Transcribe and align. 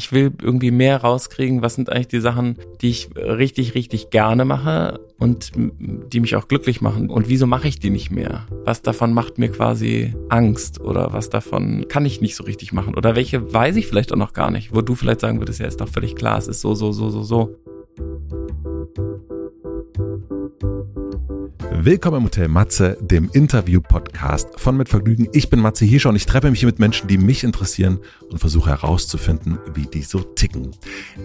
Ich 0.00 0.12
will 0.12 0.32
irgendwie 0.40 0.70
mehr 0.70 1.02
rauskriegen, 1.02 1.60
was 1.60 1.74
sind 1.74 1.92
eigentlich 1.92 2.08
die 2.08 2.20
Sachen, 2.20 2.56
die 2.80 2.88
ich 2.88 3.10
richtig, 3.16 3.74
richtig 3.74 4.08
gerne 4.08 4.46
mache 4.46 4.98
und 5.18 5.52
die 5.54 6.20
mich 6.20 6.36
auch 6.36 6.48
glücklich 6.48 6.80
machen. 6.80 7.10
Und 7.10 7.28
wieso 7.28 7.46
mache 7.46 7.68
ich 7.68 7.80
die 7.80 7.90
nicht 7.90 8.10
mehr? 8.10 8.46
Was 8.64 8.80
davon 8.80 9.12
macht 9.12 9.36
mir 9.36 9.50
quasi 9.50 10.14
Angst 10.30 10.80
oder 10.80 11.12
was 11.12 11.28
davon 11.28 11.84
kann 11.86 12.06
ich 12.06 12.22
nicht 12.22 12.34
so 12.34 12.44
richtig 12.44 12.72
machen? 12.72 12.94
Oder 12.94 13.14
welche 13.14 13.52
weiß 13.52 13.76
ich 13.76 13.88
vielleicht 13.88 14.10
auch 14.10 14.16
noch 14.16 14.32
gar 14.32 14.50
nicht, 14.50 14.74
wo 14.74 14.80
du 14.80 14.94
vielleicht 14.94 15.20
sagen 15.20 15.38
würdest, 15.38 15.60
ja, 15.60 15.66
ist 15.66 15.82
doch 15.82 15.88
völlig 15.90 16.16
klar, 16.16 16.38
es 16.38 16.48
ist 16.48 16.62
so, 16.62 16.74
so, 16.74 16.92
so, 16.92 17.10
so, 17.10 17.22
so. 17.22 17.56
Willkommen 21.82 22.18
im 22.18 22.24
Hotel 22.24 22.48
Matze, 22.48 22.98
dem 23.00 23.30
Interview-Podcast 23.32 24.60
von 24.60 24.76
Mit 24.76 24.90
Vergnügen. 24.90 25.28
Ich 25.32 25.48
bin 25.48 25.60
Matze 25.60 25.86
Hirscher 25.86 26.10
und 26.10 26.16
ich 26.16 26.26
treffe 26.26 26.50
mich 26.50 26.60
hier 26.60 26.66
mit 26.66 26.78
Menschen, 26.78 27.08
die 27.08 27.16
mich 27.16 27.42
interessieren 27.42 28.00
und 28.28 28.38
versuche 28.38 28.68
herauszufinden, 28.68 29.58
wie 29.72 29.86
die 29.86 30.02
so 30.02 30.20
ticken. 30.20 30.72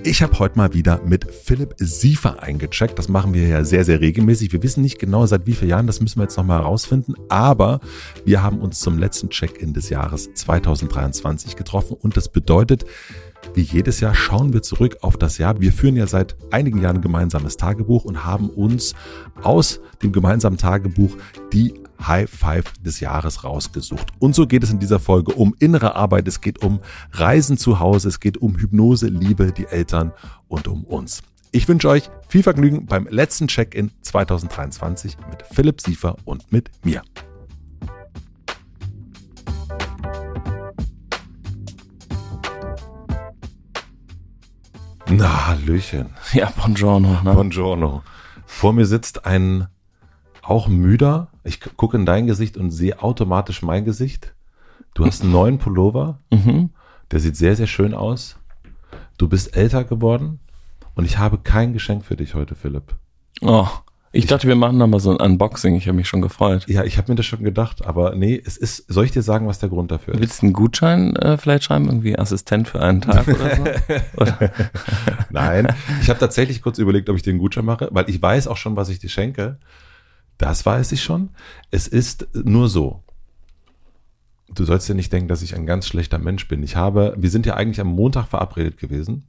Ich 0.06 0.24
habe 0.24 0.40
heute 0.40 0.58
mal 0.58 0.74
wieder 0.74 1.02
mit 1.04 1.30
Philipp 1.30 1.76
Siefer 1.78 2.42
eingecheckt. 2.42 2.98
Das 2.98 3.10
machen 3.10 3.34
wir 3.34 3.46
ja 3.46 3.66
sehr, 3.66 3.84
sehr 3.84 4.00
regelmäßig. 4.00 4.54
Wir 4.54 4.64
wissen 4.64 4.82
nicht 4.82 4.98
genau, 4.98 5.26
seit 5.26 5.46
wie 5.46 5.56
vielen 5.56 5.72
Jahren, 5.72 5.88
das 5.88 6.00
müssen 6.00 6.20
wir 6.20 6.24
jetzt 6.24 6.38
nochmal 6.38 6.62
herausfinden. 6.62 7.16
Aber 7.28 7.82
wir 8.24 8.42
haben 8.42 8.62
uns 8.62 8.80
zum 8.80 8.98
letzten 8.98 9.30
Check-in 9.30 9.74
des 9.74 9.90
Jahres 9.90 10.34
2023 10.36 11.58
getroffen 11.58 11.98
und 12.00 12.16
das 12.16 12.30
bedeutet, 12.30 12.86
wie 13.54 13.62
jedes 13.62 14.00
Jahr 14.00 14.16
schauen 14.16 14.54
wir 14.54 14.62
zurück 14.62 14.98
auf 15.02 15.18
das 15.18 15.38
Jahr. 15.38 15.60
Wir 15.60 15.72
führen 15.72 15.96
ja 15.96 16.08
seit 16.08 16.36
einigen 16.52 16.82
Jahren 16.82 16.98
ein 16.98 17.02
gemeinsames 17.02 17.58
Tagebuch 17.58 18.06
und 18.06 18.26
haben 18.26 18.50
uns 18.50 18.94
aus 19.42 19.80
dem 20.02 20.12
gemeinsamen 20.12 20.58
Tagebuch 20.58 21.16
die 21.54 21.74
High 22.02 22.30
Five 22.30 22.74
des 22.82 23.00
Jahres 23.00 23.44
rausgesucht. 23.44 24.08
Und 24.20 24.36
so 24.36 24.48
geht 24.48 24.64
es 24.64 24.72
in 24.72 24.80
dieser 24.80 25.00
Folge 25.00 25.34
um 25.34 25.56
innere 25.60 25.96
Arbeit, 25.96 26.28
es 26.28 26.42
geht 26.42 26.64
um 26.64 26.80
Reisen 27.12 27.58
zu 27.58 27.80
Hause, 27.80 28.10
es 28.10 28.20
geht 28.20 28.38
um 28.38 28.58
Hypnose, 28.58 29.08
Liebe, 29.08 29.52
die 29.52 29.68
Eltern 29.68 30.12
und 30.48 30.68
um 30.68 30.84
uns. 30.84 31.24
Ich 31.52 31.68
wünsche 31.70 31.88
euch 31.88 32.10
viel 32.28 32.44
Vergnügen 32.44 32.86
beim 32.86 33.08
letzten 33.08 33.48
Check-in 33.48 33.92
2023 34.02 35.18
mit 35.30 35.44
Philipp 35.44 35.80
Siefer 35.80 36.18
und 36.26 36.52
mit 36.52 36.70
mir. 36.84 37.02
Na, 45.10 45.48
Hallöchen. 45.48 46.10
Ja, 46.34 46.52
buongiorno. 46.56 47.22
Ne? 47.24 47.34
Buongiorno. 47.34 48.02
Vor 48.46 48.74
mir 48.74 48.86
sitzt 48.86 49.26
ein 49.26 49.68
auch 50.42 50.68
müder. 50.68 51.30
Ich 51.44 51.60
gucke 51.60 51.98
in 51.98 52.06
dein 52.06 52.28
Gesicht 52.28 52.58
und 52.58 52.72
sehe 52.72 53.02
automatisch 53.02 53.62
mein 53.62 53.86
Gesicht. 53.86 54.34
Du 54.94 55.06
hast 55.06 55.22
einen 55.22 55.32
neuen 55.32 55.58
Pullover. 55.60 56.20
Mhm. 56.32 56.72
Der 57.12 57.20
sieht 57.20 57.38
sehr, 57.38 57.56
sehr 57.56 57.68
schön 57.68 57.94
aus. 57.94 58.38
Du 59.18 59.28
bist 59.28 59.56
älter 59.56 59.84
geworden 59.84 60.40
und 60.96 61.06
ich 61.06 61.18
habe 61.18 61.38
kein 61.38 61.74
Geschenk 61.74 62.04
für 62.04 62.16
dich 62.16 62.34
heute, 62.34 62.56
Philipp. 62.56 62.96
Oh, 63.42 63.68
ich, 64.16 64.26
dachte, 64.28 64.48
wir 64.48 64.56
machen 64.56 64.78
nochmal 64.78 65.00
so 65.00 65.12
ein 65.12 65.18
Unboxing. 65.18 65.76
Ich 65.76 65.88
habe 65.88 65.96
mich 65.96 66.08
schon 66.08 66.22
gefreut. 66.22 66.66
Ja, 66.68 66.84
ich 66.84 66.98
habe 66.98 67.12
mir 67.12 67.16
das 67.16 67.26
schon 67.26 67.44
gedacht, 67.44 67.86
aber 67.86 68.16
nee, 68.16 68.42
es 68.44 68.58
ist, 68.58 68.86
soll 68.88 69.06
ich 69.06 69.12
dir 69.12 69.22
sagen, 69.22 69.48
was 69.48 69.60
der 69.60 69.70
Grund 69.70 69.92
dafür 69.92 70.14
ist? 70.14 70.20
Willst 70.22 70.42
du 70.42 70.48
einen 70.48 70.54
Gutschein 70.54 71.16
äh, 71.18 71.38
vielleicht 71.38 71.66
schreiben? 71.66 71.86
Irgendwie 71.86 72.18
Assistent 72.18 72.68
für 72.68 72.82
einen 72.82 73.02
Tag 73.02 73.28
oder 73.28 73.56
so? 73.56 73.64
oder? 74.18 74.52
Nein, 75.30 75.74
ich 76.02 76.10
habe 76.10 76.20
tatsächlich 76.20 76.62
kurz 76.62 76.78
überlegt, 76.80 77.10
ob 77.10 77.16
ich 77.16 77.22
dir 77.22 77.32
einen 77.32 77.40
Gutschein 77.40 77.66
mache, 77.66 77.90
weil 77.92 78.10
ich 78.10 78.22
weiß 78.22 78.48
auch 78.48 78.58
schon, 78.58 78.76
was 78.76 78.90
ich 78.90 79.00
dir 79.00 79.10
schenke. 79.10 79.60
Das 80.38 80.66
weiß 80.66 80.92
ich 80.92 81.04
schon. 81.04 81.30
Es 81.72 81.88
ist 81.88 82.28
nur 82.34 82.70
so. 82.70 83.04
Du 84.54 84.64
sollst 84.64 84.88
ja 84.88 84.96
nicht 84.96 85.12
denken, 85.12 85.28
dass 85.28 85.42
ich 85.42 85.56
ein 85.56 85.66
ganz 85.66 85.88
schlechter 85.88 86.20
Mensch 86.20 86.48
bin. 86.48 86.64
Ich 86.64 86.76
habe, 86.76 87.16
wir 87.18 87.30
sind 87.30 87.46
ja 87.46 87.56
eigentlich 87.56 87.82
am 87.82 87.88
Montag 87.88 88.28
verabredet 88.28 88.78
gewesen. 88.78 89.28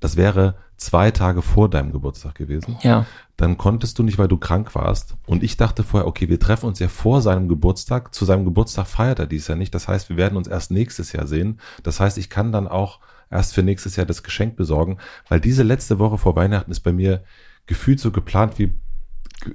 Das 0.00 0.16
wäre 0.16 0.56
zwei 0.84 1.10
Tage 1.10 1.42
vor 1.42 1.68
deinem 1.68 1.92
Geburtstag 1.92 2.34
gewesen. 2.34 2.76
Ja. 2.82 3.06
Dann 3.36 3.58
konntest 3.58 3.98
du 3.98 4.02
nicht, 4.02 4.18
weil 4.18 4.28
du 4.28 4.36
krank 4.36 4.74
warst. 4.74 5.16
Und 5.26 5.42
ich 5.42 5.56
dachte 5.56 5.82
vorher, 5.82 6.06
okay, 6.06 6.28
wir 6.28 6.38
treffen 6.38 6.66
uns 6.66 6.78
ja 6.78 6.88
vor 6.88 7.22
seinem 7.22 7.48
Geburtstag. 7.48 8.14
Zu 8.14 8.24
seinem 8.24 8.44
Geburtstag 8.44 8.86
feiert 8.86 9.18
er 9.18 9.26
dies 9.26 9.48
ja 9.48 9.56
nicht. 9.56 9.74
Das 9.74 9.88
heißt, 9.88 10.08
wir 10.08 10.16
werden 10.16 10.36
uns 10.36 10.48
erst 10.48 10.70
nächstes 10.70 11.12
Jahr 11.12 11.26
sehen. 11.26 11.60
Das 11.82 12.00
heißt, 12.00 12.18
ich 12.18 12.30
kann 12.30 12.52
dann 12.52 12.68
auch 12.68 13.00
erst 13.30 13.54
für 13.54 13.62
nächstes 13.62 13.96
Jahr 13.96 14.06
das 14.06 14.22
Geschenk 14.22 14.56
besorgen, 14.56 14.98
weil 15.28 15.40
diese 15.40 15.62
letzte 15.62 15.98
Woche 15.98 16.18
vor 16.18 16.36
Weihnachten 16.36 16.70
ist 16.70 16.80
bei 16.80 16.92
mir 16.92 17.24
gefühlt 17.66 17.98
so 17.98 18.10
geplant 18.10 18.58
wie 18.58 18.72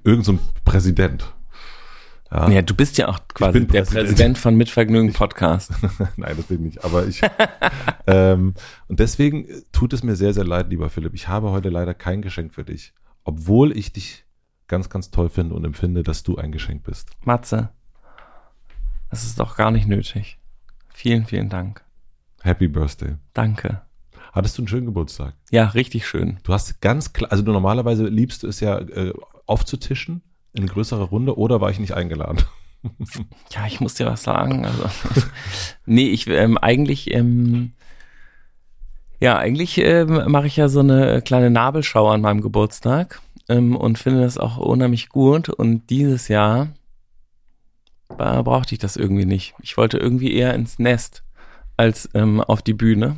irgendein 0.03 0.37
so 0.37 0.39
Präsident. 0.65 1.33
Ja. 2.31 2.49
ja, 2.49 2.61
du 2.61 2.73
bist 2.73 2.97
ja 2.97 3.07
auch 3.07 3.19
quasi 3.33 3.65
der 3.65 3.81
Präsident. 3.81 4.07
Präsident 4.07 4.37
von 4.37 4.55
Mitvergnügen 4.55 5.13
Podcast. 5.13 5.71
Nein, 6.17 6.35
das 6.35 6.45
bin 6.47 6.57
ich 6.57 6.75
nicht. 6.75 6.83
Aber 6.83 7.07
ich. 7.07 7.21
ähm, 8.07 8.53
und 8.87 8.99
deswegen 8.99 9.47
tut 9.71 9.93
es 9.93 10.03
mir 10.03 10.15
sehr, 10.15 10.33
sehr 10.33 10.43
leid, 10.43 10.69
lieber 10.69 10.89
Philipp. 10.89 11.13
Ich 11.13 11.27
habe 11.27 11.51
heute 11.51 11.69
leider 11.69 11.93
kein 11.93 12.21
Geschenk 12.21 12.53
für 12.53 12.65
dich. 12.65 12.93
Obwohl 13.23 13.75
ich 13.75 13.93
dich 13.93 14.25
ganz, 14.67 14.89
ganz 14.89 15.11
toll 15.11 15.29
finde 15.29 15.55
und 15.55 15.63
empfinde, 15.63 16.03
dass 16.03 16.23
du 16.23 16.37
ein 16.37 16.51
Geschenk 16.51 16.83
bist. 16.83 17.09
Matze, 17.23 17.69
das 19.09 19.23
ist 19.23 19.39
doch 19.39 19.55
gar 19.55 19.71
nicht 19.71 19.87
nötig. 19.87 20.37
Vielen, 20.93 21.25
vielen 21.25 21.49
Dank. 21.49 21.83
Happy 22.41 22.67
Birthday. 22.67 23.15
Danke. 23.33 23.81
Hattest 24.33 24.57
du 24.57 24.61
einen 24.61 24.67
schönen 24.67 24.85
Geburtstag? 24.85 25.33
Ja, 25.51 25.67
richtig 25.69 26.07
schön. 26.07 26.39
Du 26.43 26.53
hast 26.53 26.81
ganz 26.81 27.13
klar, 27.13 27.31
also 27.31 27.43
du 27.43 27.51
normalerweise 27.51 28.07
liebst 28.07 28.43
du 28.43 28.47
es 28.47 28.59
ja 28.59 28.77
äh, 28.79 29.13
aufzutischen 29.45 30.21
in 30.57 30.67
größerer 30.67 31.05
Runde 31.05 31.37
oder 31.37 31.61
war 31.61 31.69
ich 31.69 31.79
nicht 31.79 31.93
eingeladen? 31.93 32.43
Ja, 33.49 33.65
ich 33.65 33.81
muss 33.81 33.95
dir 33.95 34.05
was 34.05 34.23
sagen. 34.23 34.65
Also, 34.65 34.83
nee, 35.85 36.09
ich 36.09 36.27
ähm, 36.27 36.57
eigentlich, 36.57 37.11
ähm, 37.11 37.73
ja, 39.19 39.37
eigentlich 39.37 39.79
ähm, 39.79 40.31
mache 40.31 40.47
ich 40.47 40.55
ja 40.55 40.69
so 40.69 40.79
eine 40.81 41.21
kleine 41.21 41.49
Nabelschau 41.49 42.07
an 42.07 42.21
meinem 42.21 42.39
Geburtstag 42.39 43.19
ähm, 43.49 43.75
und 43.75 43.97
finde 43.97 44.21
das 44.21 44.37
auch 44.37 44.57
unheimlich 44.57 45.09
gut. 45.09 45.49
Und 45.49 45.89
dieses 45.89 46.27
Jahr 46.27 46.69
äh, 48.17 48.43
brauchte 48.43 48.75
ich 48.75 48.79
das 48.79 48.95
irgendwie 48.95 49.25
nicht. 49.25 49.55
Ich 49.61 49.75
wollte 49.75 49.97
irgendwie 49.97 50.33
eher 50.33 50.53
ins 50.53 50.79
Nest 50.79 51.23
als 51.77 52.09
ähm, 52.13 52.41
auf 52.41 52.61
die 52.61 52.73
Bühne. 52.73 53.17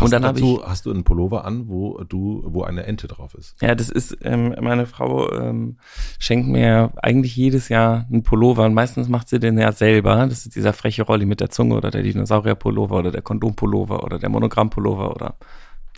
Passt 0.00 0.14
und 0.14 0.22
dann 0.22 0.34
dazu, 0.34 0.60
ich, 0.62 0.66
hast 0.66 0.86
du 0.86 0.90
einen 0.90 1.04
Pullover 1.04 1.44
an, 1.44 1.68
wo 1.68 2.02
du, 2.04 2.42
wo 2.46 2.62
eine 2.62 2.84
Ente 2.84 3.06
drauf 3.06 3.34
ist. 3.34 3.60
Ja, 3.60 3.74
das 3.74 3.90
ist, 3.90 4.16
ähm, 4.22 4.54
meine 4.60 4.86
Frau 4.86 5.30
ähm, 5.30 5.76
schenkt 6.18 6.48
mir 6.48 6.92
eigentlich 7.02 7.36
jedes 7.36 7.68
Jahr 7.68 8.06
einen 8.10 8.22
Pullover 8.22 8.64
und 8.64 8.72
meistens 8.72 9.08
macht 9.08 9.28
sie 9.28 9.38
den 9.38 9.58
ja 9.58 9.72
selber. 9.72 10.26
Das 10.26 10.46
ist 10.46 10.54
dieser 10.54 10.72
freche 10.72 11.02
Rolli 11.02 11.26
mit 11.26 11.40
der 11.40 11.50
Zunge 11.50 11.74
oder 11.74 11.90
der 11.90 12.02
Dinosaurier-Pullover 12.02 12.96
oder 12.96 13.10
der 13.10 13.20
Kondom-Pullover 13.20 14.02
oder 14.02 14.18
der 14.18 14.30
Monogramm-Pullover 14.30 15.14
oder 15.14 15.34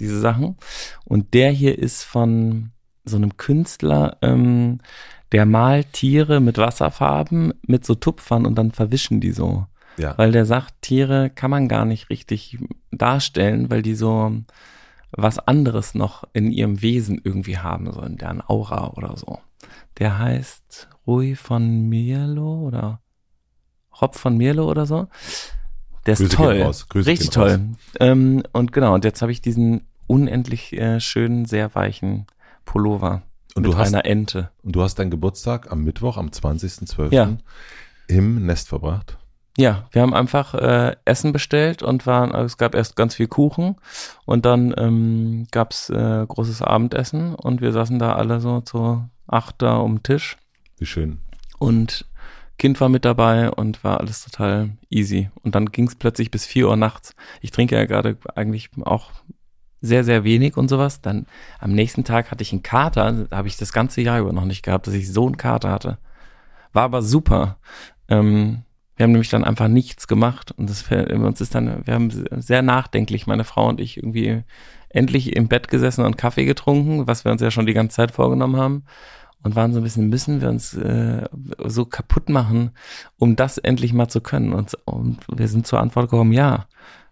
diese 0.00 0.18
Sachen. 0.18 0.56
Und 1.04 1.32
der 1.32 1.50
hier 1.52 1.78
ist 1.78 2.02
von 2.02 2.72
so 3.04 3.16
einem 3.16 3.36
Künstler, 3.36 4.16
ähm, 4.20 4.78
der 5.30 5.46
malt 5.46 5.92
Tiere 5.92 6.40
mit 6.40 6.58
Wasserfarben 6.58 7.54
mit 7.66 7.86
so 7.86 7.94
Tupfern 7.94 8.46
und 8.46 8.56
dann 8.56 8.72
verwischen 8.72 9.20
die 9.20 9.32
so. 9.32 9.66
Ja. 9.96 10.16
Weil 10.16 10.32
der 10.32 10.46
sagt, 10.46 10.74
Tiere 10.82 11.30
kann 11.30 11.50
man 11.50 11.68
gar 11.68 11.84
nicht 11.84 12.10
richtig 12.10 12.58
darstellen, 12.90 13.70
weil 13.70 13.82
die 13.82 13.94
so 13.94 14.32
was 15.12 15.38
anderes 15.38 15.94
noch 15.94 16.24
in 16.32 16.50
ihrem 16.50 16.80
Wesen 16.80 17.20
irgendwie 17.22 17.58
haben, 17.58 17.92
so 17.92 18.00
in 18.02 18.16
deren 18.16 18.40
Aura 18.40 18.92
oder 18.94 19.16
so. 19.16 19.38
Der 19.98 20.18
heißt 20.18 20.88
Rui 21.06 21.34
von 21.34 21.88
Mierlo 21.88 22.66
oder 22.66 23.00
Rob 24.00 24.16
von 24.16 24.36
Mierlo 24.36 24.70
oder 24.70 24.86
so. 24.86 25.08
Der 26.06 26.14
ist 26.14 26.20
Grüße 26.20 26.36
toll. 26.36 27.02
Richtig 27.02 27.30
toll. 27.30 27.60
Ähm, 28.00 28.42
und 28.52 28.72
genau, 28.72 28.94
und 28.94 29.04
jetzt 29.04 29.22
habe 29.22 29.30
ich 29.30 29.40
diesen 29.40 29.86
unendlich 30.06 30.72
äh, 30.72 30.98
schönen, 30.98 31.44
sehr 31.44 31.74
weichen 31.74 32.26
Pullover 32.64 33.22
und 33.54 33.62
mit 33.62 33.72
du 33.72 33.76
hast, 33.76 33.88
einer 33.88 34.04
Ente. 34.04 34.50
Und 34.62 34.74
du 34.74 34.82
hast 34.82 34.98
deinen 34.98 35.10
Geburtstag 35.10 35.70
am 35.70 35.84
Mittwoch, 35.84 36.16
am 36.16 36.28
20.12. 36.28 37.12
Ja. 37.12 37.36
im 38.08 38.46
Nest 38.46 38.68
verbracht? 38.68 39.18
Ja, 39.58 39.86
wir 39.92 40.00
haben 40.00 40.14
einfach 40.14 40.54
äh, 40.54 40.96
Essen 41.04 41.32
bestellt 41.32 41.82
und 41.82 42.06
waren, 42.06 42.32
also 42.32 42.46
es 42.46 42.56
gab 42.56 42.74
erst 42.74 42.96
ganz 42.96 43.14
viel 43.14 43.26
Kuchen 43.28 43.76
und 44.24 44.46
dann 44.46 44.74
ähm, 44.78 45.46
gab 45.50 45.72
es 45.72 45.90
äh, 45.90 46.24
großes 46.26 46.62
Abendessen 46.62 47.34
und 47.34 47.60
wir 47.60 47.72
saßen 47.72 47.98
da 47.98 48.14
alle 48.14 48.40
so 48.40 48.62
zu 48.62 49.04
acht 49.26 49.60
da 49.60 49.76
um 49.76 50.02
Tisch. 50.02 50.38
Wie 50.78 50.86
schön. 50.86 51.18
Und 51.58 52.06
Kind 52.58 52.80
war 52.80 52.88
mit 52.88 53.04
dabei 53.04 53.50
und 53.50 53.82
war 53.84 54.00
alles 54.00 54.24
total 54.24 54.70
easy. 54.88 55.30
Und 55.42 55.54
dann 55.54 55.66
ging 55.66 55.86
es 55.86 55.96
plötzlich 55.96 56.30
bis 56.30 56.46
vier 56.46 56.68
Uhr 56.68 56.76
nachts. 56.76 57.14
Ich 57.40 57.50
trinke 57.50 57.74
ja 57.74 57.84
gerade 57.86 58.16
eigentlich 58.34 58.70
auch 58.82 59.10
sehr, 59.80 60.04
sehr 60.04 60.24
wenig 60.24 60.56
und 60.56 60.68
sowas. 60.68 61.00
Dann 61.00 61.26
am 61.58 61.72
nächsten 61.72 62.04
Tag 62.04 62.30
hatte 62.30 62.42
ich 62.42 62.52
einen 62.52 62.62
Kater, 62.62 63.26
habe 63.30 63.48
ich 63.48 63.56
das 63.56 63.72
ganze 63.72 64.00
Jahr 64.00 64.20
über 64.20 64.32
noch 64.32 64.44
nicht 64.44 64.62
gehabt, 64.62 64.86
dass 64.86 64.94
ich 64.94 65.12
so 65.12 65.26
einen 65.26 65.36
Kater 65.36 65.70
hatte. 65.70 65.98
War 66.72 66.84
aber 66.84 67.02
super. 67.02 67.58
Ähm, 68.08 68.62
wir 69.02 69.06
haben 69.06 69.12
nämlich 69.14 69.30
dann 69.30 69.42
einfach 69.42 69.66
nichts 69.66 70.06
gemacht 70.06 70.52
und 70.52 70.70
das 70.70 70.84
uns 70.88 71.40
ist 71.40 71.56
dann, 71.56 71.84
wir 71.84 71.94
haben 71.94 72.12
sehr 72.36 72.62
nachdenklich, 72.62 73.26
meine 73.26 73.42
Frau 73.42 73.68
und 73.68 73.80
ich, 73.80 73.96
irgendwie 73.96 74.44
endlich 74.90 75.34
im 75.34 75.48
Bett 75.48 75.66
gesessen 75.66 76.04
und 76.04 76.16
Kaffee 76.16 76.44
getrunken, 76.44 77.08
was 77.08 77.24
wir 77.24 77.32
uns 77.32 77.40
ja 77.40 77.50
schon 77.50 77.66
die 77.66 77.74
ganze 77.74 77.96
Zeit 77.96 78.12
vorgenommen 78.12 78.54
haben 78.54 78.84
und 79.42 79.56
waren 79.56 79.72
so 79.72 79.80
ein 79.80 79.82
bisschen, 79.82 80.08
müssen 80.08 80.40
wir 80.40 80.48
uns 80.48 80.74
äh, 80.74 81.24
so 81.64 81.84
kaputt 81.84 82.28
machen, 82.28 82.70
um 83.18 83.34
das 83.34 83.58
endlich 83.58 83.92
mal 83.92 84.06
zu 84.06 84.20
können. 84.20 84.52
Und, 84.52 84.78
und 84.84 85.18
wir 85.34 85.48
sind 85.48 85.66
zur 85.66 85.80
Antwort 85.80 86.08
gekommen, 86.08 86.32
ja. 86.32 86.66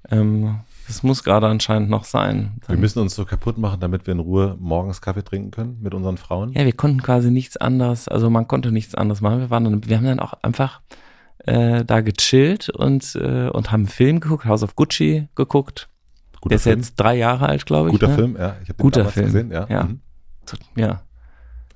Ähm, 0.09 0.61
Das 0.87 1.03
muss 1.03 1.25
gerade 1.25 1.49
anscheinend 1.49 1.91
noch 1.91 2.05
sein. 2.05 2.61
Wir 2.69 2.77
müssen 2.77 3.01
uns 3.01 3.17
so 3.17 3.25
kaputt 3.25 3.59
machen, 3.59 3.81
damit 3.81 4.07
wir 4.07 4.13
in 4.13 4.21
Ruhe 4.21 4.57
morgens 4.61 5.01
Kaffee 5.01 5.25
trinken 5.25 5.51
können 5.51 5.79
mit 5.83 5.93
unseren 5.93 6.19
Frauen. 6.19 6.53
Ja, 6.53 6.65
wir 6.65 6.73
konnten 6.73 7.03
quasi 7.03 7.33
nichts 7.33 7.57
anderes, 7.57 8.07
also 8.07 8.31
man 8.31 8.47
konnte 8.47 8.71
nichts 8.71 8.95
anderes 8.95 9.21
machen. 9.21 9.41
Wir 9.41 9.51
waren 9.51 9.65
dann, 9.65 9.89
wir 9.89 9.97
haben 9.97 10.05
dann 10.05 10.21
auch 10.21 10.35
einfach 10.45 10.83
äh, 11.47 11.85
da 11.85 12.01
gechillt 12.01 12.69
und, 12.71 13.15
äh, 13.15 13.49
und 13.49 13.73
haben 13.73 13.81
einen 13.83 13.89
Film 13.89 14.21
geguckt, 14.21 14.45
House 14.45 14.63
of 14.63 14.77
Gucci 14.77 15.29
geguckt. 15.35 15.89
Guter 16.41 16.49
Der 16.51 16.57
ist 16.57 16.63
Film. 16.63 16.79
jetzt 16.81 16.95
drei 16.97 17.17
Jahre 17.17 17.49
alt, 17.49 17.67
glaube 17.67 17.89
ich. 17.89 17.93
Guter 17.93 18.09
ne? 18.09 18.15
Film, 18.15 18.37
ja. 18.37 18.57
Ich 18.63 18.69
habe 18.69 18.75
den 18.75 18.83
Guter 18.83 19.01
damals 19.01 19.15
Film, 19.15 19.27
gesehen, 19.27 19.51
ja. 19.51 19.67
ja. 19.69 19.85
Mhm. 19.85 20.01
Ja. 20.77 21.03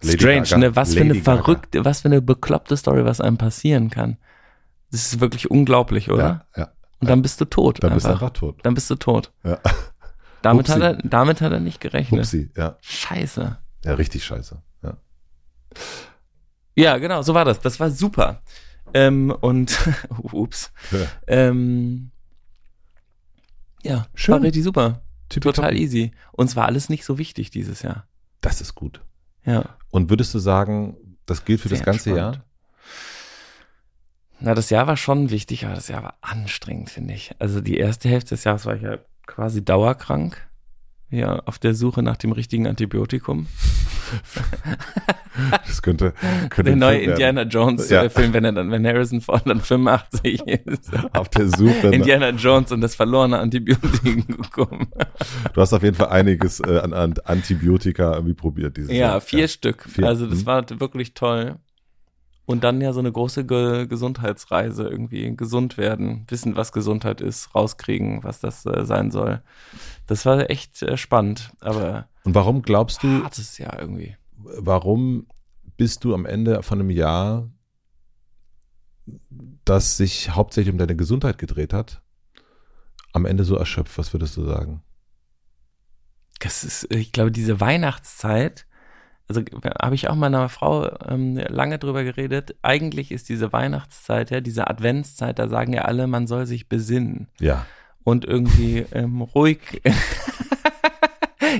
Strange, 0.02 0.42
Gaga. 0.42 0.58
ne? 0.58 0.76
Was 0.76 0.94
für 0.94 1.00
Lady 1.00 1.10
eine 1.10 1.20
Gaga. 1.20 1.36
verrückte, 1.36 1.84
was 1.84 2.00
für 2.00 2.08
eine 2.08 2.22
bekloppte 2.22 2.76
Story, 2.76 3.04
was 3.04 3.20
einem 3.20 3.38
passieren 3.38 3.90
kann. 3.90 4.18
Das 4.90 5.06
ist 5.12 5.20
wirklich 5.20 5.50
unglaublich, 5.50 6.10
oder? 6.10 6.46
Ja, 6.56 6.62
ja. 6.62 6.68
Und 7.00 7.10
dann 7.10 7.22
bist 7.22 7.40
du 7.40 7.44
tot. 7.44 7.82
Dann 7.82 7.92
bist 7.94 8.06
du 8.06 8.10
einfach. 8.10 8.22
einfach 8.22 8.38
tot. 8.38 8.60
Dann 8.62 8.74
bist 8.74 8.88
du 8.90 8.94
tot. 8.94 9.32
Ja. 9.44 9.58
Damit 10.42 10.68
Upsi. 10.68 10.80
hat, 10.80 10.82
er, 10.82 11.08
damit 11.08 11.40
hat 11.40 11.52
er 11.52 11.60
nicht 11.60 11.80
gerechnet. 11.80 12.20
Upsi, 12.20 12.50
ja. 12.54 12.76
Scheiße. 12.82 13.56
Ja, 13.84 13.94
richtig 13.94 14.24
scheiße. 14.24 14.60
Ja. 14.82 14.96
Ja, 16.76 16.98
genau, 16.98 17.22
so 17.22 17.32
war 17.32 17.46
das. 17.46 17.60
Das 17.60 17.80
war 17.80 17.90
super. 17.90 18.42
Ähm, 18.94 19.30
und, 19.30 19.78
ups. 20.22 20.72
Ja. 20.90 21.06
Ähm, 21.26 22.10
ja, 23.82 24.06
Schön. 24.14 24.34
war 24.34 24.42
richtig 24.42 24.64
super. 24.64 25.02
Tippitoppi. 25.28 25.56
Total 25.56 25.76
easy. 25.76 26.12
Und 26.32 26.46
es 26.46 26.56
war 26.56 26.66
alles 26.66 26.88
nicht 26.88 27.04
so 27.04 27.18
wichtig 27.18 27.50
dieses 27.50 27.82
Jahr. 27.82 28.06
Das 28.40 28.60
ist 28.60 28.74
gut. 28.74 29.02
Ja. 29.44 29.76
Und 29.90 30.10
würdest 30.10 30.32
du 30.32 30.38
sagen, 30.38 30.96
das 31.26 31.44
gilt 31.44 31.60
für 31.60 31.68
das 31.68 31.78
Sehr 31.78 31.86
ganze 31.86 32.10
entspannt. 32.10 32.36
Jahr? 32.36 32.44
Na, 34.40 34.54
das 34.54 34.70
Jahr 34.70 34.86
war 34.86 34.96
schon 34.96 35.30
wichtig, 35.30 35.64
aber 35.64 35.74
das 35.74 35.88
Jahr 35.88 36.02
war 36.02 36.18
anstrengend, 36.20 36.90
finde 36.90 37.14
ich. 37.14 37.34
Also 37.38 37.60
die 37.60 37.78
erste 37.78 38.08
Hälfte 38.08 38.30
des 38.30 38.44
Jahres 38.44 38.66
war 38.66 38.76
ich 38.76 38.82
ja 38.82 38.98
quasi 39.26 39.64
dauerkrank. 39.64 40.48
Ja, 41.10 41.38
auf 41.40 41.58
der 41.58 41.74
Suche 41.74 42.02
nach 42.02 42.16
dem 42.16 42.32
richtigen 42.32 42.66
Antibiotikum. 42.66 43.46
Das 45.66 45.82
könnte, 45.82 46.12
könnte 46.50 46.64
Der 46.70 46.76
neue 46.76 46.92
Film 46.96 47.00
werden. 47.06 47.10
Indiana 47.12 47.42
Jones 47.42 47.88
Ja. 47.90 48.02
äh, 48.04 48.10
Film, 48.10 48.32
wenn 48.32 48.44
er 48.44 48.52
dann, 48.52 48.70
wenn 48.70 48.86
Harrison 48.86 49.20
Ford 49.20 49.42
dann 49.46 49.60
85 49.60 50.40
ist. 50.46 50.90
Auf 51.12 51.28
der 51.30 51.48
Suche. 51.48 51.88
Indiana 51.88 52.30
Jones 52.30 52.70
und 52.72 52.80
das 52.80 52.94
verlorene 52.94 53.38
Antibiotikum. 53.38 54.88
Du 55.52 55.60
hast 55.60 55.72
auf 55.72 55.82
jeden 55.82 55.96
Fall 55.96 56.08
einiges 56.08 56.60
äh, 56.60 56.78
an, 56.78 56.92
an 56.92 57.14
Antibiotika 57.24 58.14
irgendwie 58.14 58.34
probiert 58.34 58.76
dieses 58.76 58.90
Ja, 58.90 58.96
Jahr. 58.96 59.20
vier 59.20 59.48
Stück. 59.48 59.84
Vier. 59.88 60.06
Also 60.06 60.26
das 60.26 60.40
Mhm. 60.42 60.46
war 60.46 60.64
wirklich 60.80 61.14
toll. 61.14 61.56
Und 62.46 62.62
dann 62.62 62.80
ja 62.82 62.92
so 62.92 63.00
eine 63.00 63.10
große 63.10 63.46
Ge 63.46 63.86
Gesundheitsreise 63.86 64.86
irgendwie. 64.86 65.34
Gesund 65.34 65.78
werden, 65.78 66.26
wissen, 66.28 66.56
was 66.56 66.72
Gesundheit 66.72 67.22
ist, 67.22 67.54
rauskriegen, 67.54 68.22
was 68.22 68.40
das 68.40 68.66
äh, 68.66 68.84
sein 68.84 69.10
soll. 69.10 69.40
Das 70.06 70.26
war 70.26 70.50
echt 70.50 70.82
äh, 70.82 70.98
spannend, 70.98 71.52
aber 71.60 72.08
Und 72.24 72.34
warum 72.34 72.60
glaubst 72.60 73.02
du, 73.02 73.22
hartes 73.24 73.56
Jahr 73.56 73.78
irgendwie. 73.80 74.16
Warum 74.44 75.26
bist 75.76 76.04
du 76.04 76.14
am 76.14 76.26
Ende 76.26 76.62
von 76.62 76.80
einem 76.80 76.90
Jahr, 76.90 77.50
das 79.64 79.96
sich 79.96 80.30
hauptsächlich 80.30 80.72
um 80.72 80.78
deine 80.78 80.96
Gesundheit 80.96 81.38
gedreht 81.38 81.72
hat, 81.72 82.02
am 83.12 83.26
Ende 83.26 83.44
so 83.44 83.56
erschöpft? 83.56 83.98
Was 83.98 84.12
würdest 84.12 84.36
du 84.36 84.44
sagen? 84.44 84.82
Das 86.40 86.64
ist, 86.64 86.92
ich 86.92 87.12
glaube, 87.12 87.32
diese 87.32 87.60
Weihnachtszeit, 87.60 88.66
also 89.28 89.42
habe 89.80 89.94
ich 89.94 90.08
auch 90.08 90.14
mit 90.14 90.20
meiner 90.20 90.48
Frau 90.48 90.90
ähm, 91.08 91.36
lange 91.36 91.78
drüber 91.78 92.04
geredet. 92.04 92.56
Eigentlich 92.60 93.10
ist 93.10 93.28
diese 93.28 93.52
Weihnachtszeit, 93.52 94.30
ja, 94.30 94.40
diese 94.40 94.68
Adventszeit, 94.68 95.38
da 95.38 95.48
sagen 95.48 95.72
ja 95.72 95.82
alle, 95.82 96.06
man 96.06 96.26
soll 96.26 96.46
sich 96.46 96.68
besinnen. 96.68 97.28
Ja. 97.40 97.66
und 98.04 98.26
irgendwie 98.26 98.84
ähm, 98.92 99.22
ruhig. 99.22 99.82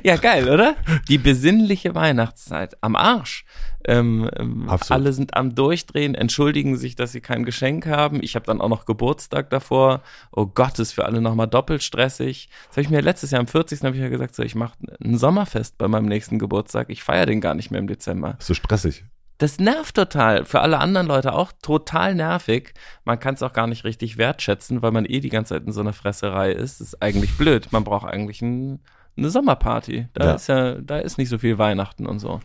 ja, 0.03 0.17
geil, 0.17 0.49
oder? 0.49 0.77
Die 1.09 1.19
besinnliche 1.19 1.95
Weihnachtszeit. 1.95 2.77
Am 2.83 2.97
Arsch. 2.97 3.45
Ähm, 3.87 4.31
ähm, 4.37 4.71
alle 4.89 5.13
sind 5.13 5.37
am 5.37 5.55
Durchdrehen, 5.55 6.15
entschuldigen 6.15 6.77
sich, 6.77 6.97
dass 6.97 7.13
sie 7.13 7.21
kein 7.21 7.45
Geschenk 7.45 7.87
haben. 7.87 8.23
Ich 8.23 8.35
habe 8.35 8.47
dann 8.47 8.61
auch 8.61 8.69
noch 8.69 8.87
Geburtstag 8.87 9.51
davor. 9.51 10.03
Oh 10.33 10.47
Gott, 10.47 10.79
ist 10.79 10.93
für 10.93 11.05
alle 11.05 11.21
nochmal 11.21 11.49
doppelt 11.49 11.83
stressig. 11.83 12.49
Das 12.69 12.79
habe 12.79 12.83
ich 12.83 12.91
mir 12.91 13.03
letztes 13.03 13.31
Jahr 13.31 13.41
am 13.41 13.47
40. 13.47 13.83
habe 13.83 13.95
ich 13.95 14.03
ja 14.03 14.09
gesagt, 14.09 14.35
so, 14.35 14.43
ich 14.43 14.55
mache 14.55 14.75
ein 15.03 15.19
Sommerfest 15.19 15.77
bei 15.77 15.87
meinem 15.87 16.07
nächsten 16.07 16.39
Geburtstag. 16.39 16.89
Ich 16.89 17.03
feiere 17.03 17.27
den 17.27 17.43
gar 17.43 17.55
nicht 17.55 17.71
mehr 17.71 17.81
im 17.81 17.87
Dezember. 17.87 18.37
Ist 18.39 18.47
so 18.47 18.55
stressig. 18.55 19.05
Das 19.39 19.59
nervt 19.59 19.97
total. 19.97 20.45
Für 20.45 20.61
alle 20.61 20.79
anderen 20.79 21.09
Leute 21.09 21.35
auch 21.35 21.51
total 21.61 22.15
nervig. 22.15 22.73
Man 23.05 23.19
kann 23.19 23.35
es 23.35 23.43
auch 23.43 23.53
gar 23.53 23.67
nicht 23.67 23.85
richtig 23.85 24.17
wertschätzen, 24.17 24.81
weil 24.81 24.93
man 24.93 25.05
eh 25.05 25.21
die 25.21 25.29
ganze 25.29 25.55
Zeit 25.55 25.67
in 25.67 25.73
so 25.73 25.81
einer 25.81 25.93
Fresserei 25.93 26.53
ist. 26.53 26.81
Das 26.81 26.89
ist 26.89 27.03
eigentlich 27.03 27.37
blöd. 27.37 27.73
Man 27.73 27.83
braucht 27.83 28.07
eigentlich 28.07 28.43
ein, 28.43 28.81
eine 29.17 29.31
Sommerparty. 29.31 30.09
Da 30.15 30.25
Ja. 30.25 30.33
ist 30.35 30.47
ja, 30.49 30.75
da 30.75 30.99
ist 30.99 31.19
nicht 31.19 31.29
so 31.29 31.39
viel 31.39 31.59
Weihnachten 31.59 32.07
und 32.07 32.19
so. 32.19 32.41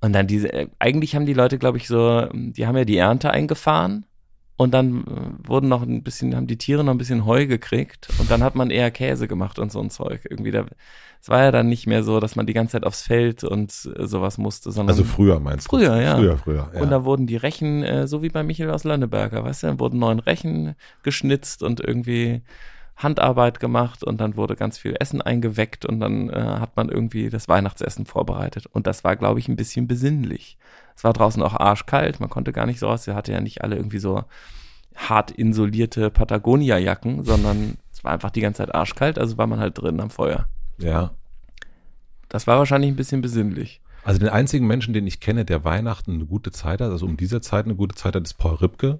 Und 0.00 0.12
dann 0.12 0.26
diese, 0.26 0.52
äh, 0.52 0.68
eigentlich 0.78 1.14
haben 1.14 1.26
die 1.26 1.32
Leute, 1.34 1.58
glaube 1.58 1.78
ich, 1.78 1.88
so, 1.88 2.26
die 2.32 2.66
haben 2.66 2.76
ja 2.76 2.84
die 2.84 2.98
Ernte 2.98 3.30
eingefahren 3.30 4.04
und 4.56 4.72
dann 4.74 5.04
äh, 5.04 5.48
wurden 5.48 5.68
noch 5.68 5.82
ein 5.82 6.02
bisschen, 6.02 6.36
haben 6.36 6.46
die 6.46 6.58
Tiere 6.58 6.84
noch 6.84 6.92
ein 6.92 6.98
bisschen 6.98 7.24
Heu 7.26 7.46
gekriegt 7.46 8.08
und 8.18 8.30
dann 8.30 8.42
hat 8.42 8.54
man 8.54 8.70
eher 8.70 8.90
Käse 8.90 9.26
gemacht 9.28 9.58
und 9.58 9.72
so 9.72 9.80
ein 9.80 9.90
Zeug. 9.90 10.20
Irgendwie 10.28 10.50
da, 10.50 10.66
es 11.20 11.28
war 11.30 11.42
ja 11.42 11.50
dann 11.50 11.68
nicht 11.68 11.86
mehr 11.86 12.02
so, 12.04 12.20
dass 12.20 12.36
man 12.36 12.46
die 12.46 12.52
ganze 12.52 12.72
Zeit 12.72 12.84
aufs 12.84 13.02
Feld 13.02 13.42
und 13.42 13.70
äh, 13.96 14.06
sowas 14.06 14.36
musste, 14.38 14.70
sondern 14.70 14.94
Also 14.94 15.04
früher 15.04 15.40
meinst 15.40 15.66
du? 15.72 15.76
Früher, 15.78 16.00
ja. 16.00 16.16
Früher, 16.16 16.36
früher. 16.38 16.70
Ja. 16.74 16.82
und 16.82 16.90
da 16.90 17.04
wurden 17.04 17.26
die 17.26 17.36
Rechen, 17.36 18.06
so 18.06 18.22
wie 18.22 18.28
bei 18.28 18.42
Michael 18.42 18.70
aus 18.70 18.84
Lönneberger, 18.84 19.42
weißt 19.44 19.62
du, 19.62 19.66
dann 19.68 19.80
wurden 19.80 19.98
neun 19.98 20.18
Rechen 20.20 20.74
geschnitzt 21.02 21.62
und 21.62 21.80
irgendwie 21.80 22.42
Handarbeit 22.96 23.60
gemacht 23.60 24.02
und 24.02 24.20
dann 24.20 24.36
wurde 24.36 24.56
ganz 24.56 24.78
viel 24.78 24.96
Essen 24.98 25.20
eingeweckt 25.20 25.84
und 25.84 26.00
dann 26.00 26.30
äh, 26.30 26.40
hat 26.40 26.76
man 26.76 26.88
irgendwie 26.88 27.28
das 27.28 27.48
Weihnachtsessen 27.48 28.06
vorbereitet. 28.06 28.66
Und 28.66 28.86
das 28.86 29.04
war, 29.04 29.16
glaube 29.16 29.38
ich, 29.38 29.48
ein 29.48 29.56
bisschen 29.56 29.86
besinnlich. 29.86 30.56
Es 30.96 31.04
war 31.04 31.12
draußen 31.12 31.42
auch 31.42 31.54
arschkalt, 31.54 32.20
man 32.20 32.30
konnte 32.30 32.52
gar 32.52 32.64
nicht 32.64 32.78
so 32.78 32.86
raus. 32.86 33.06
Wir 33.06 33.14
hatten 33.14 33.32
ja 33.32 33.40
nicht 33.40 33.62
alle 33.62 33.76
irgendwie 33.76 33.98
so 33.98 34.24
hart 34.94 35.30
insolierte 35.30 36.10
Patagonia-Jacken, 36.10 37.22
sondern 37.22 37.76
es 37.92 38.02
war 38.02 38.12
einfach 38.12 38.30
die 38.30 38.40
ganze 38.40 38.58
Zeit 38.58 38.74
arschkalt, 38.74 39.18
also 39.18 39.36
war 39.36 39.46
man 39.46 39.60
halt 39.60 39.80
drin 39.80 40.00
am 40.00 40.10
Feuer. 40.10 40.46
ja. 40.78 41.12
Das 42.28 42.48
war 42.48 42.58
wahrscheinlich 42.58 42.90
ein 42.90 42.96
bisschen 42.96 43.20
besinnlich. 43.20 43.80
Also 44.02 44.18
den 44.18 44.30
einzigen 44.30 44.66
Menschen, 44.66 44.92
den 44.92 45.06
ich 45.06 45.20
kenne, 45.20 45.44
der 45.44 45.64
Weihnachten 45.64 46.14
eine 46.14 46.26
gute 46.26 46.50
Zeit 46.50 46.80
hat, 46.80 46.90
also 46.90 47.06
um 47.06 47.16
diese 47.16 47.40
Zeit 47.40 47.66
eine 47.66 47.76
gute 47.76 47.94
Zeit 47.94 48.16
hat, 48.16 48.24
ist 48.24 48.34
Paul 48.34 48.56
Ripke, 48.56 48.98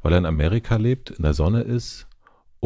weil 0.00 0.12
er 0.12 0.18
in 0.18 0.24
Amerika 0.26 0.76
lebt, 0.76 1.10
in 1.10 1.22
der 1.22 1.34
Sonne 1.34 1.60
ist 1.60 2.06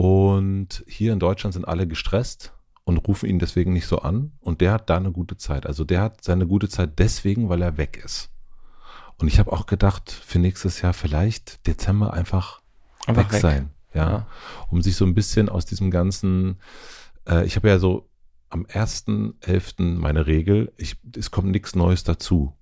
und 0.00 0.84
hier 0.86 1.14
in 1.14 1.18
Deutschland 1.18 1.54
sind 1.54 1.66
alle 1.66 1.86
gestresst 1.86 2.52
und 2.84 2.98
rufen 3.08 3.30
ihn 3.30 3.38
deswegen 3.38 3.72
nicht 3.72 3.86
so 3.86 4.00
an 4.00 4.32
und 4.40 4.60
der 4.60 4.72
hat 4.72 4.90
da 4.90 4.96
eine 4.98 5.10
gute 5.10 5.38
Zeit. 5.38 5.64
Also 5.64 5.84
der 5.84 6.02
hat 6.02 6.22
seine 6.22 6.46
gute 6.46 6.68
Zeit 6.68 6.98
deswegen, 6.98 7.48
weil 7.48 7.62
er 7.62 7.78
weg 7.78 8.02
ist. 8.04 8.30
Und 9.16 9.28
ich 9.28 9.38
habe 9.38 9.50
auch 9.52 9.64
gedacht, 9.64 10.10
für 10.10 10.38
nächstes 10.38 10.82
Jahr 10.82 10.92
vielleicht 10.92 11.66
Dezember 11.66 12.12
einfach, 12.12 12.60
Einfach 13.06 13.24
weg, 13.24 13.32
weg. 13.32 13.40
sein, 13.40 13.70
ja, 13.94 14.10
Ja. 14.10 14.26
um 14.70 14.82
sich 14.82 14.96
so 14.96 15.06
ein 15.06 15.14
bisschen 15.14 15.48
aus 15.48 15.64
diesem 15.64 15.90
ganzen, 15.90 16.58
äh, 17.26 17.46
ich 17.46 17.56
habe 17.56 17.68
ja 17.68 17.78
so 17.78 18.06
am 18.50 18.66
1.11. 18.66 19.96
meine 19.98 20.26
Regel, 20.26 20.74
ich, 20.76 20.98
es 21.16 21.30
kommt 21.30 21.48
nichts 21.52 21.74
Neues 21.74 22.04
dazu 22.04 22.52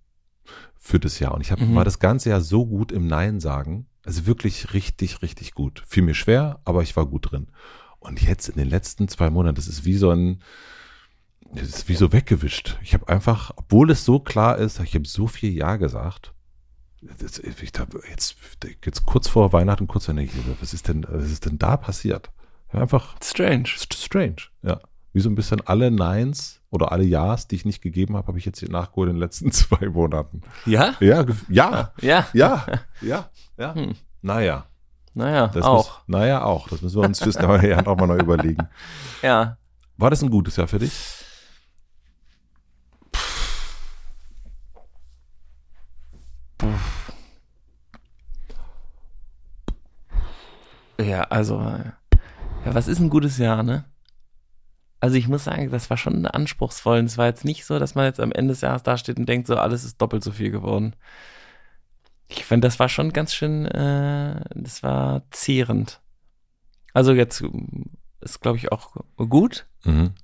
für 0.77 1.01
das 1.01 1.19
Jahr. 1.19 1.35
Und 1.35 1.41
ich 1.41 1.51
hab, 1.51 1.59
Mhm. 1.59 1.75
war 1.75 1.85
das 1.85 1.99
ganze 1.99 2.31
Jahr 2.31 2.41
so 2.41 2.65
gut 2.65 2.93
im 2.93 3.09
Nein 3.09 3.41
sagen, 3.41 3.87
also 4.05 4.27
wirklich 4.27 4.73
richtig, 4.75 5.23
richtig 5.23 5.55
gut. 5.55 5.83
Fiel 5.87 6.03
mir 6.03 6.15
schwer, 6.15 6.61
aber 6.65 6.83
ich 6.83 6.95
war 6.97 7.07
gut 7.07 7.31
drin. 7.31 7.49
Und 7.99 8.21
jetzt 8.23 8.49
in 8.49 8.57
den 8.57 8.69
letzten 8.69 9.09
zwei 9.09 9.31
Monaten, 9.31 9.57
das 9.57 9.67
ist 9.69 9.85
wie 9.85 9.97
so 9.97 10.11
ein, 10.11 10.43
das 11.53 11.69
ist 11.69 11.89
wie 11.89 11.95
so 11.95 12.13
weggewischt. 12.13 12.79
Ich 12.83 12.95
habe 12.95 13.09
einfach, 13.09 13.53
obwohl 13.57 13.91
es 13.91 14.05
so 14.05 14.19
klar 14.21 14.59
ist, 14.59 14.81
ich 14.81 14.95
habe 14.95 15.07
so 15.07 15.27
viel 15.27 15.53
Ja 15.53 15.77
gesagt. 15.77 16.33
Das, 17.19 17.39
ich 17.39 17.73
hab 17.79 17.95
jetzt, 18.09 18.37
jetzt 18.85 19.05
kurz 19.07 19.29
vor 19.29 19.53
Weihnachten, 19.53 19.87
kurz 19.87 20.07
vor 20.07 20.15
was 20.17 20.75
ist 20.75 20.89
denn, 20.89 21.07
was 21.09 21.31
ist 21.31 21.45
denn 21.47 21.59
da 21.59 21.77
passiert? 21.77 22.31
Einfach 22.71 23.17
Strange. 23.23 23.65
st- 23.69 23.95
strange, 24.05 24.37
ja. 24.63 24.81
Wie 25.15 25.21
so 25.21 25.31
ein 25.31 25.37
bisschen 25.37 25.61
alle 25.65 25.93
Neins 25.93 26.61
oder 26.71 26.91
alle 26.91 27.05
Ja's, 27.05 27.47
die 27.47 27.55
ich 27.55 27.65
nicht 27.65 27.81
gegeben 27.81 28.17
habe, 28.17 28.27
habe 28.27 28.37
ich 28.39 28.45
jetzt 28.45 28.59
hier 28.59 28.69
nachgeholt 28.69 29.09
in 29.09 29.15
den 29.15 29.21
letzten 29.21 29.53
zwei 29.53 29.89
Monaten. 29.89 30.43
Ja? 30.67 30.95
Ja, 31.01 31.25
ja, 31.49 31.93
Ja. 32.03 32.27
ja, 32.33 32.67
ja, 33.01 33.31
ja. 33.57 33.75
Hm. 33.75 33.95
Naja, 34.23 34.67
Naja, 35.15 35.47
das 35.49 35.65
auch. 35.65 35.77
Muss, 35.77 36.01
naja, 36.09 36.43
auch. 36.43 36.67
Das 36.69 36.83
müssen 36.83 37.01
wir 37.01 37.07
uns 37.07 37.23
fürs 37.23 37.39
neue 37.39 37.69
Jahr 37.71 37.83
nochmal 37.83 38.09
neu 38.09 38.19
überlegen. 38.19 38.67
Ja. 39.23 39.57
War 39.97 40.11
das 40.11 40.21
ein 40.23 40.31
gutes 40.31 40.57
Jahr 40.57 40.67
für 40.67 40.81
dich? 40.81 40.93
Ja, 51.01 51.23
also, 51.25 51.61
ja, 51.61 51.95
was 52.75 52.89
ist 52.89 53.01
ein 53.01 53.11
gutes 53.11 53.39
Jahr, 53.39 53.63
ne? 53.63 53.85
Also 55.01 55.17
ich 55.17 55.29
muss 55.29 55.45
sagen, 55.45 55.71
das 55.71 55.91
war 55.91 55.97
schon 55.97 56.27
anspruchsvoll. 56.27 56.99
Und 56.99 57.07
es 57.07 57.19
war 57.19 57.27
jetzt 57.27 57.45
nicht 57.45 57.65
so, 57.65 57.79
dass 57.79 57.95
man 57.95 58.07
jetzt 58.07 58.21
am 58.21 58.33
Ende 58.33 58.53
des 58.53 58.63
Jahres 58.63 58.83
dasteht 58.83 59.19
und 59.19 59.29
denkt, 59.29 59.47
so 59.47 59.57
alles 59.57 59.85
ist 59.85 60.01
doppelt 60.01 60.25
so 60.25 60.33
viel 60.33 60.51
geworden. 60.51 60.97
Ich 62.29 62.45
finde, 62.45 62.67
das 62.67 62.79
war 62.79 62.89
schon 62.89 63.13
ganz 63.13 63.35
schön, 63.35 63.67
äh, 63.67 64.43
das 64.55 64.83
war 64.83 65.23
zehrend. 65.31 66.01
Also 66.95 67.13
jetzt, 67.13 67.45
ist, 68.21 68.41
glaube 68.41 68.59
ich, 68.59 68.73
auch 68.73 68.97
gut. 69.17 69.67
Mhm. 69.85 70.15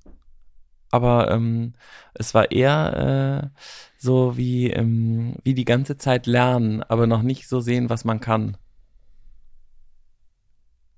Aber 0.91 1.31
ähm, 1.31 1.75
es 2.15 2.35
war 2.35 2.50
eher 2.50 3.53
äh, 3.53 3.59
so 3.99 4.37
wie, 4.37 4.71
ähm, 4.71 5.37
wie 5.45 5.55
die 5.55 5.65
ganze 5.65 5.99
Zeit 5.99 6.27
lernen, 6.27 6.83
aber 6.83 7.07
noch 7.07 7.23
nicht 7.23 7.49
so 7.49 7.61
sehen, 7.61 7.91
was 7.91 8.05
man 8.05 8.21
kann. 8.21 8.57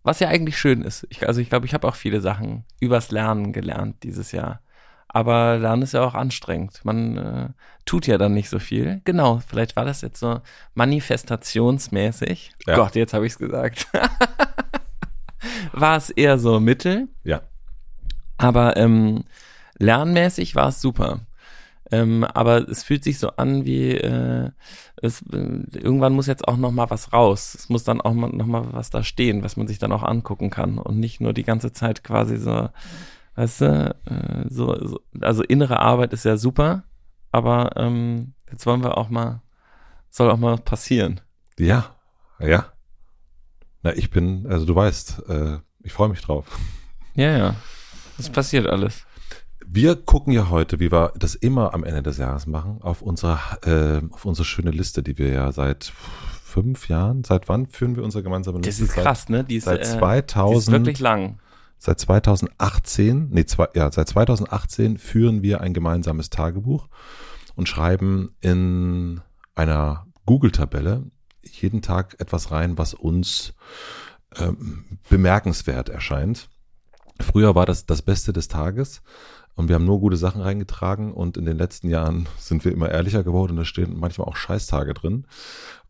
Was 0.03 0.21
ja 0.21 0.29
eigentlich 0.29 0.59
schön 0.59 0.83
ist. 0.83 1.07
Ich, 1.11 1.27
also 1.27 1.41
ich 1.41 1.49
glaube, 1.49 1.67
ich 1.67 1.75
habe 1.75 1.87
auch 1.87 1.95
viele 1.95 2.21
Sachen 2.21 2.65
übers 2.81 3.11
Lernen 3.11 3.53
gelernt 3.53 4.03
dieses 4.03 4.33
Jahr. 4.33 4.61
Aber 5.09 5.59
Lernen 5.59 5.83
ist 5.83 5.93
ja 5.93 6.03
auch 6.03 6.15
anstrengend. 6.15 6.85
Man 6.85 7.17
äh, 7.19 7.49
tut 7.85 8.07
ja 8.07 8.19
dann 8.19 8.33
nicht 8.33 8.49
so 8.49 8.59
viel. 8.59 9.03
Genau, 9.05 9.41
vielleicht 9.47 9.77
war 9.77 9.85
das 9.85 10.01
jetzt 10.01 10.19
so 10.19 10.41
manifestationsmäßig. 10.75 12.53
Ja. 12.67 12.77
Gott, 12.77 12.95
jetzt 12.95 13.13
habe 13.13 13.27
ich 13.27 13.33
es 13.33 13.39
gesagt. 13.39 13.87
war 15.73 15.97
es 15.97 16.11
eher 16.11 16.39
so 16.39 16.61
Mittel. 16.61 17.09
Ja. 17.25 17.43
Aber 18.39 18.77
ähm, 18.77 19.25
lernmäßig 19.79 20.55
war 20.55 20.69
es 20.69 20.81
super. 20.81 21.21
Ähm, 21.93 22.25
aber 22.25 22.67
es 22.69 22.83
fühlt 22.83 23.05
sich 23.05 23.19
so 23.19 23.29
an, 23.37 23.67
wie 23.67 23.91
äh, 23.91 24.51
es 24.97 25.21
äh, 25.31 25.61
irgendwann 25.73 26.15
muss 26.15 26.27
jetzt 26.27 26.49
auch 26.49 26.57
noch 26.57 26.73
mal 26.73 26.89
was 26.89 27.13
raus. 27.13 27.55
Es 27.55 27.69
muss 27.69 27.85
dann 27.85 28.01
auch 28.01 28.15
mal, 28.15 28.31
noch 28.31 28.47
mal 28.47 28.73
was 28.73 28.89
da 28.89 29.05
stehen, 29.05 29.45
was 29.45 29.59
man 29.59 29.69
sich 29.69 29.79
dann 29.79 29.93
auch 29.93 30.03
angucken 30.03 30.49
kann 30.49 30.79
und 30.79 30.99
nicht 30.99 31.21
nur 31.21 31.35
die 31.35 31.45
ganze 31.45 31.71
Zeit 31.73 32.03
quasi 32.03 32.39
so, 32.39 32.71
weißt 33.35 33.61
du, 33.61 33.97
äh, 34.07 34.49
so, 34.49 34.75
so 34.87 35.01
also 35.21 35.43
innere 35.43 35.81
Arbeit 35.81 36.15
ist 36.15 36.25
ja 36.25 36.39
super, 36.39 36.85
aber 37.31 37.77
ähm, 37.77 38.33
jetzt 38.51 38.65
wollen 38.65 38.83
wir 38.83 38.97
auch 38.97 39.11
mal, 39.11 39.43
soll 40.09 40.31
auch 40.31 40.39
mal 40.39 40.55
was 40.55 40.63
passieren. 40.63 41.21
Ja. 41.59 41.95
Ja. 42.39 42.73
Na, 43.83 43.95
ich 43.95 44.11
bin, 44.11 44.47
also 44.47 44.65
du 44.65 44.75
weißt, 44.75 45.29
äh, 45.29 45.59
ich 45.83 45.93
freue 45.93 46.09
mich 46.09 46.23
drauf. 46.23 46.47
Ja, 47.15 47.37
ja. 47.37 47.57
Es 48.19 48.31
passiert 48.31 48.67
alles. 48.67 49.05
Wir 49.75 49.97
gucken 49.97 50.35
ja 50.35 50.51
heute, 50.51 50.81
wie 50.81 50.93
wir 50.93 51.15
das 51.17 51.35
immer 51.35 51.73
am 51.73 51.83
Ende 51.83 52.03
des 52.03 52.19
Jahres 52.19 52.47
machen, 52.47 52.83
auf 52.83 53.01
unsere, 53.01 53.39
äh, 53.65 54.03
auf 54.13 54.27
unsere 54.27 54.45
schöne 54.45 54.71
Liste, 54.71 55.03
die 55.03 55.17
wir 55.17 55.29
ja 55.29 55.51
seit 55.51 55.85
fünf 56.45 56.91
Jahren, 56.91 57.25
seit 57.25 57.49
wann 57.49 57.67
führen 57.67 57.97
wir 57.97 58.03
unsere 58.05 58.23
gemeinsame 58.23 58.61
Das 58.61 58.79
Liste? 58.79 58.85
ist 58.85 59.03
krass, 59.03 59.31
ne? 59.31 59.45
Die 59.45 59.57
ist, 59.57 59.65
Seit, 59.65 59.81
äh, 59.81 59.85
seit 59.85 59.93
die 59.95 59.97
ist 59.97 59.99
2000, 60.01 60.77
wirklich 60.77 61.01
lang. 61.01 61.39
seit 61.79 61.99
2018, 62.01 63.31
nee, 63.31 63.47
zwei, 63.47 63.67
ja, 63.75 63.91
seit 63.91 64.09
2018 64.09 64.99
führen 64.99 65.41
wir 65.41 65.63
ein 65.63 65.73
gemeinsames 65.73 66.29
Tagebuch 66.29 66.89
und 67.55 67.67
schreiben 67.67 68.37
in 68.43 69.23
einer 69.55 70.07
Google-Tabelle 70.27 71.05
jeden 71.51 71.81
Tag 71.81 72.17
etwas 72.19 72.51
rein, 72.51 72.77
was 72.77 72.93
uns 72.93 73.55
ähm, 74.37 74.99
bemerkenswert 75.09 75.89
erscheint. 75.89 76.51
Früher 77.21 77.55
war 77.55 77.65
das 77.65 77.87
das 77.87 78.03
Beste 78.03 78.35
des 78.35 78.49
Tages 78.49 79.01
und 79.55 79.69
wir 79.69 79.75
haben 79.75 79.85
nur 79.85 80.01
gute 80.01 80.17
Sachen 80.17 80.41
reingetragen 80.41 81.13
und 81.13 81.37
in 81.37 81.45
den 81.45 81.57
letzten 81.59 81.89
Jahren 81.89 82.27
sind 82.39 82.65
wir 82.65 82.73
immer 82.73 82.91
ehrlicher 82.91 83.23
geworden 83.25 83.53
und 83.53 83.57
da 83.59 83.65
stehen 83.65 83.99
manchmal 83.99 84.27
auch 84.29 84.37
Scheißtage 84.37 84.95
drin. 84.95 85.27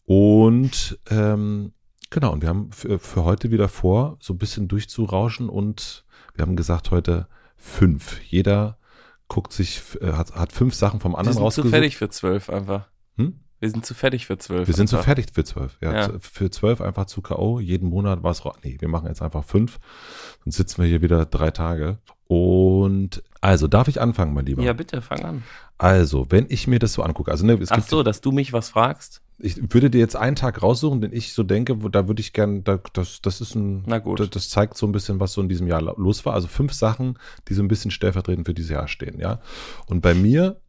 Und 0.04 0.98
ähm, 1.10 1.72
genau, 2.10 2.32
und 2.32 2.42
wir 2.42 2.48
haben 2.48 2.72
für, 2.72 2.98
für 2.98 3.24
heute 3.24 3.50
wieder 3.50 3.68
vor, 3.68 4.16
so 4.20 4.34
ein 4.34 4.38
bisschen 4.38 4.68
durchzurauschen 4.68 5.48
und 5.48 6.04
wir 6.34 6.42
haben 6.42 6.56
gesagt, 6.56 6.90
heute 6.90 7.28
fünf. 7.56 8.20
Jeder 8.24 8.78
guckt 9.28 9.52
sich, 9.52 9.80
äh, 10.00 10.12
hat, 10.12 10.34
hat 10.34 10.52
fünf 10.52 10.74
Sachen 10.74 11.00
vom 11.00 11.12
Wir 11.12 11.18
anderen 11.18 11.34
sind 11.34 11.40
zu 11.40 11.44
rausgesucht. 11.44 11.70
fertig 11.70 11.96
für 11.96 12.08
zwölf 12.10 12.50
einfach. 12.50 12.88
Hm? 13.16 13.38
Wir 13.60 13.70
sind 13.70 13.86
zu 13.86 13.94
fertig 13.94 14.26
für 14.26 14.36
zwölf. 14.38 14.66
Wir 14.66 14.74
sind 14.74 14.92
einfach. 14.92 15.04
fertig 15.04 15.26
für 15.32 15.44
zwölf. 15.44 15.78
Ja, 15.80 15.94
Ja. 15.94 16.10
zu- 16.10 16.18
für 16.20 16.50
zwölf 16.50 16.80
einfach 16.80 17.06
zu 17.06 17.22
K.O. 17.22 17.60
Jeden 17.60 17.88
Monat 17.88 18.24
war 18.24 18.32
es, 18.32 18.42
nee, 18.64 18.76
wir 18.80 18.88
machen 18.88 19.06
jetzt 19.06 19.22
einfach 19.22 19.44
fünf. 19.44 19.78
Sonst 20.42 20.56
sitzen 20.56 20.82
wir 20.82 20.88
hier 20.88 21.00
wieder 21.00 21.24
drei 21.26 21.52
Tage. 21.52 21.98
Und 22.28 23.22
also, 23.40 23.66
darf 23.68 23.88
ich 23.88 24.00
anfangen, 24.00 24.32
mein 24.34 24.46
Lieber? 24.46 24.62
Ja, 24.62 24.72
bitte, 24.72 25.02
fang 25.02 25.24
an. 25.24 25.42
Also, 25.78 26.26
wenn 26.30 26.46
ich 26.48 26.66
mir 26.66 26.78
das 26.78 26.92
so 26.92 27.02
angucke, 27.02 27.30
also 27.30 27.44
ne, 27.44 27.54
es 27.54 27.70
Ach 27.70 27.76
gibt, 27.76 27.88
so, 27.88 28.02
dass 28.02 28.20
du 28.20 28.32
mich 28.32 28.52
was 28.52 28.70
fragst? 28.70 29.20
ich 29.44 29.56
würde 29.74 29.90
dir 29.90 29.98
jetzt 29.98 30.14
einen 30.14 30.36
Tag 30.36 30.62
raussuchen, 30.62 31.00
den 31.00 31.12
ich 31.12 31.32
so 31.32 31.42
denke, 31.42 31.82
wo, 31.82 31.88
da 31.88 32.06
würde 32.06 32.20
ich 32.20 32.32
gern, 32.32 32.62
da, 32.62 32.78
das, 32.92 33.20
das 33.22 33.40
ist 33.40 33.56
ein, 33.56 33.82
Na 33.86 33.98
gut. 33.98 34.20
Das, 34.20 34.30
das 34.30 34.48
zeigt 34.50 34.76
so 34.76 34.86
ein 34.86 34.92
bisschen, 34.92 35.18
was 35.18 35.32
so 35.32 35.40
in 35.42 35.48
diesem 35.48 35.66
Jahr 35.66 35.82
los 35.82 36.24
war. 36.24 36.34
Also 36.34 36.46
fünf 36.46 36.72
Sachen, 36.72 37.18
die 37.48 37.54
so 37.54 37.62
ein 37.62 37.66
bisschen 37.68 37.90
stellvertretend 37.90 38.46
für 38.46 38.54
dieses 38.54 38.70
Jahr 38.70 38.86
stehen, 38.86 39.18
ja. 39.18 39.40
Und 39.86 40.00
bei 40.00 40.14
mir, 40.14 40.60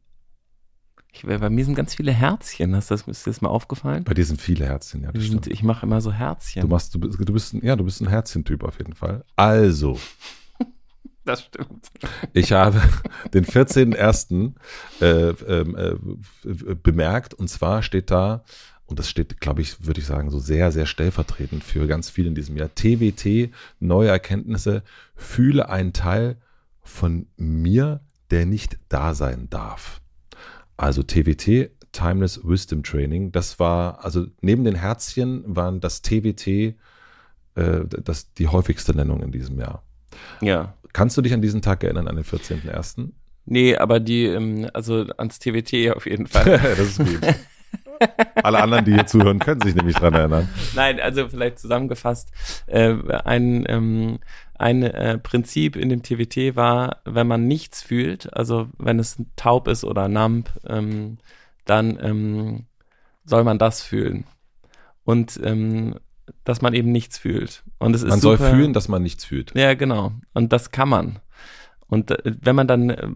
Ich, 1.12 1.22
bei 1.24 1.50
mir 1.52 1.64
sind 1.66 1.76
ganz 1.76 1.94
viele 1.94 2.12
Herzchen. 2.12 2.76
Hast 2.76 2.90
du 2.90 2.96
das, 2.96 3.08
ist 3.08 3.28
dir 3.28 3.30
das 3.30 3.42
mal 3.42 3.50
aufgefallen? 3.50 4.04
bei 4.06 4.16
dir 4.16 4.26
sind 4.26 4.42
viele 4.42 4.66
Herzchen, 4.66 5.04
ja, 5.04 5.12
das 5.12 5.24
sind, 5.26 5.46
ich 5.46 5.62
mache 5.62 5.86
immer 5.86 6.02
so 6.02 6.12
Herzchen. 6.12 6.64
Du 6.64 6.68
machst, 6.68 6.96
du 6.96 7.00
bist, 7.00 7.20
du 7.20 7.32
bist, 7.34 7.54
ein, 7.54 7.64
ja, 7.64 7.76
du 7.76 7.84
bist 7.84 8.02
ein 8.02 8.08
Herzchentyp 8.08 8.64
auf 8.64 8.80
jeden 8.80 8.96
Fall. 8.96 9.24
Also, 9.36 10.00
das 11.26 11.44
stimmt. 11.44 11.88
Ich 12.34 12.52
habe 12.52 12.82
den 13.34 13.46
14.01. 13.46 14.54
Äh, 15.02 15.30
ähm, 15.30 15.76
äh, 16.44 16.76
bemerkt 16.76 17.34
und 17.34 17.48
zwar 17.50 17.84
steht 17.84 18.12
da, 18.12 18.44
und 18.86 19.00
das 19.00 19.10
steht, 19.10 19.40
glaube 19.40 19.62
ich, 19.62 19.86
würde 19.86 20.02
ich 20.02 20.06
sagen, 20.06 20.30
so 20.30 20.40
sehr, 20.40 20.72
sehr 20.72 20.86
stellvertretend 20.86 21.64
für 21.64 21.88
ganz 21.88 22.10
viel 22.10 22.28
in 22.28 22.36
diesem 22.36 22.58
Jahr. 22.58 22.70
TWT, 22.76 23.52
neue 23.80 24.10
Erkenntnisse, 24.10 24.84
fühle 25.16 25.70
einen 25.70 25.94
Teil 25.94 26.38
von 26.82 27.28
mir, 27.38 28.02
der 28.30 28.46
nicht 28.46 28.78
da 28.90 29.14
sein 29.14 29.50
darf. 29.50 30.02
Also 30.76 31.02
TWT, 31.02 31.72
Timeless 31.92 32.42
Wisdom 32.44 32.84
Training, 32.84 33.32
das 33.32 33.58
war, 33.60 34.04
also 34.04 34.26
neben 34.42 34.64
den 34.64 34.76
Herzchen 34.76 35.44
waren 35.46 35.80
das 35.80 36.02
TWT 36.02 36.76
äh, 37.56 37.86
das, 37.86 38.34
die 38.34 38.48
häufigste 38.48 38.96
Nennung 38.96 39.22
in 39.22 39.32
diesem 39.32 39.60
Jahr. 39.60 39.84
Ja. 40.42 40.74
Kannst 40.94 41.18
du 41.18 41.22
dich 41.22 41.34
an 41.34 41.42
diesen 41.42 41.62
Tag 41.62 41.84
erinnern, 41.84 42.08
an 42.08 42.16
den 42.16 42.26
14.01.? 42.26 43.10
Nee, 43.46 43.76
aber 43.76 44.00
die, 44.00 44.26
ähm, 44.26 44.70
also 44.74 45.06
ans 45.18 45.40
TWT 45.40 45.96
auf 45.96 46.06
jeden 46.06 46.28
Fall. 46.28 46.60
das 46.78 46.80
ist 46.80 47.00
gut. 47.00 47.20
Alle 48.36 48.62
anderen, 48.62 48.86
die 48.86 48.94
hier 48.94 49.06
zuhören, 49.06 49.40
können 49.40 49.62
sich 49.62 49.76
nämlich 49.76 49.96
dran 49.96 50.14
erinnern. 50.14 50.50
Nein, 50.76 51.00
also 51.00 51.28
vielleicht 51.30 51.60
zusammengefasst, 51.60 52.32
äh, 52.68 52.96
ein, 53.24 53.66
ähm, 53.68 54.20
ein 54.58 54.84
äh, 54.84 55.18
Prinzip 55.18 55.76
in 55.76 55.90
dem 55.90 56.04
TWT 56.04 56.56
war, 56.56 57.02
wenn 57.06 57.28
man 57.28 57.48
nichts 57.48 57.82
fühlt, 57.82 58.34
also 58.34 58.70
wenn 58.78 59.00
es 59.00 59.18
taub 59.36 59.68
ist 59.68 59.84
oder 59.84 60.08
numb, 60.08 60.50
ähm, 60.68 61.18
dann 61.66 61.98
ähm, 62.02 62.66
soll 63.26 63.44
man 63.44 63.58
das 63.58 63.82
fühlen. 63.82 64.26
Und 65.06 65.40
ähm, 65.44 65.96
dass 66.44 66.62
man 66.62 66.74
eben 66.74 66.92
nichts 66.92 67.18
fühlt. 67.18 67.64
Und 67.80 67.96
es 67.96 68.04
ist 68.04 68.10
Man 68.10 68.20
soll 68.20 68.38
super, 68.38 68.52
fühlen, 68.52 68.74
dass 68.74 68.88
man 68.88 69.02
nichts 69.02 69.26
fühlt. 69.26 69.54
Ja, 69.56 69.74
genau. 69.74 70.14
Und 70.34 70.54
das 70.54 70.72
kann 70.72 70.90
man. 70.90 71.20
Und 71.88 72.12
äh, 72.12 72.36
wenn 72.42 72.56
man 72.56 72.68
dann 72.68 72.90
äh, 72.90 73.10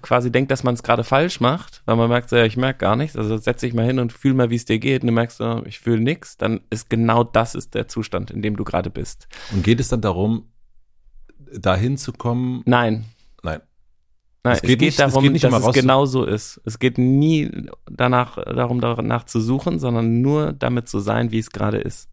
quasi 0.00 0.30
denkt, 0.30 0.50
dass 0.50 0.64
man 0.64 0.74
es 0.74 0.82
gerade 0.82 1.04
falsch 1.04 1.40
macht, 1.40 1.82
weil 1.84 1.96
man 1.96 2.08
merkt, 2.08 2.30
ja, 2.32 2.44
ich 2.44 2.56
merke 2.56 2.78
gar 2.78 2.96
nichts, 2.96 3.16
also 3.16 3.36
setz 3.36 3.60
dich 3.60 3.74
mal 3.74 3.86
hin 3.86 3.98
und 3.98 4.12
fühl 4.12 4.34
mal, 4.34 4.50
wie 4.50 4.56
es 4.56 4.64
dir 4.64 4.78
geht, 4.78 5.02
und 5.02 5.08
du 5.08 5.12
merkst, 5.12 5.38
so, 5.38 5.62
ich 5.66 5.78
fühle 5.78 6.00
nichts, 6.00 6.36
dann 6.36 6.60
ist 6.70 6.90
genau 6.90 7.24
das 7.24 7.54
ist 7.54 7.74
der 7.74 7.88
Zustand, 7.88 8.30
in 8.30 8.42
dem 8.42 8.56
du 8.56 8.64
gerade 8.64 8.90
bist. 8.90 9.28
Und 9.52 9.62
geht 9.62 9.80
es 9.80 9.88
dann 9.88 10.00
darum, 10.00 10.48
dahin 11.52 11.96
zu 11.96 12.12
kommen? 12.12 12.62
Nein. 12.64 13.04
Nein. 13.42 13.60
Nein, 14.44 14.54
Es 14.54 14.62
es 14.62 14.68
geht 14.68 14.78
geht, 14.80 14.80
nicht- 14.80 14.92
es 14.92 14.96
darum, 14.96 15.22
geht 15.22 15.32
nicht 15.32 15.44
dass 15.44 15.52
es 15.66 15.72
genau 15.72 16.04
so 16.06 16.24
ist. 16.24 16.60
Es 16.64 16.78
geht 16.78 16.98
nie 16.98 17.68
danach, 17.90 18.36
darum, 18.44 18.80
danach 18.80 19.24
zu 19.24 19.40
suchen, 19.40 19.78
sondern 19.78 20.20
nur 20.20 20.52
damit 20.52 20.88
zu 20.88 20.98
sein, 20.98 21.30
wie 21.30 21.38
es 21.38 21.50
gerade 21.50 21.78
ist. 21.78 22.10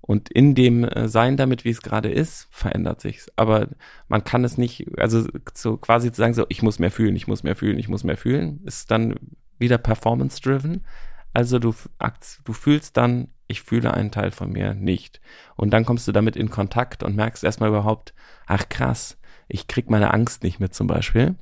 Und 0.00 0.28
in 0.30 0.56
dem 0.56 0.82
äh, 0.82 1.06
Sein 1.08 1.36
damit, 1.36 1.64
wie 1.64 1.70
es 1.70 1.82
gerade 1.82 2.10
ist, 2.10 2.48
verändert 2.50 3.00
sich's. 3.00 3.28
Aber 3.36 3.68
man 4.08 4.24
kann 4.24 4.42
es 4.42 4.58
nicht, 4.58 4.86
also 4.98 5.24
so 5.54 5.76
quasi 5.76 6.10
zu 6.10 6.20
sagen, 6.20 6.34
so, 6.34 6.44
ich 6.48 6.62
muss 6.62 6.80
mehr 6.80 6.90
fühlen, 6.90 7.14
ich 7.14 7.28
muss 7.28 7.44
mehr 7.44 7.54
fühlen, 7.54 7.78
ich 7.78 7.88
muss 7.88 8.02
mehr 8.02 8.16
fühlen, 8.16 8.60
ist 8.64 8.90
dann 8.90 9.14
wieder 9.58 9.78
performance-driven. 9.78 10.84
Also 11.32 11.60
du, 11.60 11.72
du 12.44 12.52
fühlst 12.52 12.96
dann, 12.96 13.28
ich 13.46 13.62
fühle 13.62 13.94
einen 13.94 14.10
Teil 14.10 14.32
von 14.32 14.50
mir 14.50 14.74
nicht. 14.74 15.20
Und 15.54 15.70
dann 15.70 15.84
kommst 15.84 16.08
du 16.08 16.12
damit 16.12 16.34
in 16.34 16.50
Kontakt 16.50 17.04
und 17.04 17.14
merkst 17.14 17.44
erstmal 17.44 17.68
überhaupt, 17.68 18.12
ach 18.46 18.68
krass, 18.68 19.16
ich 19.46 19.68
krieg 19.68 19.90
meine 19.90 20.12
Angst 20.12 20.42
nicht 20.42 20.58
mit 20.58 20.74
zum 20.74 20.88
Beispiel. 20.88 21.36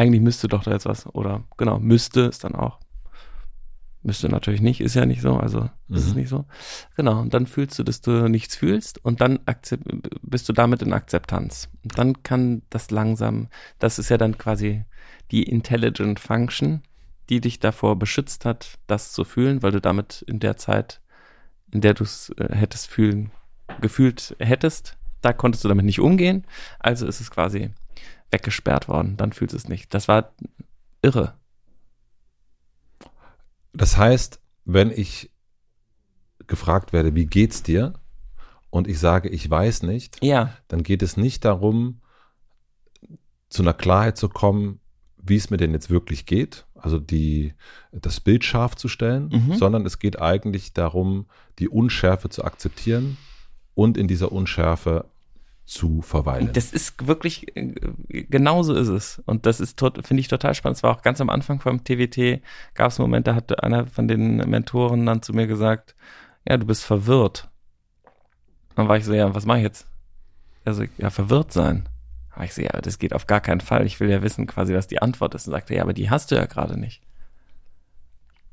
Eigentlich 0.00 0.22
müsste 0.22 0.48
doch 0.48 0.62
da 0.62 0.70
jetzt 0.70 0.86
was, 0.86 1.06
oder 1.14 1.44
genau, 1.58 1.78
müsste 1.78 2.22
es 2.24 2.38
dann 2.38 2.54
auch. 2.54 2.78
Müsste 4.02 4.30
natürlich 4.30 4.62
nicht, 4.62 4.80
ist 4.80 4.94
ja 4.94 5.04
nicht 5.04 5.20
so, 5.20 5.36
also 5.36 5.68
ist 5.90 6.06
es 6.06 6.14
Mhm. 6.14 6.20
nicht 6.20 6.30
so. 6.30 6.46
Genau, 6.96 7.20
und 7.20 7.34
dann 7.34 7.46
fühlst 7.46 7.78
du, 7.78 7.82
dass 7.82 8.00
du 8.00 8.28
nichts 8.30 8.56
fühlst 8.56 9.04
und 9.04 9.20
dann 9.20 9.40
bist 10.22 10.48
du 10.48 10.54
damit 10.54 10.80
in 10.80 10.94
Akzeptanz. 10.94 11.68
Und 11.82 11.98
dann 11.98 12.22
kann 12.22 12.62
das 12.70 12.90
langsam, 12.90 13.48
das 13.78 13.98
ist 13.98 14.08
ja 14.08 14.16
dann 14.16 14.38
quasi 14.38 14.86
die 15.32 15.42
Intelligent 15.42 16.18
Function, 16.18 16.80
die 17.28 17.42
dich 17.42 17.60
davor 17.60 17.98
beschützt 17.98 18.46
hat, 18.46 18.78
das 18.86 19.12
zu 19.12 19.24
fühlen, 19.24 19.62
weil 19.62 19.72
du 19.72 19.82
damit 19.82 20.22
in 20.26 20.40
der 20.40 20.56
Zeit, 20.56 21.02
in 21.70 21.82
der 21.82 21.92
du 21.92 22.04
es 22.04 22.30
äh, 22.38 22.56
hättest 22.56 22.86
fühlen, 22.88 23.32
gefühlt 23.82 24.34
hättest, 24.38 24.96
da 25.20 25.34
konntest 25.34 25.62
du 25.62 25.68
damit 25.68 25.84
nicht 25.84 26.00
umgehen. 26.00 26.46
Also 26.78 27.06
ist 27.06 27.20
es 27.20 27.30
quasi 27.30 27.74
weggesperrt 28.30 28.88
worden. 28.88 29.16
Dann 29.16 29.32
fühlst 29.32 29.52
du 29.52 29.56
es 29.56 29.68
nicht. 29.68 29.92
Das 29.94 30.08
war 30.08 30.32
irre. 31.02 31.34
Das 33.72 33.96
heißt, 33.96 34.40
wenn 34.64 34.90
ich 34.90 35.30
gefragt 36.46 36.92
werde, 36.92 37.14
wie 37.14 37.26
geht's 37.26 37.62
dir? 37.62 37.94
und 38.72 38.86
ich 38.86 39.00
sage, 39.00 39.28
ich 39.28 39.50
weiß 39.50 39.82
nicht, 39.82 40.22
Ja, 40.22 40.56
dann 40.68 40.84
geht 40.84 41.02
es 41.02 41.16
nicht 41.16 41.44
darum, 41.44 42.00
zu 43.48 43.62
einer 43.62 43.72
Klarheit 43.74 44.16
zu 44.16 44.28
kommen, 44.28 44.78
wie 45.20 45.34
es 45.34 45.50
mir 45.50 45.56
denn 45.56 45.72
jetzt 45.72 45.90
wirklich 45.90 46.24
geht, 46.24 46.66
also 46.76 47.00
die, 47.00 47.54
das 47.90 48.20
Bild 48.20 48.44
scharf 48.44 48.76
zu 48.76 48.86
stellen, 48.86 49.28
Mhm. 49.32 49.54
sondern 49.56 49.84
es 49.86 49.98
geht 49.98 50.20
eigentlich 50.22 50.72
darum, 50.72 51.26
die 51.58 51.68
Unschärfe 51.68 52.28
zu 52.28 52.44
akzeptieren 52.44 53.16
und 53.74 53.98
in 53.98 54.06
dieser 54.06 54.30
Unschärfe 54.30 55.06
zu 55.70 56.02
verweilen. 56.02 56.50
Das 56.52 56.72
ist 56.72 57.06
wirklich, 57.06 57.56
äh, 57.56 57.74
genauso 58.08 58.74
ist 58.74 58.88
es. 58.88 59.22
Und 59.24 59.46
das 59.46 59.60
ist, 59.60 59.78
finde 59.80 60.18
ich 60.18 60.26
total 60.26 60.54
spannend. 60.54 60.78
Es 60.78 60.82
war 60.82 60.90
auch 60.90 61.02
ganz 61.02 61.20
am 61.20 61.30
Anfang 61.30 61.60
vom 61.60 61.84
TWT, 61.84 62.42
gab 62.74 62.90
es 62.90 62.98
einen 62.98 63.08
Moment, 63.08 63.28
da 63.28 63.36
hat 63.36 63.62
einer 63.62 63.86
von 63.86 64.08
den 64.08 64.38
Mentoren 64.50 65.06
dann 65.06 65.22
zu 65.22 65.32
mir 65.32 65.46
gesagt, 65.46 65.94
ja, 66.44 66.56
du 66.56 66.66
bist 66.66 66.82
verwirrt. 66.82 67.48
Dann 68.74 68.88
war 68.88 68.96
ich 68.96 69.04
so, 69.04 69.14
ja, 69.14 69.32
was 69.32 69.46
mache 69.46 69.58
ich 69.58 69.64
jetzt? 69.64 69.86
Also, 70.64 70.84
ja, 70.98 71.08
verwirrt 71.08 71.52
sein. 71.52 71.88
War 72.34 72.44
ich 72.44 72.52
so, 72.52 72.62
ja, 72.62 72.72
das 72.80 72.98
geht 72.98 73.12
auf 73.12 73.28
gar 73.28 73.40
keinen 73.40 73.60
Fall. 73.60 73.86
Ich 73.86 74.00
will 74.00 74.10
ja 74.10 74.22
wissen 74.22 74.48
quasi, 74.48 74.74
was 74.74 74.88
die 74.88 75.00
Antwort 75.00 75.36
ist. 75.36 75.46
Und 75.46 75.52
sagte, 75.52 75.76
ja, 75.76 75.82
aber 75.82 75.92
die 75.92 76.10
hast 76.10 76.32
du 76.32 76.34
ja 76.34 76.46
gerade 76.46 76.80
nicht. 76.80 77.00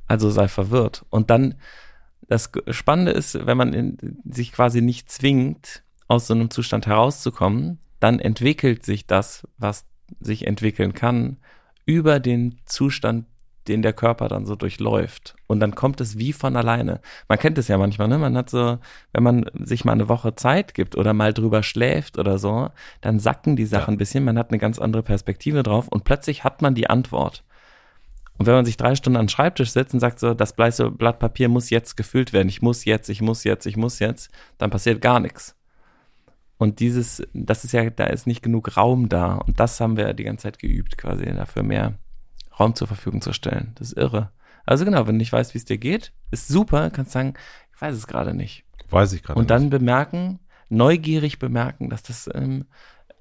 Also 0.06 0.30
sei 0.30 0.48
verwirrt. 0.48 1.04
Und 1.10 1.32
dann, 1.32 1.56
das 2.28 2.52
Spannende 2.70 3.12
ist, 3.12 3.44
wenn 3.48 3.58
man 3.58 3.74
in, 3.74 4.22
sich 4.30 4.52
quasi 4.52 4.82
nicht 4.82 5.10
zwingt, 5.10 5.84
aus 6.08 6.28
so 6.28 6.34
einem 6.34 6.50
Zustand 6.50 6.88
herauszukommen, 6.88 7.80
dann 8.00 8.20
entwickelt 8.20 8.86
sich 8.86 9.08
das, 9.08 9.48
was 9.58 9.86
sich 10.20 10.48
entwickeln 10.48 10.94
kann, 10.94 11.38
über 11.86 12.20
den 12.20 12.60
Zustand, 12.66 13.26
den 13.68 13.82
der 13.82 13.92
Körper 13.94 14.30
dann 14.30 14.46
so 14.46 14.56
durchläuft. 14.56 15.36
Und 15.48 15.60
dann 15.60 15.76
kommt 15.76 16.00
es 16.00 16.18
wie 16.18 16.32
von 16.32 16.56
alleine. 16.56 17.02
Man 17.28 17.38
kennt 17.38 17.58
es 17.58 17.68
ja 17.68 17.78
manchmal, 17.78 18.08
ne? 18.08 18.18
Man 18.18 18.38
hat 18.38 18.50
so, 18.50 18.78
wenn 19.12 19.24
man 19.24 19.46
sich 19.54 19.84
mal 19.84 19.92
eine 19.92 20.08
Woche 20.08 20.36
Zeit 20.36 20.74
gibt 20.74 20.96
oder 20.96 21.14
mal 21.14 21.34
drüber 21.34 21.64
schläft 21.64 22.18
oder 22.18 22.38
so, 22.40 22.70
dann 23.02 23.20
sacken 23.20 23.58
die 23.58 23.66
Sachen 23.66 23.92
Ja. 23.92 23.96
ein 23.96 23.98
bisschen, 23.98 24.24
man 24.24 24.38
hat 24.38 24.52
eine 24.52 24.60
ganz 24.60 24.80
andere 24.80 25.04
Perspektive 25.04 25.64
drauf 25.64 25.90
und 25.90 26.06
plötzlich 26.06 26.46
hat 26.46 26.62
man 26.62 26.76
die 26.76 26.90
Antwort. 26.90 27.44
Und 28.38 28.46
wenn 28.46 28.54
man 28.54 28.66
sich 28.66 28.78
drei 28.78 28.96
Stunden 28.96 29.18
an 29.18 29.26
den 29.26 29.30
Schreibtisch 29.30 29.72
setzt 29.72 29.94
und 29.94 30.00
sagt 30.00 30.20
so, 30.20 30.34
das 30.34 30.54
bleiche 30.54 30.90
Blatt 30.92 31.20
Papier 31.20 31.50
muss 31.50 31.70
jetzt 31.70 31.98
gefüllt 31.98 32.32
werden, 32.32 32.48
ich 32.48 32.62
muss 32.62 32.86
jetzt, 32.86 33.10
ich 33.10 33.22
muss 33.22 33.44
jetzt, 33.44 33.66
ich 33.66 33.76
muss 33.76 34.00
jetzt, 34.00 34.30
dann 34.60 34.70
passiert 34.70 35.02
gar 35.02 35.20
nichts. 35.20 35.57
Und 36.58 36.80
dieses, 36.80 37.22
das 37.34 37.64
ist 37.64 37.72
ja, 37.74 37.90
da 37.90 38.06
ist 38.06 38.26
nicht 38.28 38.42
genug 38.42 38.78
Raum 38.78 39.10
da. 39.10 39.36
Und 39.36 39.60
das 39.60 39.80
haben 39.80 39.96
wir 39.98 40.14
die 40.14 40.24
ganze 40.24 40.44
Zeit 40.44 40.60
geübt, 40.60 40.98
quasi 40.98 41.26
dafür 41.26 41.64
mehr 41.64 42.00
Raum 42.60 42.74
zur 42.76 42.88
Verfügung 42.88 43.22
zu 43.22 43.34
stellen. 43.34 43.74
Das 43.76 43.90
ist 43.90 43.98
irre. 43.98 44.32
Also 44.66 44.84
genau, 44.84 45.00
wenn 45.08 45.16
du 45.16 45.20
nicht 45.20 45.32
weißt, 45.34 45.54
wie 45.54 45.60
es 45.60 45.66
dir 45.66 45.78
geht, 45.78 46.14
ist 46.32 46.48
super, 46.48 46.90
kannst 46.90 47.12
sagen, 47.12 47.36
ich 47.76 47.82
weiß 47.82 47.96
es 47.96 48.08
gerade 48.08 48.34
nicht. 48.34 48.66
Weiß 48.90 49.14
ich 49.14 49.22
gerade 49.24 49.38
Und 49.40 49.44
nicht. 49.44 49.52
dann 49.52 49.70
bemerken, 49.70 50.40
neugierig 50.70 51.40
bemerken, 51.40 51.90
dass 51.90 52.04
das 52.04 52.30
ähm, 52.34 52.66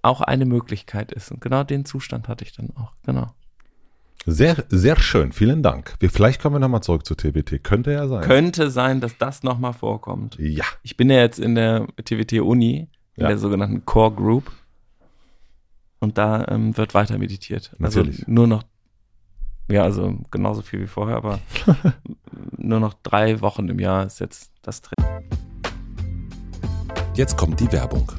auch 0.02 0.22
eine 0.22 0.46
Möglichkeit 0.46 1.12
ist. 1.12 1.30
Und 1.30 1.40
genau 1.40 1.62
den 1.62 1.84
Zustand 1.84 2.28
hatte 2.28 2.44
ich 2.44 2.52
dann 2.52 2.70
auch. 2.76 2.92
Genau. 3.04 3.32
Sehr, 4.24 4.64
sehr 4.70 4.98
schön. 4.98 5.30
Vielen 5.32 5.62
Dank. 5.62 5.94
Wir, 6.00 6.10
vielleicht 6.10 6.40
kommen 6.40 6.56
wir 6.56 6.60
nochmal 6.60 6.82
zurück 6.82 7.06
zu 7.06 7.14
TBT. 7.14 7.62
Könnte 7.62 7.92
ja 7.92 8.08
sein. 8.08 8.22
Könnte 8.24 8.70
sein, 8.70 9.00
dass 9.00 9.16
das 9.18 9.42
nochmal 9.44 9.72
vorkommt. 9.72 10.36
ja. 10.40 10.64
Ich 10.82 10.96
bin 10.96 11.10
ja 11.10 11.18
jetzt 11.18 11.38
in 11.38 11.54
der 11.54 11.86
TWT-Uni, 12.04 12.88
in 13.16 13.22
Ja. 13.22 13.28
der 13.28 13.38
sogenannten 13.38 13.84
Core 13.84 14.14
Group. 14.14 14.50
Und 15.98 16.18
da 16.18 16.46
ähm, 16.48 16.76
wird 16.76 16.94
weiter 16.94 17.18
meditiert. 17.18 17.74
Natürlich. 17.78 18.20
Also 18.20 18.30
nur 18.30 18.46
noch, 18.46 18.62
ja, 19.70 19.82
also 19.82 20.18
genauso 20.30 20.62
viel 20.62 20.80
wie 20.82 20.86
vorher, 20.86 21.16
aber 21.16 21.38
nur 22.58 22.80
noch 22.80 22.94
drei 23.02 23.40
Wochen 23.40 23.68
im 23.68 23.78
Jahr 23.78 24.04
ist 24.06 24.20
jetzt 24.20 24.52
das 24.62 24.82
Training. 24.82 25.24
Jetzt 27.14 27.36
kommt 27.38 27.58
die 27.60 27.72
Werbung. 27.72 28.12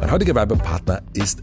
Mein 0.00 0.10
heutiger 0.10 0.34
Werbepartner 0.34 1.02
ist 1.12 1.42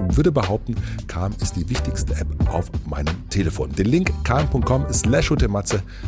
und 0.01 0.17
würde 0.17 0.31
behaupten, 0.31 0.75
Calm 1.07 1.33
ist 1.41 1.55
die 1.55 1.69
wichtigste 1.69 2.15
App 2.15 2.27
auf 2.53 2.71
meinem 2.85 3.29
Telefon. 3.29 3.71
Den 3.71 3.87
Link 3.87 4.11
calm.com 4.23 4.85
slash 4.91 5.29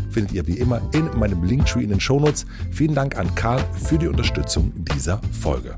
findet 0.10 0.32
ihr 0.34 0.48
wie 0.48 0.58
immer 0.58 0.82
in 0.94 1.10
meinem 1.18 1.44
Linktree 1.44 1.84
in 1.84 1.90
den 1.90 2.00
Shownotes. 2.00 2.46
Vielen 2.72 2.96
Dank 2.96 3.18
an 3.18 3.34
Calm 3.36 3.64
für 3.74 3.98
die 3.98 4.08
Unterstützung 4.08 4.72
dieser 4.96 5.22
Folge. 5.32 5.76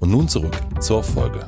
Und 0.00 0.10
nun 0.10 0.28
zurück 0.28 0.56
zur 0.80 1.02
Folge. 1.02 1.46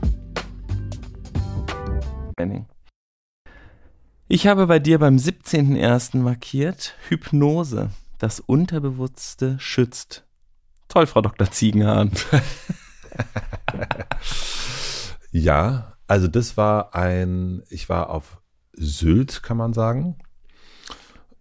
Ich 4.28 4.46
habe 4.46 4.66
bei 4.66 4.78
dir 4.78 4.98
beim 4.98 5.16
17.01. 5.16 6.18
markiert, 6.18 6.94
Hypnose, 7.08 7.90
das 8.18 8.40
Unterbewusste 8.40 9.56
schützt. 9.58 10.24
Toll, 10.88 11.06
Frau 11.06 11.20
Dr. 11.20 11.50
Ziegenhahn. 11.50 12.10
Ja, 15.32 15.96
also 16.06 16.28
das 16.28 16.58
war 16.58 16.94
ein, 16.94 17.62
ich 17.70 17.88
war 17.88 18.10
auf 18.10 18.42
Sylt, 18.74 19.42
kann 19.42 19.56
man 19.56 19.72
sagen, 19.72 20.18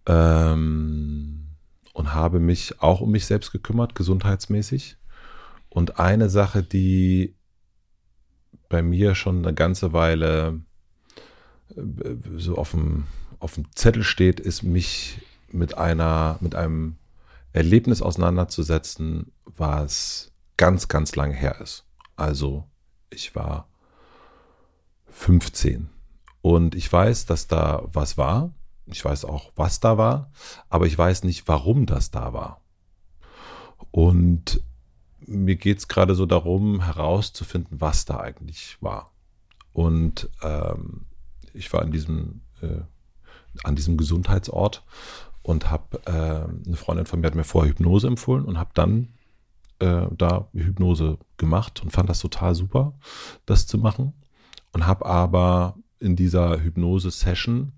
ähm, 0.06 1.48
und 1.92 2.14
habe 2.14 2.40
mich 2.40 2.80
auch 2.80 3.02
um 3.02 3.10
mich 3.10 3.26
selbst 3.26 3.52
gekümmert, 3.52 3.94
gesundheitsmäßig. 3.94 4.96
Und 5.68 6.00
eine 6.00 6.30
Sache, 6.30 6.62
die 6.62 7.36
bei 8.70 8.82
mir 8.82 9.14
schon 9.14 9.44
eine 9.44 9.54
ganze 9.54 9.92
Weile 9.92 10.62
äh, 11.76 12.16
so 12.38 12.56
auf 12.56 12.70
dem, 12.70 13.04
auf 13.40 13.56
dem 13.56 13.66
Zettel 13.74 14.04
steht, 14.04 14.40
ist 14.40 14.62
mich 14.62 15.20
mit 15.50 15.76
einer, 15.76 16.38
mit 16.40 16.54
einem 16.54 16.96
Erlebnis 17.52 18.00
auseinanderzusetzen, 18.00 19.32
was 19.44 20.31
ganz, 20.62 20.86
ganz 20.86 21.16
lange 21.16 21.34
her 21.34 21.60
ist. 21.60 21.84
Also 22.14 22.68
ich 23.10 23.34
war 23.34 23.66
15 25.08 25.88
und 26.40 26.76
ich 26.76 26.92
weiß, 26.92 27.26
dass 27.26 27.48
da 27.48 27.82
was 27.92 28.16
war. 28.16 28.52
Ich 28.86 29.04
weiß 29.04 29.24
auch, 29.24 29.50
was 29.56 29.80
da 29.80 29.98
war, 29.98 30.30
aber 30.68 30.86
ich 30.86 30.96
weiß 30.96 31.24
nicht, 31.24 31.48
warum 31.48 31.84
das 31.84 32.12
da 32.12 32.32
war. 32.32 32.60
Und 33.90 34.62
mir 35.18 35.56
geht 35.56 35.78
es 35.78 35.88
gerade 35.88 36.14
so 36.14 36.26
darum, 36.26 36.80
herauszufinden, 36.80 37.80
was 37.80 38.04
da 38.04 38.20
eigentlich 38.20 38.76
war. 38.80 39.10
Und 39.72 40.30
ähm, 40.44 41.06
ich 41.54 41.72
war 41.72 41.82
an 41.82 41.90
diesem, 41.90 42.42
äh, 42.60 42.82
an 43.64 43.74
diesem 43.74 43.96
Gesundheitsort 43.96 44.84
und 45.42 45.70
habe 45.72 45.98
äh, 46.06 46.66
eine 46.66 46.76
Freundin 46.76 47.06
von 47.06 47.18
mir 47.18 47.26
hat 47.26 47.34
mir 47.34 47.42
vorher 47.42 47.72
Hypnose 47.72 48.06
empfohlen 48.06 48.44
und 48.44 48.60
habe 48.60 48.70
dann 48.74 49.08
äh, 49.82 50.06
da 50.16 50.48
Hypnose 50.52 51.18
gemacht 51.36 51.82
und 51.82 51.90
fand 51.90 52.08
das 52.08 52.20
total 52.20 52.54
super, 52.54 52.94
das 53.46 53.66
zu 53.66 53.78
machen. 53.78 54.12
Und 54.72 54.86
habe 54.86 55.04
aber 55.04 55.76
in 55.98 56.16
dieser 56.16 56.62
Hypnose-Session 56.62 57.72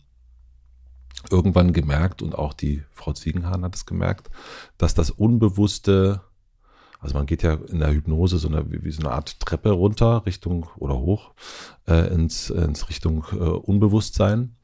irgendwann 1.30 1.72
gemerkt, 1.72 2.22
und 2.22 2.34
auch 2.34 2.52
die 2.52 2.82
Frau 2.92 3.12
Ziegenhahn 3.12 3.64
hat 3.64 3.74
es 3.74 3.86
gemerkt, 3.86 4.30
dass 4.78 4.94
das 4.94 5.10
Unbewusste, 5.10 6.20
also 7.00 7.14
man 7.14 7.26
geht 7.26 7.42
ja 7.42 7.54
in 7.54 7.80
der 7.80 7.92
Hypnose 7.92 8.38
so 8.38 8.48
eine, 8.48 8.64
wie 8.70 8.90
so 8.90 9.00
eine 9.00 9.12
Art 9.12 9.40
Treppe 9.40 9.70
runter, 9.70 10.24
Richtung 10.26 10.66
oder 10.76 10.98
hoch, 10.98 11.32
äh, 11.86 12.12
ins, 12.12 12.50
ins 12.50 12.88
Richtung 12.88 13.24
äh, 13.32 13.36
Unbewusstsein. 13.36 14.56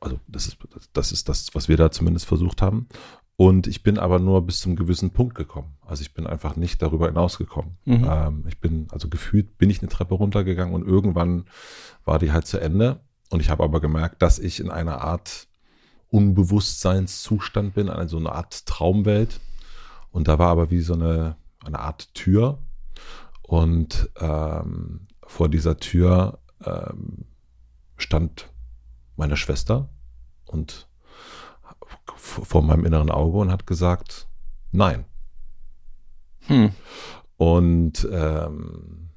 Also 0.00 0.20
das 0.28 0.46
ist, 0.46 0.58
das 0.92 1.12
ist 1.12 1.28
das, 1.28 1.54
was 1.54 1.68
wir 1.68 1.76
da 1.76 1.90
zumindest 1.90 2.26
versucht 2.26 2.62
haben. 2.62 2.88
Und 3.40 3.68
ich 3.68 3.84
bin 3.84 3.98
aber 3.98 4.18
nur 4.18 4.44
bis 4.44 4.58
zum 4.58 4.74
gewissen 4.74 5.12
Punkt 5.12 5.36
gekommen. 5.36 5.76
Also 5.86 6.02
ich 6.02 6.12
bin 6.12 6.26
einfach 6.26 6.56
nicht 6.56 6.82
darüber 6.82 7.06
hinausgekommen. 7.06 7.78
Mhm. 7.84 8.04
Ähm, 8.04 8.44
ich 8.48 8.58
bin, 8.58 8.88
also 8.90 9.08
gefühlt 9.08 9.58
bin 9.58 9.70
ich 9.70 9.80
eine 9.80 9.88
Treppe 9.88 10.16
runtergegangen 10.16 10.74
und 10.74 10.84
irgendwann 10.84 11.44
war 12.04 12.18
die 12.18 12.32
halt 12.32 12.48
zu 12.48 12.58
Ende. 12.58 12.98
Und 13.30 13.38
ich 13.38 13.48
habe 13.48 13.62
aber 13.62 13.80
gemerkt, 13.80 14.22
dass 14.22 14.40
ich 14.40 14.58
in 14.58 14.72
einer 14.72 15.02
Art 15.02 15.46
Unbewusstseinszustand 16.10 17.74
bin, 17.74 17.88
also 17.88 18.16
eine 18.16 18.32
Art 18.32 18.66
Traumwelt. 18.66 19.38
Und 20.10 20.26
da 20.26 20.40
war 20.40 20.48
aber 20.48 20.72
wie 20.72 20.80
so 20.80 20.94
eine, 20.94 21.36
eine 21.64 21.78
Art 21.78 22.12
Tür. 22.14 22.58
Und 23.42 24.10
ähm, 24.18 25.06
vor 25.24 25.48
dieser 25.48 25.76
Tür 25.76 26.40
ähm, 26.64 27.26
stand 27.96 28.50
meine 29.14 29.36
Schwester 29.36 29.90
und 30.44 30.87
vor 32.28 32.62
meinem 32.62 32.84
inneren 32.84 33.10
Auge 33.10 33.38
und 33.38 33.50
hat 33.50 33.66
gesagt, 33.66 34.28
nein. 34.72 35.04
Hm. 36.46 36.70
Und 37.36 38.08
ähm, 38.10 39.10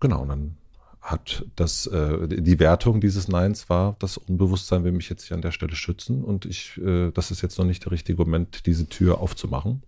genau, 0.00 0.22
und 0.22 0.28
dann 0.28 0.56
hat 1.00 1.44
das 1.54 1.86
äh, 1.86 2.26
die 2.26 2.58
Wertung 2.58 3.00
dieses 3.00 3.28
Neins 3.28 3.68
war, 3.68 3.94
das 4.00 4.16
Unbewusstsein 4.16 4.82
will 4.82 4.92
mich 4.92 5.08
jetzt 5.08 5.24
hier 5.24 5.36
an 5.36 5.42
der 5.42 5.52
Stelle 5.52 5.76
schützen 5.76 6.24
und 6.24 6.46
ich, 6.46 6.78
äh, 6.78 7.12
das 7.12 7.30
ist 7.30 7.42
jetzt 7.42 7.58
noch 7.58 7.64
nicht 7.64 7.84
der 7.84 7.92
richtige 7.92 8.18
Moment, 8.18 8.66
diese 8.66 8.88
Tür 8.88 9.20
aufzumachen. 9.20 9.82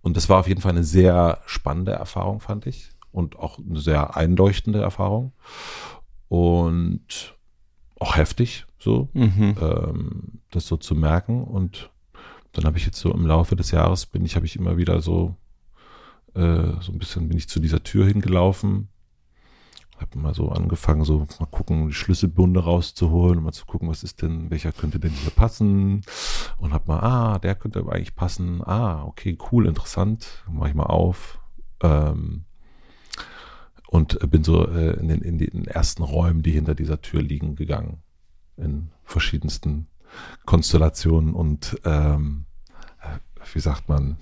Und 0.00 0.16
das 0.16 0.28
war 0.28 0.40
auf 0.40 0.48
jeden 0.48 0.60
Fall 0.60 0.72
eine 0.72 0.84
sehr 0.84 1.40
spannende 1.46 1.92
Erfahrung, 1.92 2.40
fand 2.40 2.66
ich. 2.66 2.90
Und 3.10 3.38
auch 3.38 3.58
eine 3.58 3.80
sehr 3.80 4.16
einleuchtende 4.16 4.80
Erfahrung. 4.80 5.32
Und 6.28 7.36
auch 8.00 8.16
heftig, 8.16 8.66
so, 8.78 9.08
Mhm. 9.12 9.56
ähm, 9.60 10.22
das 10.50 10.66
so 10.66 10.76
zu 10.76 10.94
merken. 10.94 11.44
Und 11.44 11.90
dann 12.52 12.64
habe 12.64 12.78
ich 12.78 12.86
jetzt 12.86 12.98
so 12.98 13.12
im 13.12 13.26
Laufe 13.26 13.56
des 13.56 13.70
Jahres 13.70 14.06
bin 14.06 14.24
ich, 14.24 14.36
habe 14.36 14.46
ich 14.46 14.56
immer 14.56 14.76
wieder 14.76 15.00
so, 15.02 15.36
äh, 16.34 16.72
so 16.80 16.92
ein 16.92 16.98
bisschen 16.98 17.28
bin 17.28 17.36
ich 17.38 17.48
zu 17.48 17.60
dieser 17.60 17.82
Tür 17.82 18.06
hingelaufen, 18.06 18.88
habe 19.98 20.18
mal 20.18 20.32
so 20.34 20.50
angefangen, 20.50 21.04
so 21.04 21.26
mal 21.40 21.46
gucken, 21.46 21.88
die 21.88 21.92
Schlüsselbunde 21.94 22.60
rauszuholen, 22.60 23.38
um 23.38 23.44
mal 23.44 23.52
zu 23.52 23.66
gucken, 23.66 23.88
was 23.88 24.04
ist 24.04 24.22
denn, 24.22 24.48
welcher 24.50 24.70
könnte 24.70 25.00
denn 25.00 25.10
hier 25.10 25.30
passen? 25.30 26.02
Und 26.58 26.72
hab 26.72 26.86
mal, 26.86 27.00
ah, 27.00 27.38
der 27.40 27.56
könnte 27.56 27.80
aber 27.80 27.92
eigentlich 27.94 28.14
passen. 28.14 28.62
Ah, 28.64 29.02
okay, 29.04 29.36
cool, 29.50 29.66
interessant. 29.66 30.44
Mach 30.50 30.68
ich 30.68 30.74
mal 30.74 30.84
auf. 30.84 31.40
Ähm, 31.82 32.44
und 33.90 34.18
bin 34.30 34.44
so 34.44 34.68
äh, 34.68 34.98
in, 35.00 35.08
den, 35.08 35.22
in 35.22 35.38
den 35.38 35.64
ersten 35.66 36.02
Räumen, 36.02 36.42
die 36.42 36.52
hinter 36.52 36.74
dieser 36.74 37.00
Tür 37.00 37.22
liegen, 37.22 37.56
gegangen. 37.56 38.02
In 38.56 38.90
verschiedensten 39.04 39.86
Konstellationen 40.44 41.32
und 41.32 41.80
ähm, 41.84 42.44
äh, 43.00 43.18
wie 43.54 43.60
sagt 43.60 43.88
man, 43.88 44.18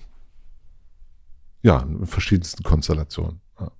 ja, 1.61 1.79
in 1.79 2.05
verschiedensten 2.05 2.63
Konstellationen. 2.63 3.41
Ja. 3.59 3.71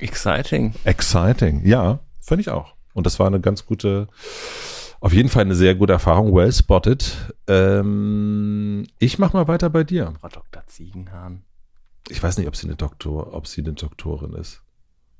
Exciting. 0.00 0.74
Exciting, 0.84 1.64
ja, 1.64 2.00
finde 2.20 2.42
ich 2.42 2.50
auch. 2.50 2.74
Und 2.92 3.06
das 3.06 3.18
war 3.18 3.26
eine 3.26 3.40
ganz 3.40 3.64
gute, 3.64 4.08
auf 5.00 5.14
jeden 5.14 5.30
Fall 5.30 5.42
eine 5.42 5.54
sehr 5.54 5.74
gute 5.74 5.94
Erfahrung, 5.94 6.34
well 6.34 6.52
spotted. 6.52 7.32
Ähm, 7.46 8.86
ich 8.98 9.18
mach 9.18 9.32
mal 9.32 9.48
weiter 9.48 9.70
bei 9.70 9.82
dir. 9.82 10.12
Frau 10.20 10.28
Dr. 10.28 10.66
Ziegenhahn. 10.66 11.45
Ich 12.08 12.22
weiß 12.22 12.38
nicht, 12.38 12.46
ob 12.48 12.56
sie 12.56 12.66
eine 12.66 12.76
Doktor, 12.76 13.32
ob 13.34 13.46
sie 13.46 13.62
eine 13.62 13.72
Doktorin 13.72 14.32
ist. 14.34 14.62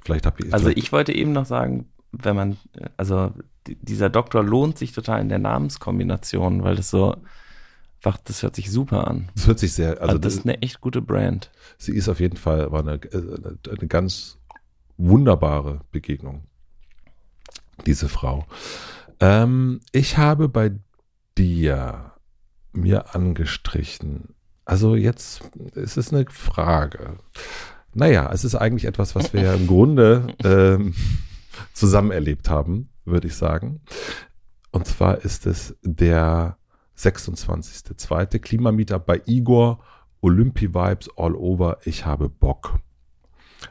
Vielleicht 0.05 0.27
habe 0.27 0.43
ich. 0.45 0.53
Also 0.55 0.69
ich 0.69 0.93
wollte 0.93 1.13
eben 1.13 1.33
noch 1.33 1.47
sagen, 1.47 1.91
wenn 2.13 2.37
man, 2.37 2.57
also 2.97 3.33
die- 3.67 3.75
dieser 3.77 4.09
Doktor 4.09 4.43
lohnt 4.45 4.79
sich 4.79 4.93
total 4.93 5.21
in 5.21 5.29
der 5.29 5.41
Namenskombination, 5.41 6.63
weil 6.63 6.77
das 6.77 6.91
so, 6.91 7.17
einfach, 7.99 8.19
das 8.25 8.43
hört 8.43 8.55
sich 8.55 8.71
super 8.71 9.09
an. 9.09 9.29
Das 9.35 9.47
hört 9.49 9.59
sich 9.59 9.73
sehr, 9.73 9.91
also 10.01 10.03
Also 10.03 10.19
das 10.19 10.35
ist 10.35 10.45
eine 10.47 10.63
echt 10.63 10.81
gute 10.81 11.03
Brand. 11.03 11.51
sie 11.77 11.93
ist 11.97 12.09
auf 12.09 12.21
jeden 12.21 12.37
Fall 12.37 12.71
war 12.71 12.81
eine, 12.81 12.95
äh, 13.03 13.57
eine 13.69 13.89
ganz 13.89 14.39
wunderbare 14.97 15.81
Begegnung. 15.91 16.45
Diese 17.85 18.09
Frau. 18.09 18.47
Ähm, 19.21 19.81
ich 19.93 20.17
habe 20.19 20.49
bei 20.49 20.73
dir 21.37 22.13
mir 22.73 23.15
angestrichen. 23.15 24.35
Also 24.67 24.95
jetzt 24.97 25.41
ist 25.75 25.97
es 25.97 26.13
eine 26.13 26.27
Frage. 26.29 27.17
Naja, 27.95 28.29
es 28.33 28.45
ist 28.45 28.55
eigentlich 28.57 28.85
etwas, 28.85 29.15
was 29.15 29.33
wir 29.33 29.41
ja 29.43 29.55
im 29.55 29.67
Grunde 29.67 30.27
ähm, 30.45 30.95
zusammen 31.73 32.11
erlebt 32.11 32.51
haben, 32.51 32.91
würde 33.07 33.29
ich 33.29 33.35
sagen. 33.37 33.81
Und 34.73 34.87
zwar 34.87 35.19
ist 35.25 35.47
es 35.47 35.75
der 35.83 36.59
26.2. 36.99 38.39
Klimamieter 38.41 38.99
bei 38.99 39.23
Igor 39.27 39.81
Olympi 40.21 40.75
Vibes 40.75 41.09
all 41.17 41.35
over. 41.35 41.79
Ich 41.85 42.05
habe 42.05 42.29
Bock 42.29 42.79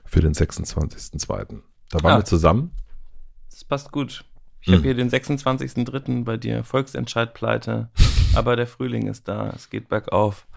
für 0.06 0.22
den 0.22 0.34
26.2. 0.34 1.60
Da 1.92 2.04
waren 2.04 2.14
Ah. 2.14 2.18
wir 2.20 2.26
zusammen. 2.26 2.72
Das 3.52 3.64
passt 3.64 3.92
gut. 3.92 4.24
Ich 4.62 4.68
Hm. 4.68 4.76
habe 4.76 4.84
hier 4.84 4.96
den 4.96 5.10
26.03. 5.12 6.24
bei 6.24 6.38
dir, 6.38 6.64
Volksentscheid-Pleite, 6.64 7.90
aber 8.38 8.56
der 8.56 8.68
Frühling 8.68 9.08
ist 9.08 9.28
da, 9.28 9.50
es 9.56 9.70
geht 9.70 9.90
bergauf. 9.90 10.48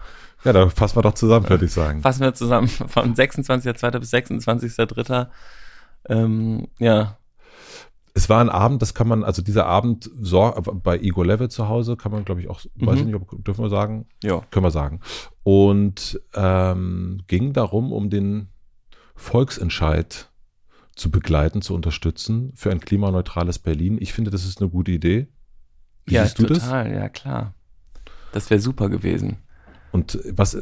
Ja, 0.43 0.53
da 0.53 0.69
fassen 0.69 0.97
wir 0.97 1.01
doch 1.01 1.13
zusammen, 1.15 1.49
würde 1.49 1.65
ich 1.65 1.71
sagen. 1.73 2.01
Fassen 2.01 2.21
wir 2.21 2.33
zusammen, 2.33 2.67
von 2.67 3.13
26.02. 3.13 3.99
bis 3.99 4.13
26.03. 4.13 5.27
Ähm, 6.07 6.67
ja, 6.79 7.17
Es 8.13 8.29
war 8.29 8.39
ein 8.41 8.49
Abend, 8.49 8.81
das 8.81 8.93
kann 8.93 9.07
man, 9.07 9.23
also 9.23 9.41
dieser 9.41 9.65
Abend 9.65 10.09
bei 10.83 10.97
Igor 10.97 11.25
Level 11.25 11.49
zu 11.49 11.67
Hause, 11.67 11.95
kann 11.97 12.11
man, 12.11 12.23
glaube 12.25 12.41
ich, 12.41 12.49
auch, 12.49 12.61
weiß 12.75 12.95
ich 12.99 13.05
Mhm. 13.05 13.11
nicht, 13.11 13.15
ob, 13.15 13.43
dürfen 13.43 13.63
wir 13.63 13.69
sagen? 13.69 14.07
ja. 14.23 14.41
Können 14.51 14.65
wir 14.65 14.71
sagen. 14.71 15.01
Und 15.43 16.19
ähm, 16.33 17.21
ging 17.27 17.51
darum, 17.53 17.91
um 17.91 18.09
den 18.09 18.47
Volksentscheid 19.15 20.29
zu 20.95 21.11
begleiten, 21.11 21.61
zu 21.61 21.75
unterstützen 21.75 22.51
für 22.55 22.71
ein 22.71 22.79
klimaneutrales 22.79 23.59
Berlin. 23.59 23.97
Ich 24.01 24.13
finde, 24.13 24.31
das 24.31 24.45
ist 24.45 24.59
eine 24.61 24.69
gute 24.69 24.91
Idee. 24.91 25.27
Wie 26.05 26.15
ja, 26.15 26.23
siehst 26.23 26.39
du 26.39 26.45
das? 26.45 26.59
total, 26.63 26.91
ja 26.93 27.09
klar. 27.09 27.53
Das 28.31 28.49
wäre 28.49 28.59
super 28.59 28.89
gewesen. 28.89 29.37
Und 29.91 30.19
was, 30.29 30.57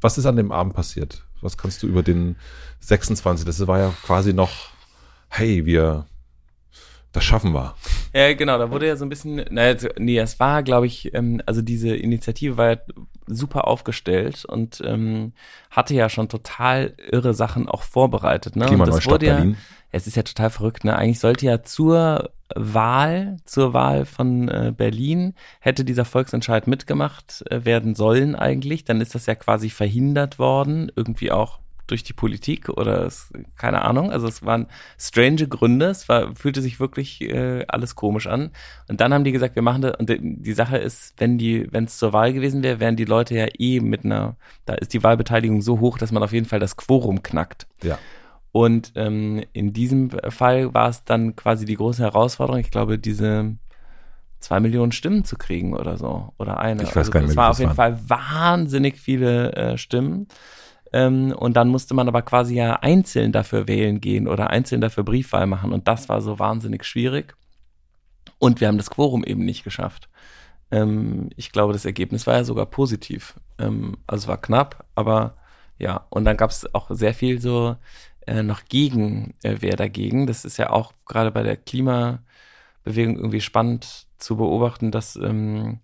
was 0.00 0.18
ist 0.18 0.26
an 0.26 0.36
dem 0.36 0.52
Abend 0.52 0.74
passiert? 0.74 1.24
Was 1.40 1.56
kannst 1.56 1.82
du 1.82 1.86
über 1.86 2.02
den 2.02 2.36
26, 2.80 3.46
das 3.46 3.64
war 3.66 3.78
ja 3.78 3.94
quasi 4.02 4.32
noch, 4.32 4.50
hey, 5.28 5.64
wir, 5.64 6.06
das 7.12 7.24
schaffen 7.24 7.54
wir. 7.54 7.74
Ja, 8.12 8.32
genau, 8.34 8.58
da 8.58 8.70
wurde 8.70 8.88
ja 8.88 8.96
so 8.96 9.04
ein 9.04 9.08
bisschen, 9.08 9.44
naja, 9.50 9.76
nee, 9.98 10.18
es 10.18 10.40
war, 10.40 10.62
glaube 10.62 10.86
ich, 10.86 11.14
ähm, 11.14 11.40
also 11.46 11.62
diese 11.62 11.94
Initiative 11.94 12.56
war 12.56 12.70
ja 12.70 12.76
super 13.26 13.68
aufgestellt 13.68 14.44
und 14.44 14.82
ähm, 14.84 15.32
hatte 15.70 15.94
ja 15.94 16.08
schon 16.08 16.28
total 16.28 16.94
irre 17.10 17.34
Sachen 17.34 17.68
auch 17.68 17.82
vorbereitet. 17.82 18.56
Ne? 18.56 18.68
Und 18.68 18.78
das 18.86 19.06
wurde 19.06 19.26
ja, 19.26 19.34
Berlin. 19.36 19.56
Es 19.90 20.06
ist 20.06 20.16
ja 20.16 20.22
total 20.22 20.50
verrückt, 20.50 20.84
ne? 20.84 20.96
Eigentlich 20.96 21.20
sollte 21.20 21.46
ja 21.46 21.62
zur 21.62 22.30
Wahl, 22.54 23.36
zur 23.44 23.74
Wahl 23.74 24.04
von 24.04 24.48
äh, 24.48 24.72
Berlin, 24.76 25.34
hätte 25.60 25.84
dieser 25.84 26.04
Volksentscheid 26.04 26.66
mitgemacht 26.66 27.44
äh, 27.50 27.64
werden 27.64 27.94
sollen 27.94 28.34
eigentlich. 28.34 28.84
Dann 28.84 29.00
ist 29.00 29.14
das 29.14 29.26
ja 29.26 29.34
quasi 29.34 29.70
verhindert 29.70 30.38
worden, 30.38 30.90
irgendwie 30.94 31.30
auch 31.30 31.58
durch 31.88 32.02
die 32.02 32.12
Politik 32.12 32.68
oder 32.68 33.04
es, 33.06 33.32
keine 33.56 33.82
Ahnung. 33.82 34.12
Also 34.12 34.28
es 34.28 34.44
waren 34.44 34.66
strange 34.98 35.48
Gründe. 35.48 35.86
Es 35.86 36.08
war, 36.08 36.34
fühlte 36.34 36.62
sich 36.62 36.80
wirklich 36.80 37.22
äh, 37.22 37.64
alles 37.66 37.96
komisch 37.96 38.26
an. 38.26 38.50
Und 38.88 39.00
dann 39.00 39.12
haben 39.12 39.24
die 39.24 39.32
gesagt, 39.32 39.56
wir 39.56 39.62
machen 39.62 39.82
das. 39.82 39.96
Und 39.96 40.10
die, 40.10 40.52
Sache 40.52 40.76
ist, 40.76 41.14
wenn 41.16 41.38
die, 41.38 41.66
wenn 41.72 41.84
es 41.84 41.98
zur 41.98 42.12
Wahl 42.12 42.32
gewesen 42.32 42.62
wäre, 42.62 42.78
wären 42.78 42.96
die 42.96 43.06
Leute 43.06 43.34
ja 43.34 43.46
eh 43.58 43.80
mit 43.80 44.04
einer, 44.04 44.36
da 44.66 44.74
ist 44.74 44.92
die 44.92 45.02
Wahlbeteiligung 45.02 45.62
so 45.62 45.80
hoch, 45.80 45.98
dass 45.98 46.12
man 46.12 46.22
auf 46.22 46.32
jeden 46.32 46.46
Fall 46.46 46.60
das 46.60 46.76
Quorum 46.76 47.22
knackt. 47.22 47.66
Ja. 47.82 47.98
Und 48.52 48.92
ähm, 48.94 49.42
in 49.52 49.72
diesem 49.72 50.10
Fall 50.10 50.72
war 50.74 50.88
es 50.88 51.04
dann 51.04 51.36
quasi 51.36 51.64
die 51.64 51.76
große 51.76 52.02
Herausforderung, 52.02 52.60
ich 52.60 52.70
glaube, 52.70 52.98
diese 52.98 53.56
zwei 54.40 54.60
Millionen 54.60 54.92
Stimmen 54.92 55.24
zu 55.24 55.36
kriegen 55.36 55.74
oder 55.74 55.96
so. 55.96 56.32
Oder 56.38 56.58
eine. 56.58 56.82
Ich 56.82 56.94
weiß 56.94 57.10
gar 57.10 57.20
nicht 57.20 57.30
Es 57.30 57.36
war 57.36 57.50
auf 57.50 57.58
jeden 57.58 57.70
es 57.70 57.76
Fall 57.76 57.98
wahnsinnig 58.08 58.98
viele 58.98 59.52
äh, 59.52 59.78
Stimmen. 59.78 60.28
Ähm, 60.92 61.32
und 61.32 61.56
dann 61.56 61.68
musste 61.68 61.94
man 61.94 62.08
aber 62.08 62.22
quasi 62.22 62.54
ja 62.54 62.76
einzeln 62.76 63.32
dafür 63.32 63.68
wählen 63.68 64.00
gehen 64.00 64.26
oder 64.26 64.50
einzeln 64.50 64.80
dafür 64.80 65.04
Briefwahl 65.04 65.46
machen. 65.46 65.72
Und 65.72 65.86
das 65.88 66.08
war 66.08 66.22
so 66.22 66.38
wahnsinnig 66.38 66.84
schwierig. 66.84 67.36
Und 68.38 68.60
wir 68.60 68.68
haben 68.68 68.78
das 68.78 68.90
Quorum 68.90 69.24
eben 69.24 69.44
nicht 69.44 69.64
geschafft. 69.64 70.08
Ähm, 70.70 71.30
ich 71.36 71.52
glaube, 71.52 71.72
das 71.72 71.84
Ergebnis 71.84 72.26
war 72.26 72.36
ja 72.36 72.44
sogar 72.44 72.66
positiv. 72.66 73.34
Ähm, 73.58 73.98
also 74.06 74.24
es 74.24 74.28
war 74.28 74.40
knapp, 74.40 74.86
aber 74.94 75.36
ja. 75.78 76.06
Und 76.10 76.24
dann 76.24 76.36
gab 76.36 76.50
es 76.50 76.74
auch 76.74 76.86
sehr 76.90 77.14
viel 77.14 77.40
so 77.40 77.76
äh, 78.28 78.42
noch 78.42 78.64
Gegenwehr 78.66 79.76
dagegen. 79.76 80.26
Das 80.26 80.44
ist 80.44 80.58
ja 80.58 80.70
auch 80.70 80.92
gerade 81.06 81.30
bei 81.30 81.42
der 81.42 81.56
Klimabewegung 81.56 83.16
irgendwie 83.16 83.40
spannend 83.40 84.06
zu 84.18 84.36
beobachten, 84.36 84.90
dass 84.90 85.16
ähm, 85.16 85.80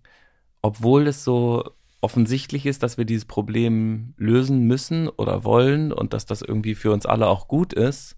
obwohl 0.61 1.07
es 1.07 1.23
so 1.23 1.63
offensichtlich 2.01 2.65
ist, 2.65 2.83
dass 2.83 2.97
wir 2.97 3.05
dieses 3.05 3.25
Problem 3.25 4.13
lösen 4.17 4.67
müssen 4.67 5.09
oder 5.09 5.43
wollen 5.43 5.91
und 5.91 6.13
dass 6.13 6.25
das 6.25 6.41
irgendwie 6.41 6.75
für 6.75 6.91
uns 6.91 7.05
alle 7.05 7.27
auch 7.27 7.47
gut 7.47 7.73
ist, 7.73 8.15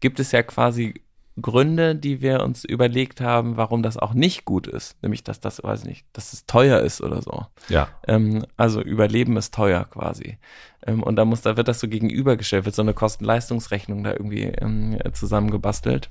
gibt 0.00 0.20
es 0.20 0.32
ja 0.32 0.42
quasi 0.42 1.03
Gründe, 1.40 1.96
die 1.96 2.20
wir 2.20 2.42
uns 2.44 2.64
überlegt 2.64 3.20
haben, 3.20 3.56
warum 3.56 3.82
das 3.82 3.96
auch 3.96 4.14
nicht 4.14 4.44
gut 4.44 4.66
ist. 4.68 5.02
Nämlich, 5.02 5.24
dass 5.24 5.40
das, 5.40 5.62
weiß 5.62 5.80
ich 5.80 5.86
nicht, 5.86 6.06
dass 6.12 6.32
es 6.32 6.46
teuer 6.46 6.80
ist 6.80 7.00
oder 7.00 7.22
so. 7.22 7.46
Ja. 7.68 7.88
Ähm, 8.06 8.46
also 8.56 8.80
Überleben 8.80 9.36
ist 9.36 9.52
teuer 9.52 9.84
quasi. 9.84 10.38
Ähm, 10.86 11.02
und 11.02 11.16
da 11.16 11.24
muss, 11.24 11.42
da 11.42 11.56
wird 11.56 11.66
das 11.66 11.80
so 11.80 11.88
gegenübergestellt, 11.88 12.66
wird 12.66 12.74
so 12.74 12.82
eine 12.82 12.94
Kosten-Leistungsrechnung 12.94 14.04
da 14.04 14.12
irgendwie 14.12 14.42
ähm, 14.42 14.96
zusammengebastelt. 15.12 16.08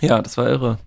Ja, 0.00 0.22
das 0.22 0.38
war 0.38 0.48
irre. 0.48 0.78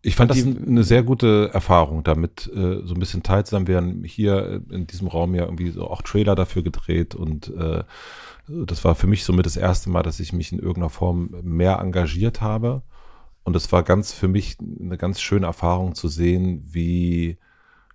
Ich 0.00 0.14
fand 0.14 0.30
das 0.30 0.44
eine 0.44 0.84
sehr 0.84 1.02
gute 1.02 1.50
Erfahrung, 1.52 2.04
damit 2.04 2.48
äh, 2.54 2.86
so 2.86 2.94
ein 2.94 3.00
bisschen 3.00 3.24
teilsam 3.24 3.66
werden. 3.66 4.04
Hier 4.04 4.62
in 4.70 4.86
diesem 4.86 5.08
Raum 5.08 5.34
ja 5.34 5.42
irgendwie 5.42 5.70
so 5.70 5.90
auch 5.90 6.02
Trailer 6.02 6.36
dafür 6.36 6.62
gedreht 6.62 7.16
und 7.16 7.48
äh, 7.48 7.82
das 8.48 8.84
war 8.84 8.94
für 8.94 9.06
mich 9.06 9.24
somit 9.24 9.46
das 9.46 9.56
erste 9.56 9.90
Mal, 9.90 10.02
dass 10.02 10.20
ich 10.20 10.32
mich 10.32 10.52
in 10.52 10.58
irgendeiner 10.58 10.90
Form 10.90 11.30
mehr 11.42 11.78
engagiert 11.78 12.40
habe. 12.40 12.82
Und 13.44 13.56
es 13.56 13.70
war 13.72 13.82
ganz 13.82 14.12
für 14.12 14.28
mich 14.28 14.56
eine 14.60 14.98
ganz 14.98 15.20
schöne 15.20 15.46
Erfahrung 15.46 15.94
zu 15.94 16.08
sehen, 16.08 16.62
wie 16.64 17.38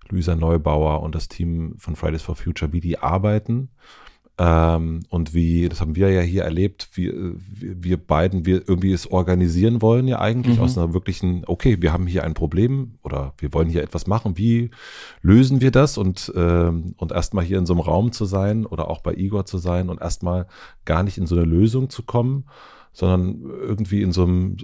Luisa 0.10 0.36
Neubauer 0.36 1.02
und 1.02 1.16
das 1.16 1.28
Team 1.28 1.76
von 1.78 1.96
Fridays 1.96 2.24
for 2.24 2.36
Future, 2.36 2.74
wie 2.74 2.82
die 2.82 3.00
arbeiten 3.00 3.70
ähm, 4.39 5.02
und 5.10 5.36
wie, 5.36 5.69
das 5.69 5.80
haben 5.80 5.96
wir 5.96 6.10
ja 6.10 6.22
hier 6.22 6.43
erlebt, 6.43 6.89
wie, 6.93 7.12
wir, 7.13 7.84
wir 7.84 7.98
beiden, 7.98 8.48
wir 8.48 8.67
irgendwie 8.67 8.91
es 8.91 9.12
organisieren 9.12 9.82
wollen 9.84 10.08
ja 10.08 10.19
eigentlich 10.19 10.58
mhm. 10.58 10.63
aus 10.63 10.76
einer 10.76 10.91
wirklichen, 10.91 11.43
okay, 11.46 11.82
wir 11.82 11.93
haben 11.93 12.08
hier 12.08 12.24
ein 12.24 12.34
Problem 12.34 12.96
oder 13.04 13.36
wir 13.38 13.54
wollen 13.54 13.69
hier 13.69 13.84
etwas 13.84 14.08
machen, 14.08 14.36
wie 14.36 14.72
lösen 15.22 15.62
wir 15.62 15.69
das? 15.69 16.00
Und, 16.00 16.34
ähm, 16.36 16.96
und 16.98 17.12
erstmal 17.12 17.46
hier 17.46 17.60
in 17.60 17.67
so 17.67 17.74
einem 17.74 17.82
Raum 17.82 18.12
zu 18.12 18.26
sein 18.26 18.65
oder 18.65 18.89
auch 18.89 19.02
bei 19.02 19.13
Igor 19.13 19.46
zu 19.46 19.60
sein 19.60 19.89
und 19.89 20.02
erstmal 20.02 20.48
gar 20.84 21.04
nicht 21.04 21.19
in 21.19 21.28
so 21.28 21.36
eine 21.36 21.46
Lösung 21.46 21.91
zu 21.91 22.02
kommen, 22.02 22.46
sondern 22.91 23.39
irgendwie 23.43 24.02
in 24.02 24.12
so 24.12 24.24
einem, 24.24 24.58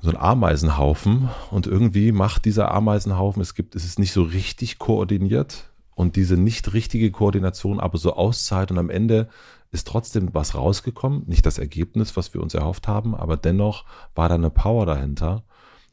so 0.00 0.10
ein 0.10 0.16
Ameisenhaufen. 0.16 1.28
Und 1.52 1.68
irgendwie 1.68 2.10
macht 2.10 2.46
dieser 2.46 2.72
Ameisenhaufen, 2.72 3.40
es 3.40 3.54
gibt, 3.54 3.76
es 3.76 3.84
ist 3.84 4.00
nicht 4.00 4.12
so 4.12 4.22
richtig 4.22 4.80
koordiniert, 4.80 5.70
und 5.94 6.16
diese 6.16 6.36
nicht 6.36 6.72
richtige 6.72 7.10
Koordination 7.10 7.80
aber 7.80 7.98
so 7.98 8.14
auszahlt 8.14 8.70
und 8.70 8.78
am 8.78 8.90
Ende 8.90 9.28
ist 9.70 9.88
trotzdem 9.88 10.32
was 10.32 10.54
rausgekommen, 10.54 11.24
nicht 11.26 11.44
das 11.46 11.58
Ergebnis, 11.58 12.16
was 12.16 12.32
wir 12.32 12.40
uns 12.40 12.54
erhofft 12.54 12.86
haben, 12.86 13.14
aber 13.14 13.36
dennoch 13.36 13.84
war 14.14 14.28
da 14.28 14.36
eine 14.36 14.50
Power 14.50 14.86
dahinter. 14.86 15.42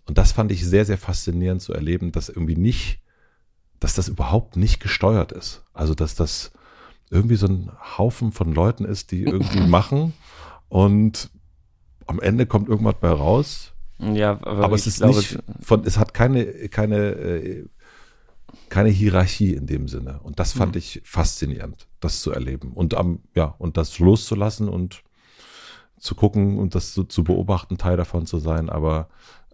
Und 0.08 0.18
das 0.18 0.32
fand 0.32 0.52
ich 0.52 0.66
sehr, 0.66 0.86
sehr 0.86 0.98
faszinierend 0.98 1.62
zu 1.62 1.74
erleben, 1.74 2.12
dass 2.12 2.30
irgendwie 2.30 2.56
nicht, 2.56 3.00
dass 3.80 3.96
das 3.96 4.08
überhaupt 4.08 4.56
nicht 4.56 4.80
gesteuert 4.80 5.32
ist. 5.32 5.64
Also, 5.74 5.96
dass 5.96 6.16
das 6.16 6.52
irgendwie 7.10 7.36
so 7.36 7.48
ein 7.48 7.72
Haufen 7.98 8.32
von 8.32 8.54
Leuten 8.54 8.86
ist, 8.86 9.12
die 9.12 9.24
irgendwie 9.24 9.62
machen 9.68 10.14
und 10.70 11.32
am 12.08 12.20
Ende 12.20 12.46
kommt 12.46 12.70
irgendwas 12.70 12.96
bei 13.00 13.10
raus. 13.10 13.74
Ja, 14.00 14.32
aber, 14.42 14.66
aber 14.66 14.76
es 14.76 14.88
ist 14.88 14.98
glaube, 14.98 15.18
nicht 15.18 15.38
von, 15.60 15.84
es 15.86 15.98
hat 15.98 16.14
keine, 16.14 16.46
keine 16.70 16.98
äh, 16.98 17.66
keine 18.70 18.90
Hierarchie 18.90 19.54
in 19.54 19.68
dem 19.68 19.88
Sinne. 19.88 20.20
Und 20.24 20.40
das 20.40 20.54
fand 20.54 20.74
mhm. 20.74 20.80
ich 20.80 21.02
faszinierend, 21.04 21.88
das 22.00 22.22
zu 22.22 22.32
erleben 22.32 22.72
und 22.74 22.94
am, 22.94 23.20
ja, 23.36 23.56
und 23.58 23.78
das 23.78 24.00
loszulassen 24.00 24.70
und 24.70 25.04
zu 25.98 26.16
gucken 26.16 26.58
und 26.58 26.74
das 26.74 26.94
so, 26.94 27.04
zu 27.04 27.24
beobachten, 27.24 27.78
Teil 27.78 27.96
davon 27.96 28.26
zu 28.26 28.40
sein, 28.40 28.70
aber 28.70 29.08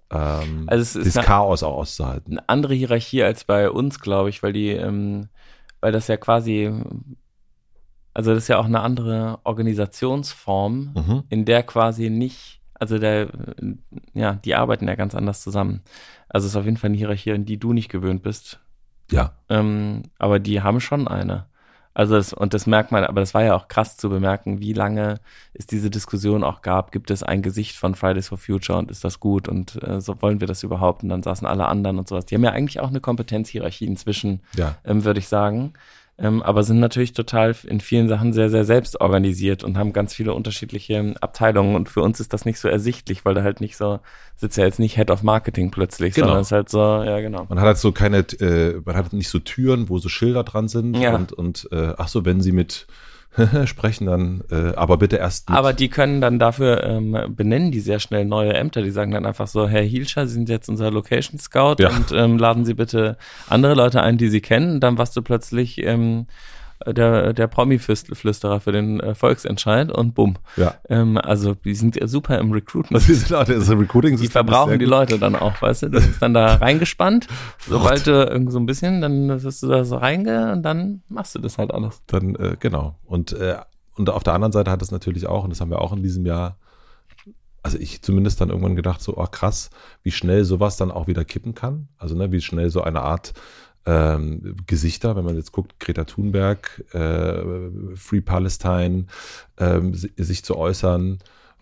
ähm, 0.09 0.63
also 0.67 1.03
das 1.03 1.13
Chaos 1.25 1.63
auch 1.63 1.75
auszuhalten. 1.75 2.37
Eine 2.37 2.49
andere 2.49 2.73
Hierarchie 2.73 3.23
als 3.23 3.43
bei 3.43 3.69
uns, 3.69 3.99
glaube 3.99 4.29
ich, 4.29 4.41
weil 4.43 4.53
die, 4.53 4.69
ähm, 4.69 5.27
weil 5.81 5.91
das 5.91 6.07
ja 6.07 6.17
quasi, 6.17 6.71
also 8.13 8.33
das 8.33 8.43
ist 8.43 8.47
ja 8.47 8.59
auch 8.59 8.65
eine 8.65 8.79
andere 8.79 9.39
Organisationsform, 9.43 10.93
mhm. 10.95 11.23
in 11.29 11.45
der 11.45 11.63
quasi 11.63 12.09
nicht, 12.09 12.61
also 12.73 12.97
der, 12.97 13.29
ja, 14.13 14.35
die 14.35 14.55
arbeiten 14.55 14.87
ja 14.87 14.95
ganz 14.95 15.15
anders 15.15 15.41
zusammen. 15.41 15.81
Also 16.29 16.45
es 16.45 16.53
ist 16.53 16.57
auf 16.57 16.65
jeden 16.65 16.77
Fall 16.77 16.89
eine 16.89 16.97
Hierarchie, 16.97 17.31
in 17.31 17.45
die 17.45 17.59
du 17.59 17.73
nicht 17.73 17.89
gewöhnt 17.89 18.23
bist. 18.23 18.59
Ja. 19.11 19.33
Ähm, 19.49 20.03
aber 20.17 20.39
die 20.39 20.61
haben 20.61 20.79
schon 20.79 21.07
eine. 21.07 21.45
Also 21.93 22.15
das, 22.15 22.31
und 22.31 22.53
das 22.53 22.67
merkt 22.67 22.91
man, 22.91 23.03
aber 23.05 23.21
das 23.21 23.33
war 23.33 23.43
ja 23.43 23.55
auch 23.55 23.69
krass 23.69 23.97
zu 23.97 24.07
bemerken, 24.09 24.59
wie 24.59 24.73
lange 24.73 25.15
es 25.53 25.65
diese 25.65 25.89
Diskussion 25.89 26.43
auch 26.43 26.61
gab. 26.61 26.91
Gibt 26.91 27.09
es 27.09 27.23
ein 27.23 27.41
Gesicht 27.41 27.75
von 27.75 27.95
Fridays 27.95 28.27
for 28.27 28.37
Future 28.37 28.77
und 28.77 28.91
ist 28.91 29.03
das 29.03 29.19
gut 29.19 29.47
und 29.47 29.81
äh, 29.81 29.99
so 29.99 30.21
wollen 30.21 30.39
wir 30.39 30.47
das 30.47 30.61
überhaupt? 30.61 31.01
Und 31.01 31.09
dann 31.09 31.23
saßen 31.23 31.47
alle 31.47 31.65
anderen 31.65 31.97
und 31.97 32.07
sowas. 32.07 32.27
Die 32.27 32.35
haben 32.35 32.43
ja 32.43 32.51
eigentlich 32.51 32.79
auch 32.79 32.89
eine 32.89 33.01
Kompetenzhierarchie 33.01 33.87
inzwischen, 33.87 34.41
ja. 34.55 34.75
ähm, 34.85 35.05
würde 35.05 35.19
ich 35.19 35.27
sagen 35.27 35.73
ähm, 36.19 36.41
aber 36.41 36.63
sind 36.63 36.79
natürlich 36.79 37.13
total 37.13 37.55
in 37.67 37.79
vielen 37.79 38.09
Sachen 38.09 38.33
sehr, 38.33 38.49
sehr 38.49 38.65
selbst 38.65 38.99
organisiert 38.99 39.63
und 39.63 39.77
haben 39.77 39.93
ganz 39.93 40.15
viele 40.15 40.33
unterschiedliche 40.33 41.13
Abteilungen. 41.21 41.75
Und 41.75 41.89
für 41.89 42.01
uns 42.01 42.19
ist 42.19 42.33
das 42.33 42.43
nicht 42.43 42.59
so 42.59 42.67
ersichtlich, 42.67 43.23
weil 43.23 43.35
da 43.35 43.43
halt 43.43 43.61
nicht 43.61 43.77
so, 43.77 43.99
sitzt 44.35 44.57
ja 44.57 44.65
jetzt 44.65 44.79
nicht 44.79 44.95
Head 44.95 45.11
of 45.11 45.21
Marketing 45.21 45.69
plötzlich, 45.69 46.15
genau. 46.15 46.27
sondern 46.27 46.41
ist 46.41 46.51
halt 46.51 46.69
so, 46.69 46.79
ja 46.79 47.19
genau. 47.19 47.45
Man 47.49 47.59
hat 47.59 47.67
halt 47.67 47.77
so 47.77 47.91
keine, 47.91 48.19
äh, 48.39 48.81
man 48.83 48.95
hat 48.95 49.13
nicht 49.13 49.29
so 49.29 49.37
Türen, 49.37 49.89
wo 49.89 49.99
so 49.99 50.09
Schilder 50.09 50.43
dran 50.43 50.67
sind 50.67 50.97
ja. 50.97 51.15
und, 51.15 51.33
und 51.33 51.69
äh, 51.71 51.93
ach 51.97 52.07
so, 52.07 52.25
wenn 52.25 52.41
sie 52.41 52.51
mit 52.51 52.87
sprechen 53.65 54.07
dann, 54.07 54.43
äh, 54.51 54.75
aber 54.75 54.97
bitte 54.97 55.17
erst. 55.17 55.49
Mit. 55.49 55.57
Aber 55.57 55.73
die 55.73 55.89
können 55.89 56.21
dann 56.21 56.39
dafür 56.39 56.83
ähm, 56.83 57.17
benennen 57.35 57.71
die 57.71 57.79
sehr 57.79 57.99
schnell 57.99 58.25
neue 58.25 58.53
Ämter. 58.53 58.81
Die 58.81 58.91
sagen 58.91 59.11
dann 59.11 59.25
einfach 59.25 59.47
so, 59.47 59.67
Herr 59.67 59.81
Hielscher, 59.81 60.27
Sie 60.27 60.33
sind 60.33 60.49
jetzt 60.49 60.69
unser 60.69 60.91
Location 60.91 61.39
Scout 61.39 61.75
ja. 61.79 61.89
und 61.89 62.11
ähm, 62.11 62.37
laden 62.37 62.65
Sie 62.65 62.73
bitte 62.73 63.17
andere 63.47 63.73
Leute 63.75 64.01
ein, 64.01 64.17
die 64.17 64.29
Sie 64.29 64.41
kennen. 64.41 64.79
Dann 64.79 64.97
warst 64.97 65.15
du 65.15 65.21
plötzlich 65.21 65.83
ähm, 65.83 66.27
der, 66.85 67.33
der 67.33 67.47
Promi-Flüsterer 67.47 68.59
für 68.59 68.71
den 68.71 68.99
äh, 68.99 69.15
Volksentscheid 69.15 69.91
und 69.91 70.13
bumm. 70.13 70.37
Ja. 70.55 70.75
Ähm, 70.89 71.17
also 71.17 71.53
die 71.53 71.73
sind 71.73 71.97
super 72.09 72.37
im 72.37 72.51
Recruiting. 72.51 72.95
Also, 72.95 73.13
sind 73.13 73.33
auch, 73.33 73.45
das 73.45 73.69
Recruiting 73.69 74.17
die 74.17 74.27
verbrauchen 74.27 74.79
die 74.79 74.85
Leute 74.85 75.19
dann 75.19 75.35
auch, 75.35 75.61
weißt 75.61 75.83
du? 75.83 75.89
Du 75.89 75.99
bist 75.99 76.21
dann 76.21 76.33
da 76.33 76.55
reingespannt. 76.61 77.27
Sobald 77.67 78.05
du 78.07 78.11
irgendwie 78.11 78.51
so 78.51 78.59
ein 78.59 78.65
bisschen, 78.65 79.01
dann 79.01 79.43
wirst 79.43 79.63
du 79.63 79.67
da 79.67 79.83
so 79.83 79.97
reinge 79.97 80.51
und 80.53 80.63
dann 80.63 81.01
machst 81.09 81.35
du 81.35 81.39
das 81.39 81.57
halt 81.57 81.73
alles. 81.73 82.01
Dann, 82.07 82.35
äh, 82.35 82.57
genau. 82.59 82.95
Und, 83.05 83.33
äh, 83.33 83.57
und 83.95 84.09
auf 84.09 84.23
der 84.23 84.33
anderen 84.33 84.51
Seite 84.51 84.69
hat 84.69 84.81
es 84.81 84.91
natürlich 84.91 85.27
auch, 85.27 85.43
und 85.43 85.49
das 85.49 85.61
haben 85.61 85.71
wir 85.71 85.81
auch 85.81 85.93
in 85.93 86.03
diesem 86.03 86.25
Jahr 86.25 86.57
also 87.63 87.79
ich 87.79 88.01
zumindest 88.01 88.39
dann 88.39 88.49
irgendwann 88.49 88.77
gedacht, 88.77 89.01
so, 89.01 89.17
oh 89.17 89.27
krass, 89.29 89.71
wie 90.01 90.11
schnell 90.11 90.45
sowas 90.45 90.77
dann 90.77 90.89
auch 90.89 91.07
wieder 91.07 91.25
kippen 91.25 91.53
kann. 91.53 91.89
Also, 91.97 92.15
ne, 92.15 92.31
wie 92.31 92.39
schnell 92.39 92.69
so 92.69 92.81
eine 92.81 93.01
Art 93.01 93.33
ähm, 93.87 94.55
Gesichter, 94.67 95.15
wenn 95.15 95.23
man 95.23 95.35
jetzt 95.35 95.53
guckt, 95.53 95.79
Greta 95.79 96.03
Thunberg, 96.03 96.83
äh, 96.93 97.95
Free 97.95 98.19
Palestine, 98.21 99.05
ähm, 99.57 99.93
sich 99.93 100.43
zu 100.43 100.57
äußern 100.57 101.19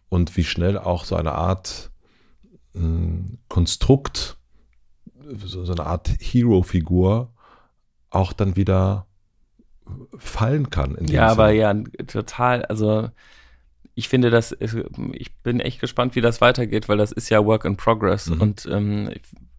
und 0.10 0.36
wie 0.36 0.44
schnell 0.44 0.78
auch 0.78 1.06
so 1.06 1.16
eine 1.16 1.34
Art 1.34 1.92
hm, 2.74 3.38
Konstrukt, 3.48 4.38
so, 5.38 5.64
so 5.66 5.72
eine 5.72 5.86
Art 5.86 6.10
Hero-Figur 6.20 7.32
auch 8.10 8.34
dann 8.34 8.56
wieder 8.56 9.06
fallen 10.18 10.72
kann. 10.72 10.98
ja, 11.08 11.28
aber 11.28 11.52
ja, 11.52 11.76
total, 12.08 12.66
also 12.66 13.10
ich 13.94 14.10
finde 14.10 14.32
das, 14.32 14.58
ich 14.60 15.36
bin 15.44 15.60
echt 15.60 15.80
gespannt, 15.80 16.16
wie 16.16 16.22
das 16.22 16.42
weitergeht, 16.42 16.90
weil 16.90 16.98
das 16.98 17.12
ist 17.12 17.30
ja 17.30 17.46
Work 17.46 17.66
in 17.66 17.78
Progress 17.78 18.30
mhm. 18.32 18.42
und 18.42 18.68
ähm, 18.72 19.12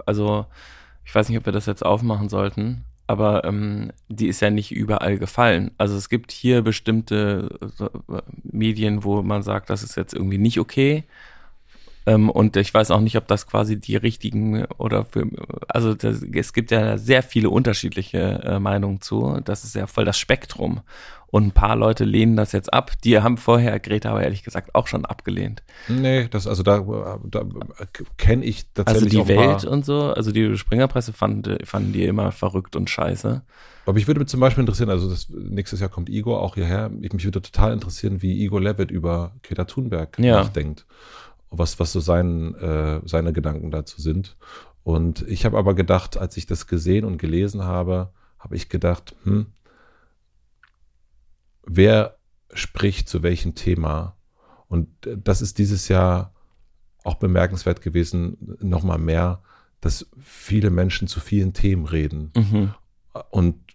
also 0.05 0.47
ich 1.07 1.15
weiß 1.15 1.29
nicht, 1.29 1.39
ob 1.39 1.47
wir 1.47 1.53
das 1.53 1.67
jetzt 1.67 1.87
aufmachen 1.87 2.29
sollten, 2.29 2.85
aber 3.07 3.45
ähm, 3.45 3.93
die 4.09 4.27
ist 4.27 4.41
ja 4.41 4.51
nicht 4.51 4.73
überall 4.73 5.19
gefallen. 5.19 5.71
Also 5.79 5.97
es 5.97 6.09
gibt 6.09 6.33
hier 6.33 6.63
bestimmte 6.63 7.49
äh, 7.81 8.21
Medien, 8.43 9.05
wo 9.05 9.23
man 9.23 9.43
sagt, 9.43 9.71
das 9.71 9.85
ist 9.85 9.97
jetzt 9.97 10.13
irgendwie 10.13 10.39
nicht 10.39 10.59
okay. 10.59 11.05
Ähm, 12.07 12.31
und 12.31 12.57
ich 12.57 12.73
weiß 12.73 12.93
auch 12.93 13.01
nicht, 13.01 13.17
ob 13.17 13.27
das 13.27 13.49
quasi 13.49 13.79
die 13.79 13.97
richtigen 13.97 14.65
oder 14.79 15.05
für, 15.05 15.27
also 15.69 15.93
das, 15.93 16.23
es 16.23 16.53
gibt 16.53 16.71
ja 16.71 16.99
sehr 16.99 17.23
viele 17.23 17.51
unterschiedliche 17.51 18.19
äh, 18.45 18.59
Meinungen 18.61 19.01
zu. 19.01 19.41
Das 19.45 19.65
ist 19.65 19.75
ja 19.75 19.89
voll 19.89 20.05
das 20.05 20.17
Spektrum. 20.17 20.83
Und 21.29 21.49
ein 21.49 21.51
paar 21.51 21.75
Leute 21.75 22.05
lehnen 22.05 22.37
das 22.37 22.53
jetzt 22.53 22.73
ab. 22.73 22.93
Die 23.03 23.19
haben 23.19 23.37
vorher 23.37 23.81
Greta 23.81 24.11
aber 24.11 24.23
ehrlich 24.23 24.45
gesagt 24.45 24.77
auch 24.77 24.87
schon 24.87 25.05
abgelehnt. 25.05 25.65
Nee, 25.89 26.29
das, 26.29 26.47
also 26.47 26.63
da, 26.63 27.19
da 27.25 27.45
kenne 28.17 28.45
ich 28.45 28.73
tatsächlich 28.73 29.19
Also 29.19 29.25
die 29.25 29.37
Welt 29.37 29.65
und 29.65 29.85
so, 29.85 30.13
also 30.13 30.31
die 30.31 30.57
Springerpresse 30.57 31.13
fanden, 31.13 31.59
fanden 31.67 31.93
die 31.93 32.05
immer 32.05 32.31
verrückt 32.31 32.77
und 32.77 32.89
scheiße. 32.89 33.43
Aber 33.85 33.93
mich 33.93 34.07
würde 34.07 34.25
zum 34.27 34.39
Beispiel 34.39 34.63
interessieren, 34.63 34.91
also 34.91 35.11
das, 35.11 35.29
nächstes 35.29 35.81
Jahr 35.81 35.89
kommt 35.89 36.09
Igor 36.09 36.41
auch 36.41 36.55
hierher. 36.55 36.89
mich 36.89 37.25
würde 37.25 37.43
total 37.43 37.73
interessieren, 37.73 38.23
wie 38.23 38.45
Igor 38.45 38.61
Levitt 38.61 38.93
über 38.93 39.33
Greta 39.43 39.65
Thunberg 39.65 40.17
ja. 40.21 40.37
nachdenkt 40.37 40.87
was, 41.59 41.79
was 41.79 41.93
so 41.93 42.01
sein, 42.01 42.55
äh, 42.57 43.01
seine 43.05 43.33
Gedanken 43.33 43.71
dazu 43.71 44.01
sind. 44.01 44.37
Und 44.83 45.23
ich 45.29 45.45
habe 45.45 45.59
aber 45.59 45.75
gedacht, 45.75 46.17
als 46.17 46.37
ich 46.37 46.47
das 46.47 46.67
gesehen 46.67 47.05
und 47.05 47.19
gelesen 47.19 47.65
habe, 47.65 48.13
habe 48.39 48.57
ich 48.57 48.69
gedacht, 48.69 49.17
hm, 49.25 49.47
wer 51.65 52.17
spricht 52.53 53.09
zu 53.09 53.23
welchem 53.23 53.55
Thema? 53.55 54.17
Und 54.69 54.89
das 55.05 55.43
ist 55.43 55.59
dieses 55.59 55.89
Jahr 55.89 56.33
auch 57.05 57.17
bemerkenswert 57.17 57.83
gewesen, 57.83 58.57
nochmal 58.61 58.99
mehr, 58.99 59.43
dass 59.81 60.09
viele 60.21 60.71
Menschen 60.71 61.09
zu 61.09 61.21
vielen 61.21 61.53
Themen 61.53 61.87
reden. 61.87 62.33
Mhm. 62.37 62.75
Und 63.31 63.66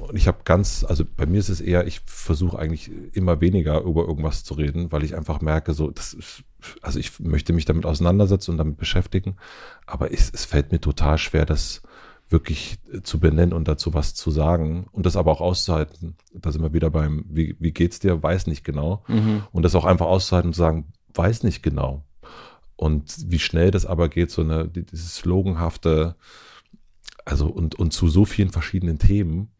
und 0.00 0.16
ich 0.16 0.26
habe 0.26 0.38
ganz, 0.44 0.84
also 0.88 1.04
bei 1.04 1.26
mir 1.26 1.38
ist 1.38 1.48
es 1.48 1.60
eher, 1.60 1.86
ich 1.86 2.00
versuche 2.06 2.58
eigentlich 2.58 2.90
immer 3.12 3.40
weniger 3.40 3.80
über 3.82 4.06
irgendwas 4.06 4.44
zu 4.44 4.54
reden, 4.54 4.92
weil 4.92 5.04
ich 5.04 5.16
einfach 5.16 5.40
merke, 5.40 5.74
so, 5.74 5.90
das 5.90 6.14
ist, 6.14 6.42
also 6.82 6.98
ich 6.98 7.20
möchte 7.20 7.52
mich 7.52 7.64
damit 7.64 7.86
auseinandersetzen 7.86 8.52
und 8.52 8.58
damit 8.58 8.76
beschäftigen, 8.76 9.36
aber 9.86 10.12
es, 10.12 10.30
es 10.30 10.44
fällt 10.44 10.72
mir 10.72 10.80
total 10.80 11.18
schwer, 11.18 11.46
das 11.46 11.82
wirklich 12.30 12.78
zu 13.02 13.18
benennen 13.18 13.52
und 13.52 13.66
dazu 13.66 13.92
was 13.92 14.14
zu 14.14 14.30
sagen 14.30 14.86
und 14.92 15.04
das 15.04 15.16
aber 15.16 15.32
auch 15.32 15.40
auszuhalten. 15.40 16.16
Da 16.32 16.52
sind 16.52 16.62
wir 16.62 16.72
wieder 16.72 16.90
beim, 16.90 17.24
wie, 17.28 17.56
wie 17.58 17.72
geht's 17.72 17.98
dir, 17.98 18.22
weiß 18.22 18.46
nicht 18.46 18.64
genau. 18.64 19.02
Mhm. 19.08 19.42
Und 19.50 19.64
das 19.64 19.74
auch 19.74 19.84
einfach 19.84 20.06
auszuhalten 20.06 20.50
und 20.50 20.54
sagen, 20.54 20.92
weiß 21.12 21.42
nicht 21.42 21.62
genau. 21.62 22.04
Und 22.76 23.30
wie 23.30 23.40
schnell 23.40 23.72
das 23.72 23.84
aber 23.84 24.08
geht, 24.08 24.30
so 24.30 24.42
eine, 24.42 24.68
dieses 24.68 25.16
sloganhafte, 25.16 26.14
also 27.24 27.48
und, 27.48 27.74
und 27.74 27.92
zu 27.92 28.08
so 28.08 28.24
vielen 28.24 28.50
verschiedenen 28.50 28.98
Themen. 28.98 29.50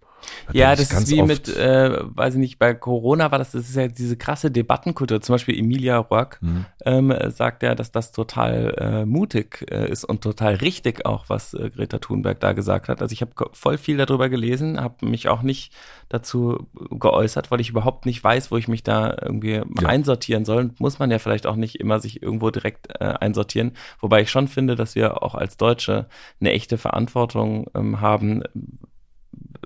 Ja, 0.52 0.74
das 0.74 0.92
ist 0.92 1.10
wie 1.10 1.22
mit, 1.22 1.48
äh, 1.48 1.98
weiß 2.02 2.34
ich 2.34 2.40
nicht, 2.40 2.58
bei 2.58 2.74
Corona 2.74 3.30
war 3.30 3.38
das, 3.38 3.52
das 3.52 3.68
ist 3.68 3.76
ja 3.76 3.88
diese 3.88 4.16
krasse 4.16 4.50
Debattenkultur. 4.50 5.20
Zum 5.20 5.34
Beispiel 5.34 5.58
Emilia 5.58 5.98
Rock 5.98 6.38
mhm. 6.40 6.66
ähm, 6.84 7.14
sagt 7.28 7.62
ja, 7.62 7.74
dass 7.74 7.92
das 7.92 8.12
total 8.12 8.74
äh, 8.78 9.04
mutig 9.04 9.66
äh, 9.70 9.90
ist 9.90 10.04
und 10.04 10.22
total 10.22 10.54
richtig 10.54 11.06
auch, 11.06 11.24
was 11.28 11.54
äh, 11.54 11.70
Greta 11.70 11.98
Thunberg 11.98 12.40
da 12.40 12.52
gesagt 12.52 12.88
hat. 12.88 13.02
Also 13.02 13.12
ich 13.12 13.22
habe 13.22 13.32
voll 13.52 13.78
viel 13.78 13.96
darüber 13.96 14.28
gelesen, 14.28 14.80
habe 14.80 15.06
mich 15.06 15.28
auch 15.28 15.42
nicht 15.42 15.72
dazu 16.08 16.66
geäußert, 16.90 17.50
weil 17.50 17.60
ich 17.60 17.70
überhaupt 17.70 18.04
nicht 18.04 18.22
weiß, 18.22 18.50
wo 18.50 18.56
ich 18.56 18.68
mich 18.68 18.82
da 18.82 19.16
irgendwie 19.22 19.54
ja. 19.54 19.64
einsortieren 19.86 20.44
soll. 20.44 20.70
Muss 20.78 20.98
man 20.98 21.10
ja 21.10 21.18
vielleicht 21.18 21.46
auch 21.46 21.56
nicht 21.56 21.76
immer 21.76 22.00
sich 22.00 22.22
irgendwo 22.22 22.50
direkt 22.50 22.88
äh, 23.00 23.04
einsortieren. 23.04 23.72
Wobei 24.00 24.22
ich 24.22 24.30
schon 24.30 24.48
finde, 24.48 24.74
dass 24.74 24.94
wir 24.94 25.22
auch 25.22 25.34
als 25.34 25.56
Deutsche 25.56 26.06
eine 26.40 26.52
echte 26.52 26.78
Verantwortung 26.78 27.70
ähm, 27.74 28.00
haben, 28.00 28.42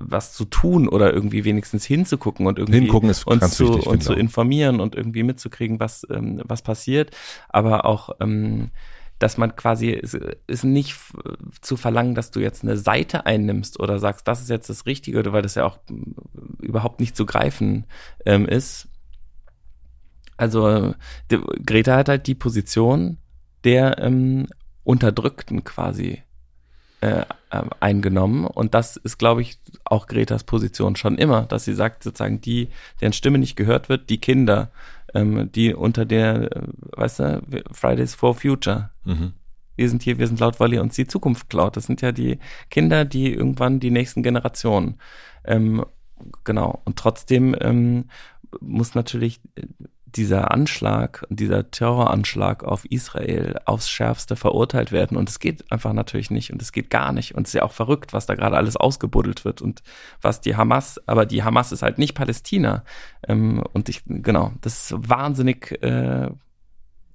was 0.00 0.32
zu 0.32 0.44
tun 0.44 0.88
oder 0.88 1.12
irgendwie 1.12 1.44
wenigstens 1.44 1.84
hinzugucken 1.84 2.46
und 2.46 2.58
irgendwie 2.58 2.80
Hingucken 2.80 3.10
ist 3.10 3.26
uns 3.26 3.40
ganz 3.40 3.56
zu, 3.56 3.68
wichtig, 3.68 3.86
und 3.86 4.02
zu 4.02 4.12
informieren 4.12 4.80
und 4.80 4.94
irgendwie 4.94 5.22
mitzukriegen, 5.22 5.80
was, 5.80 6.06
ähm, 6.10 6.42
was 6.44 6.62
passiert. 6.62 7.10
Aber 7.48 7.84
auch, 7.84 8.10
ähm, 8.20 8.70
dass 9.18 9.38
man 9.38 9.54
quasi 9.56 9.90
ist, 9.90 10.18
ist 10.46 10.64
nicht 10.64 10.98
zu 11.60 11.76
verlangen, 11.76 12.14
dass 12.14 12.30
du 12.30 12.40
jetzt 12.40 12.62
eine 12.62 12.76
Seite 12.76 13.26
einnimmst 13.26 13.78
oder 13.80 13.98
sagst, 13.98 14.26
das 14.26 14.40
ist 14.40 14.50
jetzt 14.50 14.68
das 14.68 14.86
Richtige, 14.86 15.18
oder 15.18 15.32
weil 15.32 15.42
das 15.42 15.54
ja 15.54 15.64
auch 15.64 15.78
überhaupt 16.60 17.00
nicht 17.00 17.16
zu 17.16 17.24
greifen 17.24 17.84
ähm, 18.26 18.46
ist. 18.46 18.88
Also 20.36 20.94
die, 21.30 21.38
Greta 21.64 21.96
hat 21.96 22.08
halt 22.08 22.26
die 22.26 22.34
Position 22.34 23.18
der 23.62 23.98
ähm, 23.98 24.48
Unterdrückten 24.82 25.62
quasi 25.62 26.23
äh, 27.04 27.26
ähm, 27.52 27.70
eingenommen. 27.80 28.46
Und 28.46 28.74
das 28.74 28.96
ist, 28.96 29.18
glaube 29.18 29.42
ich, 29.42 29.58
auch 29.84 30.06
Gretas 30.06 30.44
Position 30.44 30.96
schon 30.96 31.18
immer, 31.18 31.42
dass 31.42 31.64
sie 31.64 31.74
sagt, 31.74 32.02
sozusagen, 32.02 32.40
die, 32.40 32.68
deren 33.00 33.12
Stimme 33.12 33.38
nicht 33.38 33.56
gehört 33.56 33.88
wird, 33.88 34.08
die 34.08 34.18
Kinder, 34.18 34.70
ähm, 35.12 35.50
die 35.52 35.74
unter 35.74 36.04
der, 36.06 36.56
äh, 36.56 36.62
weißt 36.96 37.18
du, 37.20 37.42
Fridays 37.70 38.14
for 38.14 38.34
Future. 38.34 38.90
Mhm. 39.04 39.34
Wir 39.76 39.88
sind 39.88 40.02
hier, 40.02 40.18
wir 40.18 40.26
sind 40.26 40.40
laut, 40.40 40.60
weil 40.60 40.72
ihr 40.72 40.80
uns 40.80 40.94
die 40.94 41.06
Zukunft 41.06 41.50
klaut. 41.50 41.76
Das 41.76 41.84
sind 41.84 42.00
ja 42.00 42.12
die 42.12 42.38
Kinder, 42.70 43.04
die 43.04 43.34
irgendwann 43.34 43.80
die 43.80 43.90
nächsten 43.90 44.22
Generationen. 44.22 44.98
Ähm, 45.44 45.84
genau. 46.44 46.80
Und 46.84 46.96
trotzdem 46.96 47.54
ähm, 47.60 48.06
muss 48.60 48.94
natürlich 48.94 49.40
dieser 50.16 50.52
Anschlag, 50.52 51.26
dieser 51.28 51.70
Terroranschlag 51.70 52.64
auf 52.64 52.84
Israel 52.86 53.58
aufs 53.64 53.90
Schärfste 53.90 54.36
verurteilt 54.36 54.92
werden. 54.92 55.16
Und 55.16 55.28
es 55.28 55.38
geht 55.38 55.70
einfach 55.72 55.92
natürlich 55.92 56.30
nicht 56.30 56.52
und 56.52 56.62
es 56.62 56.72
geht 56.72 56.90
gar 56.90 57.12
nicht. 57.12 57.34
Und 57.34 57.46
es 57.46 57.50
ist 57.50 57.54
ja 57.54 57.62
auch 57.62 57.72
verrückt, 57.72 58.12
was 58.12 58.26
da 58.26 58.34
gerade 58.34 58.56
alles 58.56 58.76
ausgebuddelt 58.76 59.44
wird 59.44 59.62
und 59.62 59.82
was 60.20 60.40
die 60.40 60.56
Hamas, 60.56 61.00
aber 61.06 61.26
die 61.26 61.42
Hamas 61.42 61.72
ist 61.72 61.82
halt 61.82 61.98
nicht 61.98 62.14
Palästina. 62.14 62.84
Ähm, 63.26 63.62
und 63.72 63.88
ich, 63.88 64.02
genau, 64.06 64.52
das 64.60 64.90
ist 64.90 65.08
wahnsinnig 65.08 65.82
äh, 65.82 66.30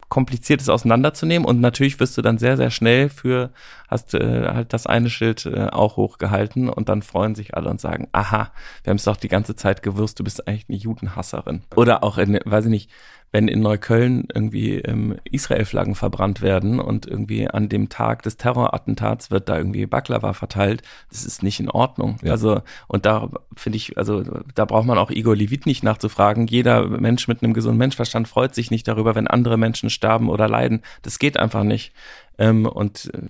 kompliziertes 0.10 0.70
auseinanderzunehmen 0.70 1.48
und 1.48 1.62
natürlich 1.62 2.00
wirst 2.00 2.18
du 2.18 2.22
dann 2.22 2.40
sehr, 2.40 2.58
sehr 2.58 2.72
schnell 2.72 3.10
für, 3.10 3.52
hast 3.88 4.16
äh, 4.16 4.48
halt 4.48 4.74
das 4.74 4.88
eine 4.88 5.10
Schild 5.10 5.46
äh, 5.46 5.68
auch 5.72 5.98
hochgehalten 5.98 6.68
und 6.68 6.90
dann 6.90 7.04
freuen 7.04 7.36
sich 7.36 7.56
alle 7.56 7.70
und 7.70 7.80
sagen, 7.80 8.08
aha, 8.12 8.52
wir 8.84 8.90
haben 8.92 8.98
es 8.98 9.04
doch 9.04 9.18
die 9.18 9.28
ganze 9.28 9.56
Zeit 9.56 9.84
gewusst, 9.84 10.20
du 10.20 10.24
bist 10.24 10.48
eigentlich 10.48 10.66
eine 10.68 10.78
Judenhasserin. 10.78 11.62
Oder 11.76 12.04
auch, 12.04 12.18
in, 12.18 12.40
weiß 12.44 12.66
ich 12.66 12.72
nicht, 12.72 12.92
wenn 13.32 13.48
in 13.48 13.60
Neukölln 13.60 14.28
irgendwie 14.34 14.76
ähm, 14.80 15.18
Israel-Flaggen 15.24 15.96
verbrannt 15.96 16.42
werden 16.42 16.80
und 16.80 17.06
irgendwie 17.06 17.48
an 17.48 17.70
dem 17.70 17.90
Tag 17.90 18.24
des 18.24 18.38
Terrorattentats 18.38 19.30
wird 19.30 19.50
da 19.50 19.58
irgendwie 19.58 19.86
Baklava 19.86 20.34
verteilt, 20.34 20.82
das 21.10 21.26
ist 21.26 21.44
nicht 21.44 21.60
in 21.60 21.70
Ordnung. 21.70 22.18
Ja. 22.24 22.32
Also, 22.32 22.62
und 22.88 23.06
da 23.06 23.30
finde 23.56 23.78
ich, 23.78 23.98
also 23.98 24.24
da 24.56 24.66
braucht 24.66 24.88
man 24.88 24.98
auch 24.98 25.12
Igor 25.12 25.36
Levit 25.36 25.66
nicht 25.66 25.84
nachzufragen. 25.84 26.48
Jeder 26.48 26.88
Mensch 26.88 27.28
mit 27.28 27.44
einem 27.44 27.54
gesunden 27.54 27.78
Menschverstand 27.78 28.28
freut 28.28 28.56
sich 28.56 28.72
nicht 28.72 28.88
darüber, 28.88 29.16
wenn 29.16 29.28
andere 29.28 29.58
Menschen 29.58 29.90
sterben 29.90 30.30
oder 30.30 30.48
leiden. 30.48 30.82
Das 31.04 31.20
geht 31.20 31.38
einfach 31.38 31.64
nicht. 31.64 31.94
Ähm, 32.38 32.66
und 32.66 33.12
äh, 33.14 33.22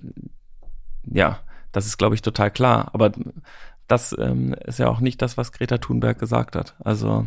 ja, 1.12 1.40
das 1.72 1.86
ist, 1.86 1.98
glaube 1.98 2.14
ich, 2.14 2.22
total 2.22 2.50
klar. 2.50 2.90
Aber 2.92 3.12
das 3.90 4.14
ähm, 4.18 4.54
ist 4.64 4.78
ja 4.78 4.88
auch 4.88 5.00
nicht 5.00 5.20
das, 5.20 5.36
was 5.36 5.52
Greta 5.52 5.78
Thunberg 5.78 6.18
gesagt 6.18 6.54
hat. 6.54 6.74
Also 6.78 7.26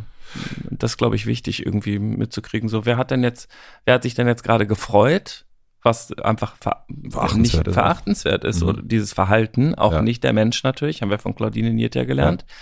das 0.69 0.97
glaube 0.97 1.15
ich 1.15 1.25
wichtig 1.25 1.65
irgendwie 1.65 1.99
mitzukriegen. 1.99 2.69
So, 2.69 2.85
wer 2.85 2.97
hat 2.97 3.11
denn 3.11 3.23
jetzt, 3.23 3.49
wer 3.85 3.95
hat 3.95 4.03
sich 4.03 4.15
denn 4.15 4.27
jetzt 4.27 4.43
gerade 4.43 4.65
gefreut, 4.65 5.45
was 5.81 6.13
einfach 6.19 6.55
ver 6.55 6.85
verachtenswert, 7.09 7.37
nicht 7.37 7.67
ist. 7.67 7.73
verachtenswert 7.73 8.43
ist, 8.45 8.61
mhm. 8.61 8.69
oder 8.69 8.81
dieses 8.81 9.11
Verhalten, 9.11 9.75
auch 9.75 9.91
ja. 9.91 10.01
nicht 10.01 10.23
der 10.23 10.31
Mensch 10.31 10.63
natürlich, 10.63 11.01
haben 11.01 11.09
wir 11.09 11.19
von 11.19 11.35
Claudine 11.35 11.73
Niert 11.73 11.95
ja 11.95 12.05
gelernt. 12.05 12.45
Ja. 12.47 12.55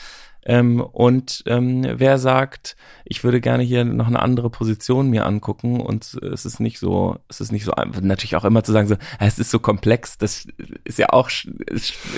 Ähm, 0.44 0.82
und 0.82 1.44
ähm, 1.46 1.86
wer 1.88 2.18
sagt, 2.18 2.76
ich 3.06 3.24
würde 3.24 3.42
gerne 3.42 3.64
hier 3.64 3.86
noch 3.86 4.08
eine 4.08 4.20
andere 4.20 4.50
Position 4.50 5.10
mir 5.10 5.26
angucken 5.26 5.80
und 5.80 6.16
es 6.16 6.46
ist 6.46 6.60
nicht 6.60 6.80
so, 6.80 7.18
es 7.30 7.42
ist 7.42 7.52
nicht 7.52 7.64
so, 7.64 7.74
natürlich 8.02 8.36
auch 8.36 8.46
immer 8.46 8.64
zu 8.64 8.72
sagen, 8.72 8.88
so, 8.88 8.96
es 9.20 9.38
ist 9.38 9.52
so 9.52 9.60
komplex, 9.60 10.18
das 10.18 10.48
ist 10.84 10.98
ja 10.98 11.10
auch 11.10 11.30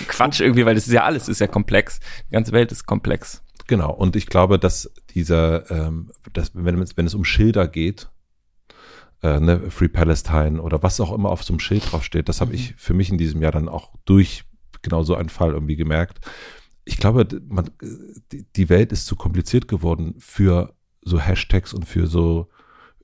Quatsch 0.07 0.39
irgendwie, 0.39 0.65
weil 0.65 0.75
das 0.75 0.87
ist 0.87 0.93
ja 0.93 1.03
alles, 1.03 1.27
ist 1.27 1.41
ja 1.41 1.47
komplex. 1.47 1.99
Die 2.29 2.33
ganze 2.33 2.53
Welt 2.53 2.71
ist 2.71 2.85
komplex. 2.85 3.43
Genau, 3.67 3.91
und 3.91 4.15
ich 4.15 4.27
glaube, 4.27 4.59
dass 4.59 4.91
dieser, 5.13 5.69
ähm, 5.71 6.11
dass, 6.31 6.51
wenn, 6.53 6.81
es, 6.81 6.95
wenn 6.97 7.05
es 7.05 7.15
um 7.15 7.25
Schilder 7.25 7.67
geht, 7.67 8.09
äh, 9.21 9.39
ne, 9.39 9.69
Free 9.69 9.87
Palestine 9.87 10.61
oder 10.61 10.83
was 10.83 10.99
auch 10.99 11.13
immer 11.13 11.29
auf 11.29 11.43
so 11.43 11.53
einem 11.53 11.59
Schild 11.59 11.91
draufsteht, 11.91 12.29
das 12.29 12.41
habe 12.41 12.51
mhm. 12.51 12.55
ich 12.55 12.75
für 12.77 12.93
mich 12.93 13.09
in 13.09 13.17
diesem 13.17 13.41
Jahr 13.41 13.51
dann 13.51 13.69
auch 13.69 13.91
durch 14.05 14.43
genau 14.81 15.03
so 15.03 15.15
einen 15.15 15.29
Fall 15.29 15.51
irgendwie 15.51 15.77
gemerkt. 15.77 16.19
Ich 16.85 16.97
glaube, 16.97 17.27
man, 17.47 17.69
die 18.55 18.69
Welt 18.69 18.91
ist 18.91 19.05
zu 19.05 19.15
kompliziert 19.15 19.67
geworden 19.67 20.15
für 20.19 20.73
so 21.01 21.19
Hashtags 21.19 21.73
und 21.73 21.85
für 21.85 22.07
so 22.07 22.49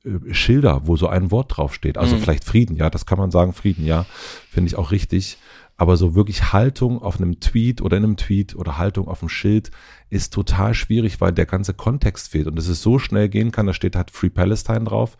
äh, 0.04 0.34
Schilder, 0.34 0.82
wo 0.86 0.96
so 0.96 1.08
ein 1.08 1.32
Wort 1.32 1.58
draufsteht. 1.58 1.98
Also 1.98 2.16
mhm. 2.16 2.22
vielleicht 2.22 2.44
Frieden, 2.44 2.76
ja, 2.76 2.90
das 2.90 3.06
kann 3.06 3.18
man 3.18 3.32
sagen, 3.32 3.54
Frieden, 3.54 3.86
ja, 3.86 4.06
finde 4.50 4.68
ich 4.68 4.76
auch 4.76 4.92
richtig. 4.92 5.38
Aber 5.78 5.96
so 5.96 6.14
wirklich 6.14 6.52
Haltung 6.52 7.02
auf 7.02 7.18
einem 7.18 7.40
Tweet 7.40 7.82
oder 7.82 7.96
in 7.96 8.04
einem 8.04 8.18
Tweet 8.18 8.54
oder 8.54 8.78
Haltung 8.78 9.08
auf 9.08 9.20
dem 9.20 9.30
Schild 9.30 9.72
ist 10.10 10.34
total 10.34 10.74
schwierig, 10.74 11.22
weil 11.22 11.32
der 11.32 11.46
ganze 11.46 11.74
Kontext 11.74 12.30
fehlt 12.32 12.48
und 12.48 12.60
es 12.60 12.68
ist 12.68 12.82
so 12.82 13.00
schnell 13.00 13.30
gehen 13.30 13.52
kann, 13.52 13.66
da 13.66 13.74
steht 13.74 13.96
halt 13.96 14.12
Free 14.12 14.30
Palestine 14.30 14.84
drauf 14.84 15.18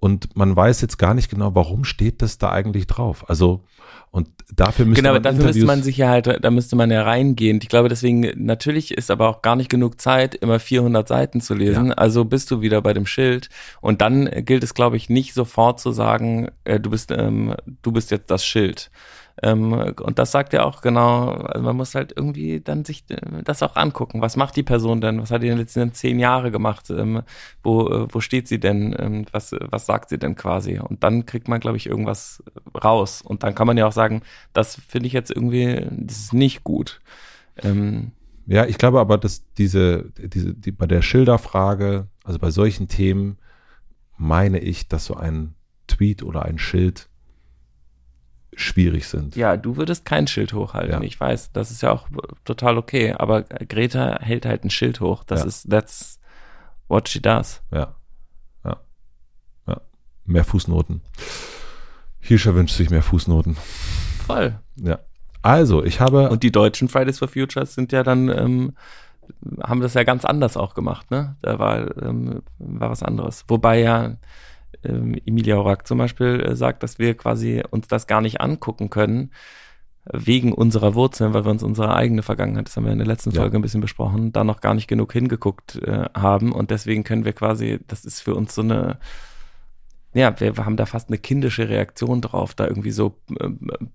und 0.00 0.34
man 0.34 0.56
weiß 0.56 0.80
jetzt 0.80 0.98
gar 0.98 1.14
nicht 1.14 1.30
genau, 1.30 1.54
warum 1.54 1.84
steht 1.84 2.22
das 2.22 2.38
da 2.38 2.50
eigentlich 2.50 2.86
drauf. 2.86 3.28
Also 3.28 3.62
und 4.12 4.28
dafür 4.52 4.86
müsste 4.86 5.02
genau, 5.02 5.14
man 5.14 5.22
dafür 5.22 5.44
müsste 5.44 5.64
man 5.64 5.84
sich 5.84 5.96
ja 5.96 6.08
halt, 6.08 6.26
da 6.42 6.50
müsste 6.50 6.74
man 6.74 6.90
ja 6.90 7.02
reingehen. 7.02 7.60
Ich 7.62 7.68
glaube, 7.68 7.88
deswegen 7.88 8.32
natürlich 8.34 8.92
ist 8.92 9.10
aber 9.10 9.28
auch 9.28 9.40
gar 9.40 9.54
nicht 9.54 9.70
genug 9.70 10.00
Zeit, 10.00 10.34
immer 10.34 10.58
400 10.58 11.06
Seiten 11.06 11.40
zu 11.40 11.54
lesen. 11.54 11.88
Ja. 11.88 11.94
Also 11.94 12.24
bist 12.24 12.50
du 12.50 12.60
wieder 12.60 12.82
bei 12.82 12.92
dem 12.92 13.06
Schild 13.06 13.50
und 13.80 14.00
dann 14.00 14.28
gilt 14.44 14.64
es, 14.64 14.74
glaube 14.74 14.96
ich, 14.96 15.10
nicht 15.10 15.32
sofort 15.32 15.78
zu 15.78 15.92
sagen, 15.92 16.48
äh, 16.64 16.80
du 16.80 16.90
bist, 16.90 17.12
ähm, 17.12 17.54
du 17.82 17.92
bist 17.92 18.10
jetzt 18.10 18.30
das 18.32 18.44
Schild, 18.44 18.90
ähm, 19.42 19.72
und 19.72 20.18
das 20.18 20.32
sagt 20.32 20.52
ja 20.52 20.64
auch 20.64 20.82
genau, 20.82 21.30
also 21.30 21.64
man 21.64 21.76
muss 21.76 21.94
halt 21.94 22.12
irgendwie 22.14 22.60
dann 22.60 22.84
sich 22.84 23.04
äh, 23.08 23.42
das 23.42 23.62
auch 23.62 23.76
angucken. 23.76 24.20
Was 24.20 24.36
macht 24.36 24.56
die 24.56 24.62
Person 24.62 25.00
denn? 25.00 25.20
Was 25.20 25.30
hat 25.30 25.42
die 25.42 25.46
in 25.46 25.52
den 25.52 25.60
letzten 25.60 25.94
zehn 25.94 26.18
Jahren 26.18 26.52
gemacht? 26.52 26.90
Ähm, 26.90 27.22
wo, 27.62 27.88
äh, 27.88 28.06
wo 28.10 28.20
steht 28.20 28.48
sie 28.48 28.60
denn? 28.60 28.94
Ähm, 28.98 29.26
was, 29.32 29.54
was 29.58 29.86
sagt 29.86 30.10
sie 30.10 30.18
denn 30.18 30.36
quasi? 30.36 30.78
Und 30.78 31.02
dann 31.02 31.24
kriegt 31.24 31.48
man, 31.48 31.60
glaube 31.60 31.78
ich, 31.78 31.86
irgendwas 31.86 32.42
raus. 32.82 33.22
Und 33.22 33.42
dann 33.42 33.54
kann 33.54 33.66
man 33.66 33.78
ja 33.78 33.86
auch 33.86 33.92
sagen, 33.92 34.22
das 34.52 34.76
finde 34.76 35.06
ich 35.06 35.14
jetzt 35.14 35.30
irgendwie, 35.30 35.86
das 35.90 36.18
ist 36.18 36.34
nicht 36.34 36.62
gut. 36.62 37.00
Ähm, 37.62 38.12
ja, 38.46 38.66
ich 38.66 38.76
glaube 38.78 39.00
aber, 39.00 39.16
dass 39.16 39.44
diese, 39.54 40.10
diese, 40.18 40.54
die, 40.54 40.72
bei 40.72 40.86
der 40.86 41.02
Schilderfrage, 41.02 42.08
also 42.24 42.38
bei 42.38 42.50
solchen 42.50 42.88
Themen, 42.88 43.38
meine 44.18 44.58
ich, 44.58 44.88
dass 44.88 45.06
so 45.06 45.14
ein 45.14 45.54
Tweet 45.86 46.22
oder 46.22 46.42
ein 46.42 46.58
Schild 46.58 47.09
schwierig 48.60 49.06
sind. 49.06 49.36
Ja, 49.36 49.56
du 49.56 49.76
würdest 49.76 50.04
kein 50.04 50.26
Schild 50.26 50.52
hochhalten. 50.52 50.92
Ja. 50.92 51.00
Ich 51.02 51.18
weiß, 51.18 51.52
das 51.52 51.70
ist 51.70 51.82
ja 51.82 51.92
auch 51.92 52.08
total 52.44 52.78
okay. 52.78 53.12
Aber 53.12 53.42
Greta 53.42 54.18
hält 54.20 54.46
halt 54.46 54.64
ein 54.64 54.70
Schild 54.70 55.00
hoch. 55.00 55.24
Das 55.24 55.40
ja. 55.40 55.46
ist, 55.46 55.70
that's 55.70 56.20
what 56.88 57.08
she 57.08 57.20
does. 57.20 57.62
Ja. 57.70 57.96
Ja. 58.64 58.80
Ja. 59.66 59.80
Mehr 60.24 60.44
Fußnoten. 60.44 61.02
Hirscher 62.20 62.54
wünscht 62.54 62.76
sich 62.76 62.90
mehr 62.90 63.02
Fußnoten. 63.02 63.56
Voll. 64.26 64.58
Ja. 64.76 64.98
Also, 65.42 65.84
ich 65.84 66.00
habe. 66.00 66.28
Und 66.28 66.42
die 66.42 66.52
deutschen 66.52 66.88
Fridays 66.88 67.18
for 67.18 67.28
Futures 67.28 67.74
sind 67.74 67.92
ja 67.92 68.02
dann 68.02 68.28
ähm, 68.28 68.72
haben 69.62 69.80
das 69.80 69.94
ja 69.94 70.04
ganz 70.04 70.24
anders 70.24 70.56
auch 70.56 70.74
gemacht, 70.74 71.10
ne? 71.10 71.36
Da 71.42 71.58
war, 71.58 71.96
ähm, 72.02 72.42
war 72.58 72.90
was 72.90 73.02
anderes. 73.02 73.44
Wobei 73.48 73.80
ja 73.80 74.16
ähm, 74.84 75.16
Emilia 75.26 75.56
Orak 75.56 75.86
zum 75.86 75.98
Beispiel 75.98 76.40
äh, 76.40 76.56
sagt, 76.56 76.82
dass 76.82 76.98
wir 76.98 77.16
quasi 77.16 77.62
uns 77.70 77.88
das 77.88 78.06
gar 78.06 78.20
nicht 78.20 78.40
angucken 78.40 78.90
können, 78.90 79.30
wegen 80.12 80.52
unserer 80.52 80.94
Wurzeln, 80.94 81.34
weil 81.34 81.44
wir 81.44 81.50
uns 81.50 81.62
unsere 81.62 81.94
eigene 81.94 82.22
Vergangenheit, 82.22 82.66
das 82.66 82.76
haben 82.76 82.84
wir 82.84 82.92
in 82.92 82.98
der 82.98 83.06
letzten 83.06 83.32
Folge 83.32 83.54
ja. 83.54 83.58
ein 83.58 83.62
bisschen 83.62 83.80
besprochen, 83.80 84.32
da 84.32 84.44
noch 84.44 84.60
gar 84.60 84.74
nicht 84.74 84.88
genug 84.88 85.12
hingeguckt 85.12 85.76
äh, 85.76 86.06
haben. 86.14 86.52
Und 86.52 86.70
deswegen 86.70 87.04
können 87.04 87.24
wir 87.24 87.32
quasi, 87.32 87.80
das 87.86 88.04
ist 88.04 88.20
für 88.20 88.34
uns 88.34 88.54
so 88.54 88.62
eine, 88.62 88.98
ja, 90.14 90.38
wir 90.40 90.56
haben 90.56 90.76
da 90.76 90.86
fast 90.86 91.08
eine 91.08 91.18
kindische 91.18 91.68
Reaktion 91.68 92.22
drauf, 92.22 92.54
da 92.54 92.66
irgendwie 92.66 92.90
so, 92.90 93.18
äh, 93.38 93.50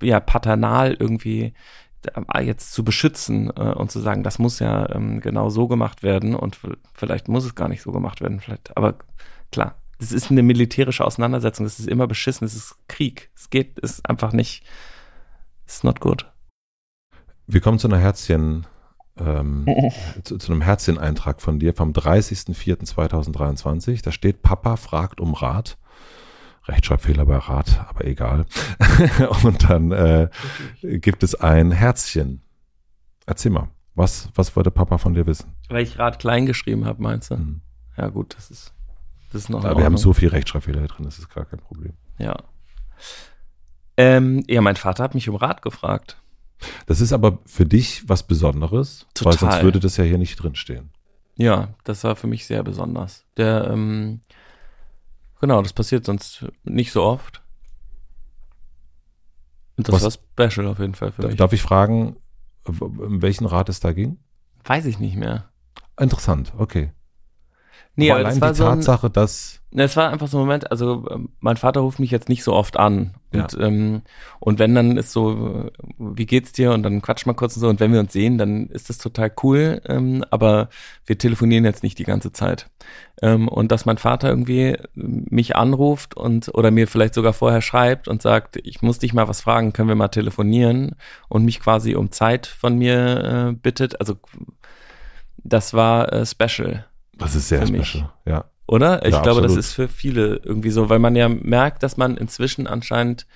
ja, 0.05 0.19
paternal 0.19 0.95
irgendwie 0.97 1.53
äh, 2.33 2.41
jetzt 2.43 2.73
zu 2.73 2.83
beschützen 2.83 3.51
äh, 3.55 3.73
und 3.73 3.91
zu 3.91 3.99
sagen, 3.99 4.23
das 4.23 4.39
muss 4.39 4.59
ja 4.59 4.89
ähm, 4.93 5.21
genau 5.21 5.49
so 5.49 5.67
gemacht 5.67 6.03
werden 6.03 6.35
und 6.35 6.59
vielleicht 6.93 7.27
muss 7.27 7.45
es 7.45 7.55
gar 7.55 7.67
nicht 7.67 7.81
so 7.81 7.91
gemacht 7.91 8.21
werden, 8.21 8.39
vielleicht, 8.39 8.77
aber 8.77 8.95
klar, 9.51 9.75
es 9.99 10.11
ist 10.11 10.31
eine 10.31 10.43
militärische 10.43 11.05
Auseinandersetzung, 11.05 11.65
es 11.65 11.79
ist 11.79 11.87
immer 11.87 12.07
beschissen, 12.07 12.45
es 12.45 12.55
ist 12.55 12.75
Krieg, 12.87 13.31
es 13.35 13.49
geht, 13.49 13.79
es 13.81 13.93
ist 13.93 14.09
einfach 14.09 14.33
nicht, 14.33 14.63
It's 15.65 15.83
not 15.83 15.99
good. 15.99 16.31
Wir 17.47 17.61
kommen 17.61 17.79
zu 17.79 17.87
einer 17.87 17.97
Herzchen, 17.97 18.67
ähm, 19.17 19.65
zu, 20.23 20.37
zu, 20.37 20.51
einem 20.51 20.61
Herzchen-Eintrag 20.61 21.41
von 21.41 21.57
dir 21.59 21.73
vom 21.73 21.91
30.04.2023. 21.91 24.03
Da 24.03 24.11
steht, 24.11 24.43
Papa 24.43 24.75
fragt 24.77 25.19
um 25.19 25.33
Rat. 25.33 25.79
Rechtschreibfehler 26.67 27.25
bei 27.27 27.37
Rat, 27.37 27.85
aber 27.87 28.05
egal. 28.05 28.47
Und 29.43 29.69
dann 29.69 29.91
äh, 29.91 30.29
gibt 30.81 31.21
es 31.21 31.35
ein 31.35 31.69
Herzchen. 31.71 32.41
Erzähl 33.27 33.51
mal, 33.51 33.69
was, 33.93 34.29
was 34.33 34.55
wollte 34.55 34.71
Papa 34.71 34.97
von 34.97 35.13
dir 35.13 35.27
wissen? 35.27 35.53
Weil 35.69 35.83
ich 35.83 35.99
Rat 35.99 36.17
klein 36.17 36.47
geschrieben 36.47 36.85
habe, 36.85 37.03
meinst 37.03 37.29
du? 37.31 37.37
Mhm. 37.37 37.61
Ja 37.97 38.09
gut, 38.09 38.35
das 38.35 38.49
ist, 38.49 38.73
das 39.35 39.43
ist 39.43 39.49
noch 39.49 39.65
Aber 39.65 39.77
wir 39.77 39.85
haben 39.85 39.97
so 39.97 40.13
viel 40.13 40.29
Rechtschreibfehler 40.29 40.87
drin, 40.87 41.03
das 41.03 41.19
ist 41.19 41.29
gar 41.29 41.45
kein 41.45 41.59
Problem. 41.59 41.93
Ja. 42.17 42.37
Ähm, 43.97 44.43
ja, 44.47 44.61
mein 44.61 44.77
Vater 44.77 45.03
hat 45.03 45.13
mich 45.13 45.27
um 45.27 45.35
Rat 45.35 45.61
gefragt. 45.61 46.21
Das 46.85 47.01
ist 47.01 47.11
aber 47.11 47.39
für 47.45 47.65
dich 47.65 48.07
was 48.07 48.23
Besonderes, 48.23 49.05
Total. 49.13 49.33
weil 49.33 49.39
sonst 49.39 49.63
würde 49.63 49.79
das 49.81 49.97
ja 49.97 50.05
hier 50.05 50.17
nicht 50.17 50.37
drinstehen. 50.37 50.89
Ja, 51.35 51.73
das 51.83 52.03
war 52.05 52.15
für 52.15 52.27
mich 52.27 52.45
sehr 52.45 52.63
besonders. 52.63 53.25
Der, 53.35 53.69
ähm, 53.69 54.21
genau, 55.41 55.61
das 55.61 55.73
passiert 55.73 56.05
sonst 56.05 56.45
nicht 56.63 56.93
so 56.93 57.03
oft. 57.03 57.41
Und 59.75 59.89
das 59.89 59.95
was, 59.95 60.19
war 60.37 60.49
special 60.49 60.67
auf 60.67 60.79
jeden 60.79 60.95
Fall 60.95 61.11
für 61.11 61.27
mich. 61.27 61.35
Darf 61.35 61.51
ich 61.51 61.61
fragen, 61.61 62.15
um 62.63 63.21
welchen 63.21 63.45
Rat 63.45 63.67
es 63.67 63.81
da 63.81 63.91
ging? 63.91 64.17
Weiß 64.63 64.85
ich 64.85 64.97
nicht 64.99 65.17
mehr. 65.17 65.49
Interessant, 65.99 66.53
okay. 66.57 66.93
Nee, 67.95 68.11
aber, 68.11 68.19
aber 68.19 68.29
allein 68.29 68.35
die 68.35 68.41
Tatsache, 68.41 69.01
so 69.01 69.07
ein, 69.07 69.13
dass 69.13 69.61
es 69.77 69.97
war 69.97 70.09
einfach 70.09 70.27
so 70.27 70.37
ein 70.37 70.41
Moment, 70.41 70.71
also 70.71 71.05
ähm, 71.11 71.29
mein 71.39 71.57
Vater 71.57 71.81
ruft 71.81 71.99
mich 71.99 72.11
jetzt 72.11 72.29
nicht 72.29 72.43
so 72.43 72.53
oft 72.53 72.77
an. 72.77 73.15
Und, 73.33 73.53
ja. 73.53 73.59
ähm, 73.59 74.03
und 74.39 74.59
wenn 74.59 74.73
dann 74.73 74.95
ist 74.95 75.11
so, 75.11 75.69
wie 75.97 76.25
geht's 76.25 76.53
dir? 76.53 76.71
Und 76.71 76.83
dann 76.83 77.01
quatsch 77.01 77.25
mal 77.25 77.33
kurz 77.33 77.57
und 77.57 77.61
so. 77.61 77.67
Und 77.67 77.79
wenn 77.79 77.91
wir 77.91 77.99
uns 77.99 78.13
sehen, 78.13 78.37
dann 78.37 78.67
ist 78.67 78.89
das 78.89 78.97
total 78.99 79.31
cool. 79.43 79.81
Ähm, 79.85 80.23
aber 80.29 80.69
wir 81.05 81.17
telefonieren 81.17 81.65
jetzt 81.65 81.83
nicht 81.83 81.99
die 81.99 82.05
ganze 82.05 82.31
Zeit. 82.31 82.69
Ähm, 83.21 83.47
und 83.49 83.71
dass 83.71 83.85
mein 83.85 83.97
Vater 83.97 84.29
irgendwie 84.29 84.77
mich 84.93 85.55
anruft 85.55 86.15
und 86.15 86.53
oder 86.53 86.71
mir 86.71 86.87
vielleicht 86.87 87.13
sogar 87.13 87.33
vorher 87.33 87.61
schreibt 87.61 88.07
und 88.07 88.21
sagt, 88.21 88.57
ich 88.63 88.81
muss 88.81 88.99
dich 88.99 89.13
mal 89.13 89.27
was 89.27 89.41
fragen, 89.41 89.73
können 89.73 89.89
wir 89.89 89.95
mal 89.95 90.07
telefonieren? 90.07 90.95
Und 91.27 91.43
mich 91.43 91.59
quasi 91.59 91.95
um 91.95 92.11
Zeit 92.11 92.47
von 92.47 92.77
mir 92.77 93.49
äh, 93.49 93.53
bittet. 93.53 93.99
Also 93.99 94.15
das 95.37 95.73
war 95.73 96.13
äh, 96.13 96.25
special. 96.25 96.85
Das 97.17 97.35
ist 97.35 97.49
sehr 97.49 97.65
special, 97.65 98.09
ja. 98.25 98.45
Oder? 98.67 99.05
Ich 99.05 99.13
ja, 99.13 99.21
glaube, 99.21 99.41
absolut. 99.41 99.57
das 99.57 99.65
ist 99.67 99.73
für 99.73 99.87
viele 99.87 100.37
irgendwie 100.37 100.71
so, 100.71 100.89
weil 100.89 100.99
man 100.99 101.15
ja 101.15 101.29
merkt, 101.29 101.83
dass 101.83 101.97
man 101.97 102.17
inzwischen 102.17 102.65
anscheinend, 102.65 103.27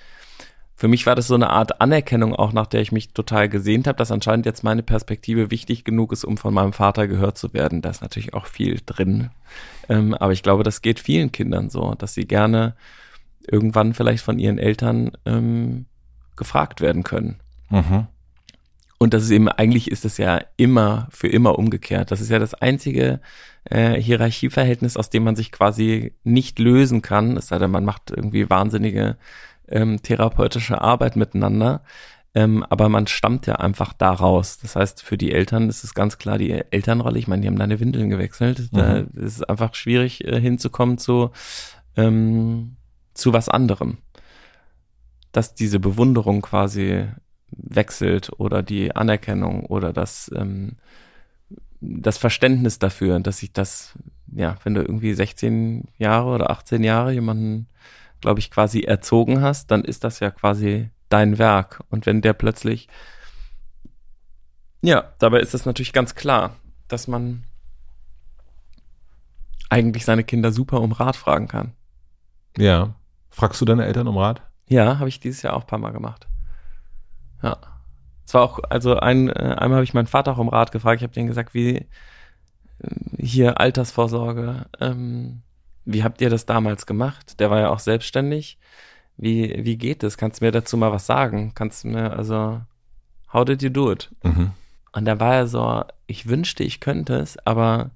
für 0.74 0.88
mich 0.88 1.06
war 1.06 1.14
das 1.14 1.28
so 1.28 1.34
eine 1.34 1.50
Art 1.50 1.80
Anerkennung 1.80 2.34
auch, 2.34 2.52
nach 2.52 2.66
der 2.66 2.80
ich 2.80 2.90
mich 2.90 3.12
total 3.12 3.48
gesehnt 3.48 3.86
habe, 3.86 3.96
dass 3.96 4.10
anscheinend 4.10 4.46
jetzt 4.46 4.64
meine 4.64 4.82
Perspektive 4.82 5.50
wichtig 5.50 5.84
genug 5.84 6.12
ist, 6.12 6.24
um 6.24 6.36
von 6.36 6.52
meinem 6.52 6.72
Vater 6.72 7.06
gehört 7.06 7.38
zu 7.38 7.52
werden. 7.52 7.80
Da 7.80 7.90
ist 7.90 8.02
natürlich 8.02 8.34
auch 8.34 8.46
viel 8.46 8.80
drin. 8.84 9.30
Ähm, 9.88 10.14
aber 10.14 10.32
ich 10.32 10.42
glaube, 10.42 10.64
das 10.64 10.82
geht 10.82 10.98
vielen 10.98 11.30
Kindern 11.30 11.70
so, 11.70 11.94
dass 11.94 12.14
sie 12.14 12.26
gerne 12.26 12.74
irgendwann 13.46 13.94
vielleicht 13.94 14.24
von 14.24 14.38
ihren 14.38 14.58
Eltern 14.58 15.12
ähm, 15.26 15.86
gefragt 16.36 16.80
werden 16.80 17.04
können. 17.04 17.40
Mhm. 17.68 18.06
Und 19.02 19.14
das 19.14 19.22
ist 19.24 19.30
eben, 19.30 19.48
eigentlich 19.48 19.90
ist 19.90 20.04
es 20.04 20.18
ja 20.18 20.42
immer 20.58 21.08
für 21.10 21.28
immer 21.28 21.58
umgekehrt. 21.58 22.10
Das 22.10 22.20
ist 22.20 22.28
ja 22.28 22.38
das 22.38 22.52
einzige 22.52 23.20
äh, 23.64 23.94
Hierarchieverhältnis, 23.98 24.98
aus 24.98 25.08
dem 25.08 25.24
man 25.24 25.36
sich 25.36 25.52
quasi 25.52 26.12
nicht 26.22 26.58
lösen 26.58 27.00
kann, 27.00 27.38
es 27.38 27.48
sei 27.48 27.58
denn, 27.58 27.70
man 27.70 27.86
macht 27.86 28.10
irgendwie 28.10 28.50
wahnsinnige 28.50 29.16
ähm, 29.68 30.02
therapeutische 30.02 30.82
Arbeit 30.82 31.16
miteinander. 31.16 31.82
Ähm, 32.34 32.62
aber 32.68 32.90
man 32.90 33.06
stammt 33.06 33.46
ja 33.46 33.56
einfach 33.56 33.94
daraus. 33.94 34.58
Das 34.58 34.76
heißt, 34.76 35.02
für 35.02 35.16
die 35.16 35.32
Eltern 35.32 35.70
ist 35.70 35.82
es 35.82 35.94
ganz 35.94 36.18
klar 36.18 36.36
die 36.36 36.50
Elternrolle. 36.50 37.18
Ich 37.18 37.26
meine, 37.26 37.40
die 37.40 37.48
haben 37.48 37.58
deine 37.58 37.80
Windeln 37.80 38.10
gewechselt. 38.10 38.70
Mhm. 38.70 38.76
Da 38.76 38.96
ist 38.98 39.36
es 39.36 39.42
einfach 39.42 39.74
schwierig 39.74 40.26
äh, 40.26 40.38
hinzukommen 40.38 40.98
zu, 40.98 41.30
ähm, 41.96 42.76
zu 43.14 43.32
was 43.32 43.48
anderem. 43.48 43.96
Dass 45.32 45.54
diese 45.54 45.80
Bewunderung 45.80 46.42
quasi 46.42 47.08
wechselt 47.52 48.30
oder 48.38 48.62
die 48.62 48.94
Anerkennung 48.94 49.66
oder 49.66 49.92
das, 49.92 50.30
ähm, 50.34 50.76
das 51.80 52.18
Verständnis 52.18 52.78
dafür, 52.78 53.18
dass 53.20 53.42
ich 53.42 53.52
das, 53.52 53.98
ja, 54.34 54.56
wenn 54.64 54.74
du 54.74 54.82
irgendwie 54.82 55.14
16 55.14 55.88
Jahre 55.98 56.30
oder 56.30 56.50
18 56.50 56.84
Jahre 56.84 57.12
jemanden, 57.12 57.68
glaube 58.20 58.40
ich, 58.40 58.50
quasi 58.50 58.80
erzogen 58.80 59.40
hast, 59.40 59.70
dann 59.70 59.84
ist 59.84 60.04
das 60.04 60.20
ja 60.20 60.30
quasi 60.30 60.90
dein 61.08 61.38
Werk. 61.38 61.82
Und 61.90 62.06
wenn 62.06 62.20
der 62.20 62.34
plötzlich, 62.34 62.88
ja, 64.82 65.12
dabei 65.18 65.40
ist 65.40 65.54
es 65.54 65.66
natürlich 65.66 65.92
ganz 65.92 66.14
klar, 66.14 66.56
dass 66.88 67.08
man 67.08 67.44
eigentlich 69.68 70.04
seine 70.04 70.24
Kinder 70.24 70.52
super 70.52 70.80
um 70.80 70.92
Rat 70.92 71.16
fragen 71.16 71.48
kann. 71.48 71.72
Ja. 72.58 72.94
Fragst 73.30 73.60
du 73.60 73.64
deine 73.64 73.86
Eltern 73.86 74.08
um 74.08 74.18
Rat? 74.18 74.42
Ja, 74.68 74.98
habe 74.98 75.08
ich 75.08 75.20
dieses 75.20 75.42
Jahr 75.42 75.54
auch 75.54 75.62
ein 75.62 75.66
paar 75.66 75.78
Mal 75.78 75.92
gemacht. 75.92 76.26
Ja. 77.42 77.56
Es 78.26 78.34
war 78.34 78.42
auch, 78.42 78.60
also 78.68 78.96
ein, 78.96 79.28
äh, 79.28 79.32
einmal 79.32 79.76
habe 79.76 79.84
ich 79.84 79.94
meinen 79.94 80.06
Vater 80.06 80.32
auch 80.32 80.38
um 80.38 80.48
Rat 80.48 80.72
gefragt. 80.72 81.00
Ich 81.00 81.02
habe 81.02 81.12
denen 81.12 81.26
gesagt, 81.26 81.54
wie 81.54 81.76
äh, 81.76 81.86
hier 83.18 83.60
Altersvorsorge, 83.60 84.66
ähm, 84.80 85.42
wie 85.84 86.04
habt 86.04 86.20
ihr 86.20 86.30
das 86.30 86.46
damals 86.46 86.86
gemacht? 86.86 87.40
Der 87.40 87.50
war 87.50 87.58
ja 87.60 87.70
auch 87.70 87.80
selbstständig. 87.80 88.58
Wie, 89.16 89.64
wie 89.64 89.76
geht 89.76 90.02
das? 90.02 90.16
Kannst 90.16 90.40
du 90.40 90.44
mir 90.44 90.52
dazu 90.52 90.76
mal 90.76 90.92
was 90.92 91.06
sagen? 91.06 91.52
Kannst 91.54 91.84
du 91.84 91.88
mir, 91.88 92.16
also, 92.16 92.60
how 93.32 93.44
did 93.44 93.62
you 93.62 93.68
do 93.68 93.90
it? 93.90 94.10
Mhm. 94.22 94.52
Und 94.92 95.04
da 95.04 95.20
war 95.20 95.34
er 95.34 95.46
so, 95.46 95.84
ich 96.06 96.28
wünschte, 96.28 96.64
ich 96.64 96.80
könnte 96.80 97.16
es, 97.16 97.36
aber 97.46 97.90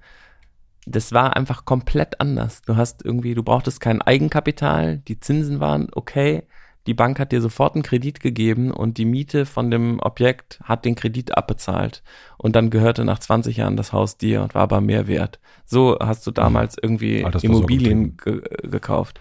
das 0.87 1.13
war 1.13 1.37
einfach 1.37 1.65
komplett 1.65 2.21
anders. 2.21 2.63
Du 2.63 2.77
hast 2.77 3.05
irgendwie, 3.05 3.35
du 3.35 3.43
brauchtest 3.43 3.81
kein 3.81 4.03
Eigenkapital, 4.03 4.99
die 4.99 5.19
Zinsen 5.19 5.61
waren 5.61 5.89
okay, 5.93 6.45
die 6.87 6.95
Bank 6.95 7.19
hat 7.19 7.33
dir 7.33 7.41
sofort 7.41 7.75
einen 7.75 7.83
Kredit 7.83 8.21
gegeben 8.21 8.71
und 8.71 8.99
die 8.99 9.07
Miete 9.07 9.47
von 9.47 9.71
dem 9.71 10.01
Objekt 10.01 10.61
hat 10.65 10.85
den 10.85 10.95
Kredit 10.95 11.37
abbezahlt 11.37 12.03
und 12.37 12.55
dann 12.55 12.71
gehörte 12.71 13.05
nach 13.05 13.19
20 13.19 13.57
Jahren 13.57 13.77
das 13.77 13.93
Haus 13.93 14.19
dir 14.19 14.43
und 14.43 14.55
war 14.55 14.63
aber 14.63 14.81
mehr 14.81 15.07
wert. 15.07 15.39
So 15.65 15.99
hast 15.99 16.27
du 16.27 16.31
damals 16.31 16.77
irgendwie 16.81 17.25
Immobilien 17.43 18.17
ge 18.17 18.43
gekauft. 18.63 19.21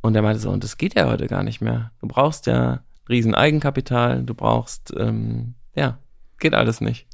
Und 0.00 0.14
er 0.14 0.22
meinte 0.22 0.40
so, 0.40 0.50
und 0.50 0.64
das 0.64 0.78
geht 0.78 0.94
ja 0.94 1.08
heute 1.08 1.26
gar 1.26 1.42
nicht 1.42 1.60
mehr. 1.60 1.90
Du 2.00 2.06
brauchst 2.06 2.46
ja 2.46 2.80
riesen 3.08 3.34
Eigenkapital, 3.34 4.22
du 4.22 4.34
brauchst, 4.34 4.94
ähm, 4.96 5.54
ja, 5.74 5.98
geht 6.38 6.54
alles 6.54 6.80
nicht. 6.80 7.06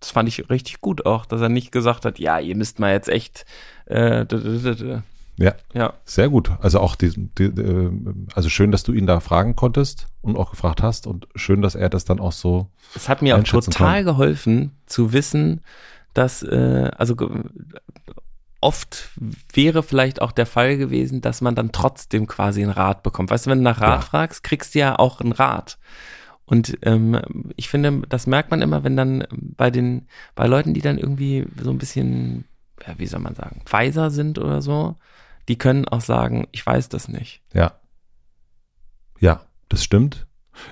Das 0.00 0.12
fand 0.12 0.28
ich 0.28 0.48
richtig 0.48 0.80
gut 0.80 1.06
auch, 1.06 1.26
dass 1.26 1.40
er 1.40 1.48
nicht 1.48 1.72
gesagt 1.72 2.04
hat, 2.04 2.18
ja, 2.18 2.38
ihr 2.38 2.54
müsst 2.56 2.78
mal 2.78 2.92
jetzt 2.92 3.08
echt 3.08 3.44
äh, 3.86 4.24
ja, 5.38 5.54
ja. 5.72 5.94
Sehr 6.04 6.28
gut. 6.28 6.50
Also 6.60 6.80
auch 6.80 6.96
die, 6.96 7.12
die, 7.38 7.44
äh, 7.44 7.90
also 8.34 8.48
schön, 8.48 8.72
dass 8.72 8.82
du 8.82 8.92
ihn 8.92 9.06
da 9.06 9.20
fragen 9.20 9.56
konntest 9.56 10.08
und 10.20 10.36
auch 10.36 10.50
gefragt 10.50 10.82
hast 10.82 11.06
und 11.06 11.28
schön, 11.34 11.62
dass 11.62 11.74
er 11.74 11.88
das 11.88 12.04
dann 12.04 12.20
auch 12.20 12.32
so. 12.32 12.68
Es 12.94 13.08
hat 13.08 13.22
mir 13.22 13.36
auch 13.36 13.42
total 13.42 13.96
kann. 13.96 14.04
geholfen 14.04 14.72
zu 14.86 15.12
wissen, 15.12 15.62
dass 16.12 16.42
äh, 16.42 16.90
also 16.96 17.14
oft 18.60 19.10
wäre 19.52 19.84
vielleicht 19.84 20.20
auch 20.20 20.32
der 20.32 20.46
Fall 20.46 20.76
gewesen, 20.76 21.20
dass 21.20 21.40
man 21.40 21.54
dann 21.54 21.70
trotzdem 21.70 22.26
quasi 22.26 22.62
einen 22.62 22.72
Rat 22.72 23.04
bekommt. 23.04 23.30
Weißt 23.30 23.46
du, 23.46 23.50
wenn 23.50 23.58
du 23.58 23.64
nach 23.64 23.80
Rat 23.80 24.00
ja. 24.00 24.06
fragst, 24.06 24.42
kriegst 24.42 24.74
du 24.74 24.80
ja 24.80 24.98
auch 24.98 25.20
einen 25.20 25.32
Rat. 25.32 25.78
Und 26.44 26.78
ähm, 26.82 27.20
ich 27.56 27.68
finde, 27.68 28.02
das 28.08 28.26
merkt 28.26 28.50
man 28.50 28.62
immer, 28.62 28.82
wenn 28.82 28.96
dann 28.96 29.24
bei 29.30 29.70
den, 29.70 30.08
bei 30.34 30.46
Leuten, 30.46 30.74
die 30.74 30.80
dann 30.80 30.98
irgendwie 30.98 31.46
so 31.62 31.70
ein 31.70 31.78
bisschen, 31.78 32.46
ja, 32.84 32.94
wie 32.96 33.06
soll 33.06 33.20
man 33.20 33.34
sagen, 33.34 33.60
weiser 33.70 34.10
sind 34.10 34.38
oder 34.38 34.62
so, 34.62 34.96
die 35.48 35.56
können 35.58 35.86
auch 35.88 36.00
sagen, 36.02 36.46
ich 36.52 36.64
weiß 36.64 36.88
das 36.88 37.08
nicht. 37.08 37.40
Ja. 37.54 37.72
Ja, 39.20 39.40
das 39.68 39.82
stimmt. 39.82 40.26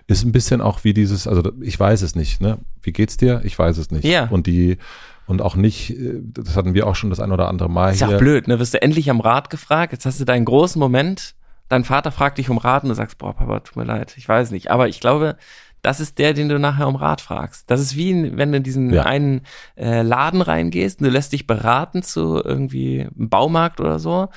Ist 0.07 0.25
ein 0.25 0.33
bisschen 0.33 0.61
auch 0.61 0.85
wie 0.85 0.95
dieses, 0.95 1.27
also 1.29 1.51
ich 1.61 1.79
weiß 1.79 2.03
es 2.03 2.15
nicht, 2.17 2.41
ne? 2.41 2.59
Wie 2.83 2.93
geht's 2.93 3.17
dir? 3.17 3.41
Ich 3.45 3.59
weiß 3.59 3.79
es 3.79 3.91
nicht. 3.91 4.05
Ja. 4.05 4.27
Und 4.29 4.47
die, 4.47 4.79
und 5.27 5.41
auch 5.43 5.55
nicht, 5.55 5.91
äh, 5.91 6.21
das 6.23 6.57
hatten 6.57 6.75
wir 6.75 6.87
auch 6.87 6.97
schon 6.97 7.11
das 7.11 7.21
ein 7.21 7.31
oder 7.33 7.49
andere 7.49 7.71
Mal 7.71 7.93
Ist 7.93 7.99
hier. 7.99 8.09
ja 8.09 8.17
auch 8.17 8.21
blöd, 8.21 8.49
ne? 8.49 8.59
Wirst 8.59 8.75
du 8.75 8.83
endlich 8.83 9.11
am 9.11 9.21
Rat 9.21 9.49
gefragt, 9.51 9.93
jetzt 9.93 10.05
hast 10.07 10.21
du 10.21 10.25
deinen 10.25 10.45
großen 10.45 10.79
Moment, 10.81 11.35
dein 11.69 11.85
Vater 11.85 12.11
fragt 12.11 12.39
dich 12.39 12.51
um 12.51 12.59
Rat 12.59 12.83
und 12.83 12.89
du 12.89 12.95
sagst, 12.97 13.19
boah, 13.19 13.35
Papa, 13.35 13.61
tut 13.61 13.77
mir 13.77 13.85
leid, 13.85 14.15
ich 14.17 14.29
weiß 14.29 14.51
nicht. 14.51 14.71
Aber 14.73 14.89
ich 14.89 15.01
glaube, 15.01 15.37
das 15.83 16.01
ist 16.01 16.19
der, 16.19 16.33
den 16.35 16.49
du 16.49 16.59
nachher 16.59 16.89
um 16.89 16.97
Rat 16.97 17.21
fragst. 17.21 17.71
Das 17.71 17.81
ist 17.81 17.95
wie, 17.97 18.37
wenn 18.37 18.51
du 18.51 18.57
in 18.59 18.65
diesen 18.65 18.93
Ja. 18.93 19.05
einen 19.05 19.43
äh, 19.77 20.03
Laden 20.03 20.43
reingehst 20.43 20.99
und 21.01 21.05
du 21.07 21.11
lässt 21.13 21.33
dich 21.33 21.47
beraten 21.47 22.03
zu 22.03 22.43
irgendwie 22.43 23.03
einem 23.03 23.29
Baumarkt 23.29 23.81
oder 23.81 24.01
so. 24.01 24.29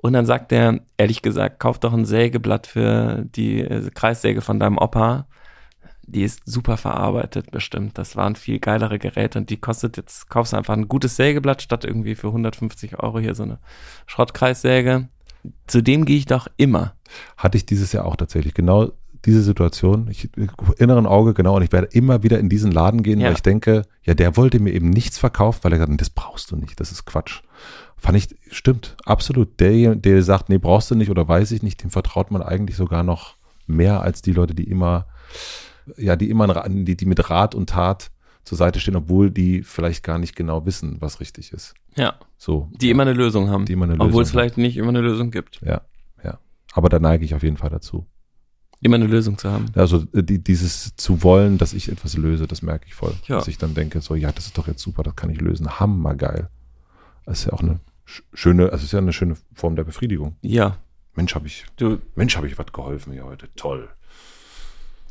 Und 0.00 0.12
dann 0.12 0.26
sagt 0.26 0.52
der, 0.52 0.80
ehrlich 0.96 1.22
gesagt, 1.22 1.58
kauf 1.58 1.78
doch 1.80 1.92
ein 1.92 2.04
Sägeblatt 2.04 2.66
für 2.68 3.24
die 3.34 3.60
äh, 3.60 3.90
Kreissäge 3.90 4.40
von 4.40 4.60
deinem 4.60 4.78
Opa. 4.78 5.26
Die 6.02 6.22
ist 6.22 6.42
super 6.46 6.76
verarbeitet, 6.78 7.50
bestimmt. 7.50 7.98
Das 7.98 8.16
waren 8.16 8.34
viel 8.36 8.60
geilere 8.60 8.98
Geräte 8.98 9.38
und 9.40 9.50
die 9.50 9.58
kostet 9.58 9.96
jetzt, 9.98 10.30
kaufst 10.30 10.54
einfach 10.54 10.74
ein 10.74 10.88
gutes 10.88 11.16
Sägeblatt 11.16 11.60
statt 11.62 11.84
irgendwie 11.84 12.14
für 12.14 12.28
150 12.28 12.98
Euro 13.00 13.18
hier 13.18 13.34
so 13.34 13.42
eine 13.42 13.58
Schrottkreissäge. 14.06 15.08
Zu 15.66 15.82
dem 15.82 16.04
gehe 16.04 16.16
ich 16.16 16.26
doch 16.26 16.48
immer. 16.56 16.94
Hatte 17.36 17.58
ich 17.58 17.66
dieses 17.66 17.92
Jahr 17.92 18.06
auch 18.06 18.16
tatsächlich 18.16 18.54
genau 18.54 18.92
diese 19.24 19.42
Situation. 19.42 20.08
Ich 20.10 20.30
inneren 20.78 21.06
Auge, 21.06 21.34
genau, 21.34 21.56
und 21.56 21.62
ich 21.62 21.72
werde 21.72 21.88
immer 21.88 22.22
wieder 22.22 22.38
in 22.38 22.48
diesen 22.48 22.72
Laden 22.72 23.02
gehen, 23.02 23.20
Ja. 23.20 23.26
weil 23.26 23.34
ich 23.34 23.42
denke, 23.42 23.82
ja, 24.02 24.14
der 24.14 24.36
wollte 24.36 24.60
mir 24.60 24.72
eben 24.72 24.90
nichts 24.90 25.18
verkaufen, 25.18 25.60
weil 25.62 25.72
er 25.72 25.78
gesagt 25.78 25.92
hat, 25.92 26.00
das 26.00 26.10
brauchst 26.10 26.50
du 26.50 26.56
nicht, 26.56 26.78
das 26.80 26.92
ist 26.92 27.04
Quatsch. 27.04 27.42
Fand 27.98 28.16
ich, 28.16 28.28
stimmt, 28.50 28.96
absolut. 29.04 29.58
Der, 29.60 29.94
der 29.96 30.22
sagt, 30.22 30.48
nee, 30.48 30.58
brauchst 30.58 30.90
du 30.90 30.94
nicht 30.94 31.10
oder 31.10 31.26
weiß 31.26 31.50
ich 31.50 31.62
nicht, 31.62 31.82
dem 31.82 31.90
vertraut 31.90 32.30
man 32.30 32.42
eigentlich 32.42 32.76
sogar 32.76 33.02
noch 33.02 33.36
mehr 33.66 34.02
als 34.02 34.22
die 34.22 34.32
Leute, 34.32 34.54
die 34.54 34.64
immer, 34.64 35.06
ja, 35.96 36.16
die 36.16 36.30
immer, 36.30 36.64
die, 36.68 36.96
die 36.96 37.06
mit 37.06 37.28
Rat 37.28 37.54
und 37.54 37.70
Tat 37.70 38.10
zur 38.44 38.56
Seite 38.56 38.80
stehen, 38.80 38.96
obwohl 38.96 39.30
die 39.30 39.62
vielleicht 39.62 40.02
gar 40.02 40.18
nicht 40.18 40.34
genau 40.34 40.64
wissen, 40.64 40.96
was 41.00 41.20
richtig 41.20 41.52
ist. 41.52 41.74
Ja. 41.96 42.14
So. 42.38 42.70
Die 42.72 42.90
immer 42.90 43.02
eine 43.02 43.12
Lösung 43.12 43.50
haben. 43.50 43.66
Die 43.66 43.74
immer 43.74 43.84
eine 43.84 43.94
Obwohl 43.94 44.06
Lösung 44.06 44.22
es 44.22 44.30
vielleicht 44.30 44.56
nicht 44.56 44.76
immer 44.76 44.88
eine 44.88 45.00
Lösung 45.00 45.30
gibt. 45.30 45.60
Ja, 45.60 45.82
ja. 46.24 46.38
Aber 46.72 46.88
da 46.88 46.98
neige 46.98 47.24
ich 47.24 47.34
auf 47.34 47.42
jeden 47.42 47.56
Fall 47.56 47.70
dazu. 47.70 48.06
Immer 48.80 48.94
eine 48.94 49.06
Lösung 49.06 49.36
zu 49.36 49.50
haben. 49.50 49.66
Also 49.74 50.04
äh, 50.12 50.22
die, 50.22 50.42
dieses 50.42 50.94
zu 50.96 51.22
wollen, 51.22 51.58
dass 51.58 51.74
ich 51.74 51.90
etwas 51.90 52.16
löse, 52.16 52.46
das 52.46 52.62
merke 52.62 52.86
ich 52.86 52.94
voll. 52.94 53.14
Ja. 53.26 53.36
Dass 53.36 53.48
ich 53.48 53.58
dann 53.58 53.74
denke, 53.74 54.00
so, 54.00 54.14
ja, 54.14 54.30
das 54.30 54.46
ist 54.46 54.56
doch 54.56 54.68
jetzt 54.68 54.82
super, 54.82 55.02
das 55.02 55.16
kann 55.16 55.30
ich 55.30 55.40
lösen. 55.40 55.80
Hammergeil. 55.80 56.48
Das 57.26 57.40
ist 57.40 57.46
ja 57.46 57.52
auch 57.52 57.60
eine 57.60 57.80
schöne, 58.32 58.64
also 58.64 58.76
es 58.76 58.84
ist 58.84 58.92
ja 58.92 58.98
eine 58.98 59.12
schöne 59.12 59.36
Form 59.54 59.76
der 59.76 59.84
Befriedigung. 59.84 60.36
Ja. 60.42 60.76
Mensch, 61.14 61.34
habe 61.34 61.46
ich, 61.46 61.64
Du, 61.76 61.98
Mensch, 62.14 62.36
habe 62.36 62.46
ich 62.46 62.58
was 62.58 62.72
geholfen 62.72 63.12
hier 63.12 63.24
heute. 63.24 63.48
Toll. 63.56 63.88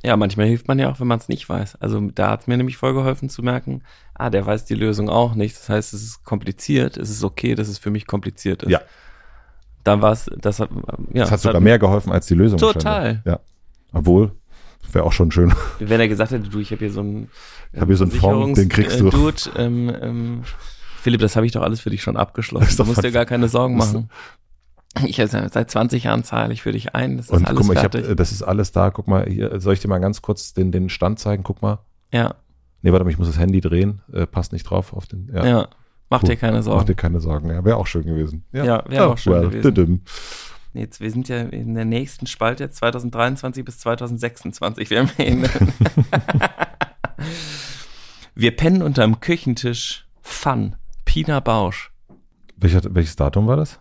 ja, 0.04 0.16
manchmal 0.16 0.48
hilft 0.48 0.68
man 0.68 0.80
ja 0.80 0.90
auch, 0.90 1.00
wenn 1.00 1.08
man 1.08 1.20
es 1.20 1.28
nicht 1.28 1.48
weiß. 1.50 1.76
Also 1.82 2.00
da 2.14 2.30
hat 2.32 2.42
es 2.42 2.48
mir 2.48 2.56
nämlich 2.58 2.78
voll 2.78 2.94
geholfen 2.94 3.30
zu 3.30 3.44
merken, 3.44 3.82
ah, 4.14 4.30
der 4.30 4.46
weiß 4.46 4.66
die 4.66 4.76
Lösung 4.76 5.10
auch 5.10 5.36
nicht. 5.36 5.56
Das 5.58 5.68
heißt, 5.70 5.94
es 5.94 6.02
ist 6.04 6.24
kompliziert. 6.24 6.96
Es 6.98 7.10
ist 7.10 7.24
okay, 7.24 7.56
dass 7.56 7.68
es 7.68 7.78
für 7.78 7.90
mich 7.92 8.08
kompliziert 8.08 8.64
ist. 8.64 8.70
Ja. 8.72 8.82
Dann 9.84 10.02
war 10.02 10.12
es, 10.14 10.30
das 10.38 10.60
hat, 10.60 10.70
ja. 11.14 11.24
Das 11.24 11.32
hat 11.32 11.40
sogar 11.42 11.62
mehr 11.62 11.80
geholfen 11.80 12.12
als 12.12 12.26
die 12.28 12.36
Lösung. 12.36 12.58
Total. 12.60 13.22
Ja. 13.26 13.40
Obwohl, 13.94 14.32
wäre 14.92 15.04
auch 15.06 15.14
schon 15.14 15.32
schön. 15.32 15.54
Wenn 15.80 16.00
er 16.00 16.08
gesagt 16.08 16.32
hätte, 16.32 16.48
du, 16.50 16.60
ich 16.60 16.72
habe 16.72 16.80
hier 16.80 16.92
so 16.92 17.02
einen, 17.02 17.30
Ich 17.74 17.80
hab 17.82 17.88
hier 17.88 17.98
so 17.98 18.04
einen 18.06 18.12
Fonds, 18.14 18.60
den 18.60 18.70
kriegst 18.70 19.00
du. 19.00 19.08
äh, 19.08 19.12
Dude, 19.12 19.42
ähm, 19.58 19.94
ähm, 20.02 20.44
Philipp, 21.00 21.22
das 21.22 21.36
habe 21.36 21.46
ich 21.46 21.52
doch 21.52 21.62
alles 21.62 21.80
für 21.80 21.90
dich 21.90 22.02
schon 22.02 22.18
abgeschlossen. 22.18 22.76
Du 22.78 22.86
musst 22.86 23.04
dir 23.04 23.12
gar 23.12 23.26
keine 23.26 23.48
Sorgen 23.48 23.78
machen. 23.78 24.10
Ich 25.06 25.20
also, 25.20 25.38
seit 25.52 25.70
20 25.70 26.06
Jahren 26.06 26.24
zahle 26.24 26.54
ich 26.54 26.64
für 26.64 26.72
dich 26.72 26.96
ein. 26.96 27.18
Das 27.18 27.28
ist 27.28 27.32
Und 27.32 27.46
alles 27.46 27.60
guck 27.60 27.68
mal, 27.68 27.74
ich 27.74 27.80
fertig. 27.82 28.04
habe, 28.06 28.16
das 28.16 28.32
ist 28.32 28.42
alles 28.42 28.72
da. 28.72 28.90
Guck 28.90 29.08
mal, 29.08 29.30
hier, 29.30 29.60
soll 29.62 29.74
ich 29.74 29.80
dir 29.80 29.90
mal 29.90 30.00
ganz 30.00 30.22
kurz 30.24 30.54
den, 30.54 30.72
den 30.72 30.90
Stand 30.90 31.20
zeigen? 31.20 31.44
Guck 31.44 31.62
mal. 31.62 31.80
ja, 32.12 32.36
Nee, 32.82 32.92
warte 32.92 33.04
mal, 33.06 33.12
ich 33.12 33.18
muss 33.18 33.28
das 33.28 33.40
Handy 33.40 33.60
drehen. 33.60 34.02
Äh, 34.14 34.28
passt 34.28 34.54
nicht 34.54 34.64
drauf 34.64 34.94
auf 34.94 35.06
den. 35.08 35.30
ja. 35.34 35.68
Mach 36.10 36.24
Cool. 36.24 36.30
dir 36.30 36.36
keine 36.38 36.58
Mach 36.60 36.64
Sorgen. 36.64 36.86
dir 36.86 36.96
keine 36.96 37.20
Sorgen. 37.20 37.50
Ja, 37.50 37.66
wäre 37.66 37.76
auch 37.78 37.88
schön 37.88 38.06
gewesen. 38.06 38.46
Ja, 38.54 38.84
wäre 38.88 39.08
auch 39.10 39.18
schön 39.18 39.42
gewesen. 39.42 39.62
düdüm. 39.62 40.02
Jetzt, 40.74 41.02
wir 41.02 41.12
sind 41.12 41.28
ja 41.28 41.42
in 41.42 41.76
der 41.76 41.86
nächsten 41.86 42.28
Spalte 42.28 42.64
jetzt 42.64 42.78
2023 42.78 43.66
bis 43.66 43.80
2026. 43.80 44.90
Wir, 44.90 45.00
haben 45.00 45.10
ja 45.18 45.26
in, 45.26 45.44
wir 48.36 48.56
pennen 48.56 48.82
unterm 48.82 49.20
Küchentisch 49.20 50.08
Fun. 50.22 50.76
Pina 51.18 51.40
Bausch. 51.40 51.92
Welcher, 52.58 52.94
welches 52.94 53.16
Datum 53.16 53.48
war 53.48 53.56
das? 53.56 53.80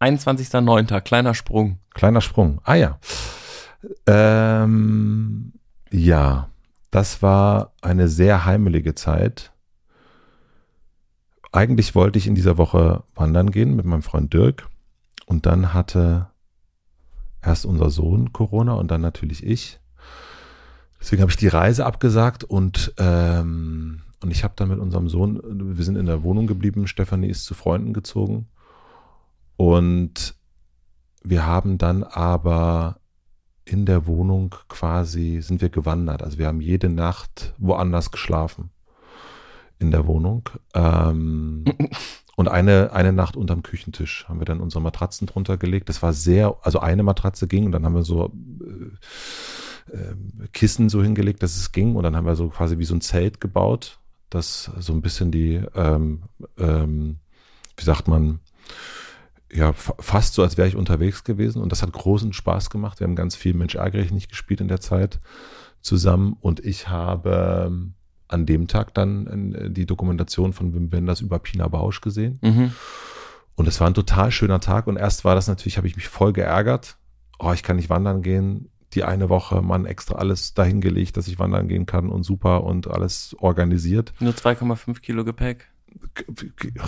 21.09. 0.00 1.00
Kleiner 1.02 1.34
Sprung. 1.34 1.78
Kleiner 1.94 2.20
Sprung. 2.20 2.60
Ah 2.64 2.74
ja. 2.74 2.98
Ähm, 4.08 5.52
ja, 5.92 6.48
das 6.90 7.22
war 7.22 7.74
eine 7.80 8.08
sehr 8.08 8.44
heimelige 8.44 8.96
Zeit. 8.96 9.52
Eigentlich 11.52 11.94
wollte 11.94 12.18
ich 12.18 12.26
in 12.26 12.34
dieser 12.34 12.58
Woche 12.58 13.04
wandern 13.14 13.52
gehen 13.52 13.76
mit 13.76 13.86
meinem 13.86 14.02
Freund 14.02 14.34
Dirk. 14.34 14.68
Und 15.26 15.46
dann 15.46 15.72
hatte 15.72 16.26
erst 17.40 17.66
unser 17.66 17.88
Sohn 17.88 18.32
Corona 18.32 18.72
und 18.72 18.90
dann 18.90 19.00
natürlich 19.00 19.46
ich. 19.46 19.78
Deswegen 20.98 21.22
habe 21.22 21.30
ich 21.30 21.36
die 21.36 21.46
Reise 21.46 21.86
abgesagt 21.86 22.42
und, 22.42 22.94
ähm, 22.98 24.02
und 24.22 24.30
ich 24.30 24.44
habe 24.44 24.54
dann 24.56 24.68
mit 24.68 24.78
unserem 24.78 25.08
Sohn, 25.08 25.40
wir 25.76 25.84
sind 25.84 25.96
in 25.96 26.06
der 26.06 26.22
Wohnung 26.22 26.46
geblieben, 26.46 26.86
Stefanie 26.86 27.28
ist 27.28 27.44
zu 27.44 27.54
Freunden 27.54 27.92
gezogen. 27.92 28.48
Und 29.56 30.34
wir 31.22 31.46
haben 31.46 31.78
dann 31.78 32.02
aber 32.02 32.98
in 33.64 33.86
der 33.86 34.06
Wohnung 34.06 34.54
quasi, 34.68 35.40
sind 35.40 35.60
wir 35.60 35.68
gewandert. 35.68 36.22
Also 36.22 36.38
wir 36.38 36.46
haben 36.46 36.60
jede 36.60 36.88
Nacht 36.88 37.54
woanders 37.58 38.10
geschlafen 38.10 38.70
in 39.78 39.90
der 39.90 40.06
Wohnung. 40.06 40.48
Ähm, 40.74 41.64
und 42.36 42.48
eine, 42.48 42.92
eine 42.92 43.12
Nacht 43.12 43.36
unterm 43.36 43.62
Küchentisch 43.62 44.26
haben 44.28 44.40
wir 44.40 44.46
dann 44.46 44.60
unsere 44.60 44.82
Matratzen 44.82 45.26
drunter 45.26 45.56
gelegt. 45.56 45.88
Das 45.88 46.02
war 46.02 46.12
sehr, 46.12 46.56
also 46.62 46.80
eine 46.80 47.02
Matratze 47.02 47.46
ging 47.46 47.66
und 47.66 47.72
dann 47.72 47.84
haben 47.84 47.94
wir 47.94 48.02
so 48.02 48.32
äh, 49.90 49.96
äh, 49.96 50.14
Kissen 50.52 50.88
so 50.88 51.02
hingelegt, 51.02 51.42
dass 51.42 51.56
es 51.56 51.72
ging. 51.72 51.96
Und 51.96 52.02
dann 52.02 52.16
haben 52.16 52.26
wir 52.26 52.36
so 52.36 52.48
quasi 52.48 52.78
wie 52.78 52.84
so 52.84 52.94
ein 52.94 53.00
Zelt 53.00 53.40
gebaut, 53.40 54.00
das 54.34 54.70
so 54.78 54.92
ein 54.92 55.02
bisschen 55.02 55.30
die, 55.30 55.60
ähm, 55.74 56.22
ähm, 56.58 57.18
wie 57.76 57.84
sagt 57.84 58.08
man, 58.08 58.40
ja, 59.52 59.72
fa- 59.74 59.96
fast 60.00 60.34
so, 60.34 60.42
als 60.42 60.56
wäre 60.56 60.68
ich 60.68 60.76
unterwegs 60.76 61.24
gewesen. 61.24 61.60
Und 61.60 61.72
das 61.72 61.82
hat 61.82 61.92
großen 61.92 62.32
Spaß 62.32 62.70
gemacht. 62.70 63.00
Wir 63.00 63.06
haben 63.06 63.16
ganz 63.16 63.36
viel 63.36 63.54
Mensch 63.54 63.74
ärgere 63.74 64.00
ich 64.02 64.10
nicht 64.10 64.30
gespielt 64.30 64.60
in 64.60 64.68
der 64.68 64.80
Zeit 64.80 65.20
zusammen. 65.82 66.36
Und 66.40 66.60
ich 66.64 66.88
habe 66.88 67.66
ähm, 67.66 67.94
an 68.28 68.46
dem 68.46 68.66
Tag 68.66 68.94
dann 68.94 69.52
äh, 69.54 69.70
die 69.70 69.84
Dokumentation 69.84 70.54
von 70.54 70.74
Wim 70.74 70.90
Wenders 70.90 71.20
über 71.20 71.38
Pina 71.38 71.68
Bausch 71.68 72.00
gesehen. 72.00 72.38
Mhm. 72.42 72.72
Und 73.54 73.68
es 73.68 73.78
war 73.78 73.88
ein 73.88 73.94
total 73.94 74.30
schöner 74.30 74.60
Tag. 74.60 74.86
Und 74.86 74.96
erst 74.96 75.24
war 75.26 75.34
das 75.34 75.48
natürlich, 75.48 75.76
habe 75.76 75.86
ich 75.86 75.96
mich 75.96 76.08
voll 76.08 76.32
geärgert. 76.32 76.96
Oh, 77.38 77.52
ich 77.52 77.62
kann 77.62 77.76
nicht 77.76 77.90
wandern 77.90 78.22
gehen. 78.22 78.70
Die 78.94 79.04
eine 79.04 79.28
Woche, 79.28 79.62
man 79.62 79.86
extra 79.86 80.16
alles 80.16 80.54
dahingelegt, 80.54 81.16
dass 81.16 81.28
ich 81.28 81.38
wandern 81.38 81.68
gehen 81.68 81.86
kann 81.86 82.08
und 82.08 82.24
super 82.24 82.64
und 82.64 82.88
alles 82.88 83.34
organisiert. 83.40 84.12
Nur 84.20 84.32
2,5 84.32 85.00
Kilo 85.00 85.24
Gepäck. 85.24 85.68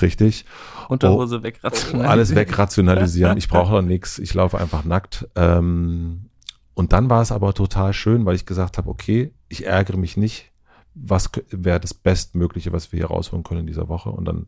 Richtig. 0.01 0.45
Unterhose 0.89 1.43
wegrationalisieren. 1.43 2.07
Alles 2.07 2.35
wegrationalisieren. 2.35 3.37
Ich 3.37 3.49
brauche 3.49 3.73
doch 3.77 3.83
nichts. 3.83 4.19
Ich 4.19 4.35
laufe 4.35 4.59
einfach 4.59 4.85
nackt. 4.85 5.29
Ähm, 5.35 6.31
und 6.75 6.93
dann 6.93 7.09
war 7.09 7.23
es 7.23 7.33
aber 7.33 7.55
total 7.55 7.93
schön, 7.93 8.27
weil 8.27 8.35
ich 8.35 8.47
gesagt 8.47 8.79
habe, 8.79 8.91
okay, 8.91 9.33
ich 9.49 9.67
ärgere 9.67 9.97
mich 9.97 10.17
nicht. 10.17 10.51
Was 10.95 11.31
wäre 11.51 11.81
das 11.81 11.93
Bestmögliche, 11.93 12.73
was 12.73 12.93
wir 12.93 12.99
hier 12.99 13.09
rausholen 13.09 13.43
können 13.43 13.61
in 13.61 13.67
dieser 13.67 13.89
Woche? 13.89 14.11
Und 14.11 14.27
dann 14.27 14.47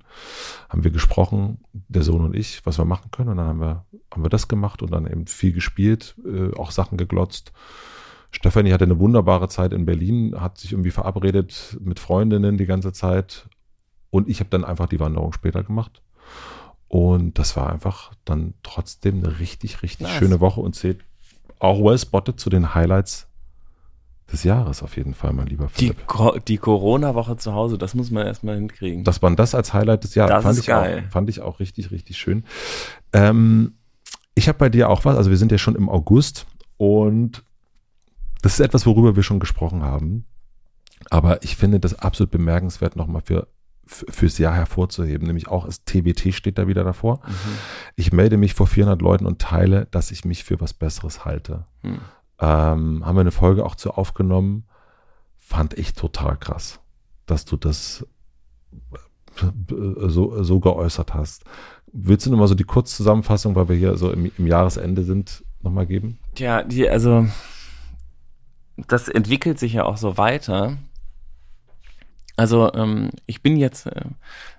haben 0.68 0.84
wir 0.84 0.90
gesprochen, 0.90 1.58
der 1.72 2.02
Sohn 2.02 2.24
und 2.24 2.36
ich, 2.36 2.64
was 2.64 2.78
wir 2.78 2.84
machen 2.84 3.10
können. 3.10 3.30
Und 3.30 3.38
dann 3.38 3.46
haben 3.46 3.60
wir, 3.60 3.84
haben 4.12 4.24
wir 4.24 4.30
das 4.30 4.48
gemacht 4.48 4.82
und 4.82 4.92
dann 4.92 5.06
eben 5.06 5.26
viel 5.26 5.52
gespielt, 5.52 6.14
äh, 6.24 6.54
auch 6.56 6.70
Sachen 6.70 6.98
geglotzt. 6.98 7.52
Stefanie 8.30 8.72
hatte 8.72 8.84
eine 8.84 8.98
wunderbare 8.98 9.48
Zeit 9.48 9.72
in 9.72 9.86
Berlin, 9.86 10.40
hat 10.40 10.58
sich 10.58 10.72
irgendwie 10.72 10.90
verabredet 10.90 11.76
mit 11.80 11.98
Freundinnen 11.98 12.58
die 12.58 12.66
ganze 12.66 12.92
Zeit. 12.92 13.48
Und 14.10 14.28
ich 14.28 14.40
habe 14.40 14.50
dann 14.50 14.64
einfach 14.64 14.88
die 14.88 15.00
Wanderung 15.00 15.32
später 15.32 15.62
gemacht. 15.62 16.02
Und 16.88 17.38
das 17.38 17.56
war 17.56 17.72
einfach 17.72 18.12
dann 18.24 18.54
trotzdem 18.62 19.18
eine 19.18 19.40
richtig, 19.40 19.82
richtig 19.82 20.06
Nice. 20.06 20.16
schöne 20.16 20.40
Woche 20.40 20.60
und 20.60 20.74
zählt 20.74 21.00
auch 21.58 21.82
well 21.82 21.98
spotted 21.98 22.38
zu 22.38 22.50
den 22.50 22.74
Highlights 22.74 23.25
des 24.32 24.42
Jahres 24.44 24.82
auf 24.82 24.96
jeden 24.96 25.14
Fall, 25.14 25.32
mein 25.32 25.46
lieber 25.46 25.68
Die, 25.78 25.88
Philipp. 25.88 26.06
Co 26.06 26.36
die 26.38 26.58
Corona-Woche 26.58 27.36
zu 27.36 27.52
Hause, 27.54 27.78
das 27.78 27.94
muss 27.94 28.10
man 28.10 28.26
erstmal 28.26 28.56
hinkriegen. 28.56 29.04
Dass 29.04 29.22
man 29.22 29.36
das 29.36 29.54
als 29.54 29.72
Highlight 29.72 30.04
des 30.04 30.14
Jahres 30.14 30.30
Das 30.34 30.42
fand 30.42 30.58
ich 30.58 30.66
geil. 30.66 31.04
auch, 31.06 31.12
fand 31.12 31.28
ich 31.30 31.40
auch 31.40 31.60
richtig, 31.60 31.90
richtig 31.90 32.18
schön. 32.18 32.44
Ähm, 33.12 33.74
ich 34.34 34.48
habe 34.48 34.58
bei 34.58 34.68
dir 34.68 34.90
auch 34.90 35.04
was, 35.04 35.16
also 35.16 35.30
wir 35.30 35.36
sind 35.36 35.52
ja 35.52 35.58
schon 35.58 35.76
im 35.76 35.88
August 35.88 36.46
und 36.76 37.44
das 38.42 38.54
ist 38.54 38.60
etwas, 38.60 38.84
worüber 38.86 39.16
wir 39.16 39.22
schon 39.22 39.40
gesprochen 39.40 39.82
haben. 39.82 40.26
Aber 41.10 41.42
ich 41.42 41.56
finde 41.56 41.78
das 41.80 41.98
absolut 41.98 42.30
bemerkenswert, 42.30 42.96
nochmal 42.96 43.22
für, 43.24 43.46
für, 43.84 44.06
fürs 44.10 44.38
Jahr 44.38 44.54
hervorzuheben. 44.54 45.26
Nämlich 45.26 45.48
auch 45.48 45.66
das 45.66 45.84
TWT 45.84 46.34
steht 46.34 46.58
da 46.58 46.66
wieder 46.66 46.84
davor. 46.84 47.20
Mhm. 47.26 47.58
Ich 47.94 48.12
melde 48.12 48.36
mich 48.36 48.54
vor 48.54 48.66
400 48.66 49.00
Leuten 49.00 49.26
und 49.26 49.40
teile, 49.40 49.86
dass 49.90 50.10
ich 50.10 50.24
mich 50.24 50.44
für 50.44 50.60
was 50.60 50.74
Besseres 50.74 51.24
halte. 51.24 51.64
Hm. 51.82 52.00
Ähm, 52.38 53.04
haben 53.04 53.16
wir 53.16 53.20
eine 53.20 53.30
Folge 53.30 53.64
auch 53.64 53.74
zu 53.74 53.92
aufgenommen. 53.92 54.64
Fand 55.38 55.74
ich 55.74 55.94
total 55.94 56.36
krass, 56.36 56.80
dass 57.26 57.44
du 57.44 57.56
das 57.56 58.06
so, 60.06 60.42
so 60.42 60.60
geäußert 60.60 61.14
hast. 61.14 61.44
Willst 61.92 62.26
du 62.26 62.30
nochmal 62.30 62.48
so 62.48 62.54
die 62.54 62.64
Kurzzusammenfassung, 62.64 63.54
weil 63.54 63.68
wir 63.68 63.76
hier 63.76 63.96
so 63.96 64.10
im, 64.10 64.30
im 64.36 64.46
Jahresende 64.46 65.02
sind, 65.02 65.44
nochmal 65.62 65.86
geben? 65.86 66.18
Ja, 66.36 66.62
die, 66.62 66.88
also 66.88 67.26
das 68.76 69.08
entwickelt 69.08 69.58
sich 69.58 69.74
ja 69.74 69.84
auch 69.84 69.96
so 69.96 70.18
weiter. 70.18 70.76
Also 72.36 72.72
ähm, 72.74 73.10
ich 73.26 73.42
bin 73.42 73.56
jetzt, 73.56 73.86
äh, 73.86 74.02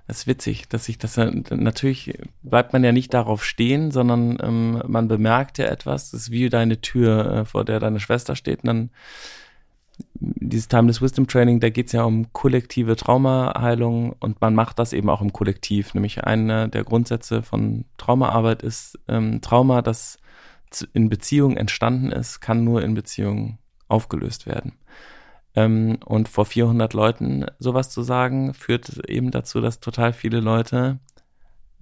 das 0.08 0.20
ist 0.20 0.28
witzig, 0.28 0.68
dass 0.68 0.90
ich 0.90 0.98
das 0.98 1.16
ja, 1.16 1.32
natürlich 1.52 2.18
bleibt 2.42 2.74
man 2.74 2.84
ja 2.84 2.92
nicht 2.92 3.14
darauf 3.14 3.46
stehen, 3.46 3.92
sondern 3.92 4.38
ähm, 4.42 4.82
man 4.88 5.08
bemerkt 5.08 5.60
ja 5.60 5.66
etwas, 5.66 6.12
das 6.12 6.22
ist 6.22 6.32
wie 6.32 6.50
deine 6.50 6.82
Tür, 6.82 7.32
äh, 7.32 7.46
vor 7.46 7.66
der 7.66 7.80
deine 7.80 8.00
Schwester 8.00 8.36
steht 8.36 8.64
und 8.64 8.68
dann 8.68 8.90
dieses 10.20 10.68
Timeless 10.68 11.02
Wisdom 11.02 11.28
Training, 11.28 11.60
da 11.60 11.70
geht 11.70 11.88
es 11.88 11.92
ja 11.92 12.04
um 12.04 12.32
kollektive 12.34 12.96
Traumaheilung 12.96 14.14
und 14.20 14.42
man 14.42 14.54
macht 14.54 14.80
das 14.80 14.94
eben 14.94 15.10
auch 15.10 15.22
im 15.22 15.34
Kollektiv. 15.34 15.94
Nämlich 15.94 16.24
einer 16.24 16.68
der 16.68 16.84
Grundsätze 16.84 17.42
von 17.42 17.86
Traumaarbeit 17.98 18.62
ist, 18.64 19.00
ähm, 19.08 19.42
Trauma, 19.42 19.82
das 19.82 20.20
in 20.94 21.10
Beziehung 21.10 21.58
entstanden 21.58 22.12
ist, 22.12 22.42
kann 22.42 22.64
nur 22.64 22.84
in 22.84 22.94
Beziehung 22.94 23.58
aufgelöst 23.88 24.46
werden. 24.46 24.74
Ähm, 25.58 25.98
und 26.06 26.30
vor 26.30 26.46
400 26.46 26.94
Leuten 26.94 27.48
sowas 27.58 27.90
zu 27.90 28.04
sagen, 28.04 28.54
führt 28.54 29.10
eben 29.10 29.32
dazu, 29.32 29.60
dass 29.60 29.80
total 29.80 30.14
viele 30.14 30.40
Leute 30.40 31.00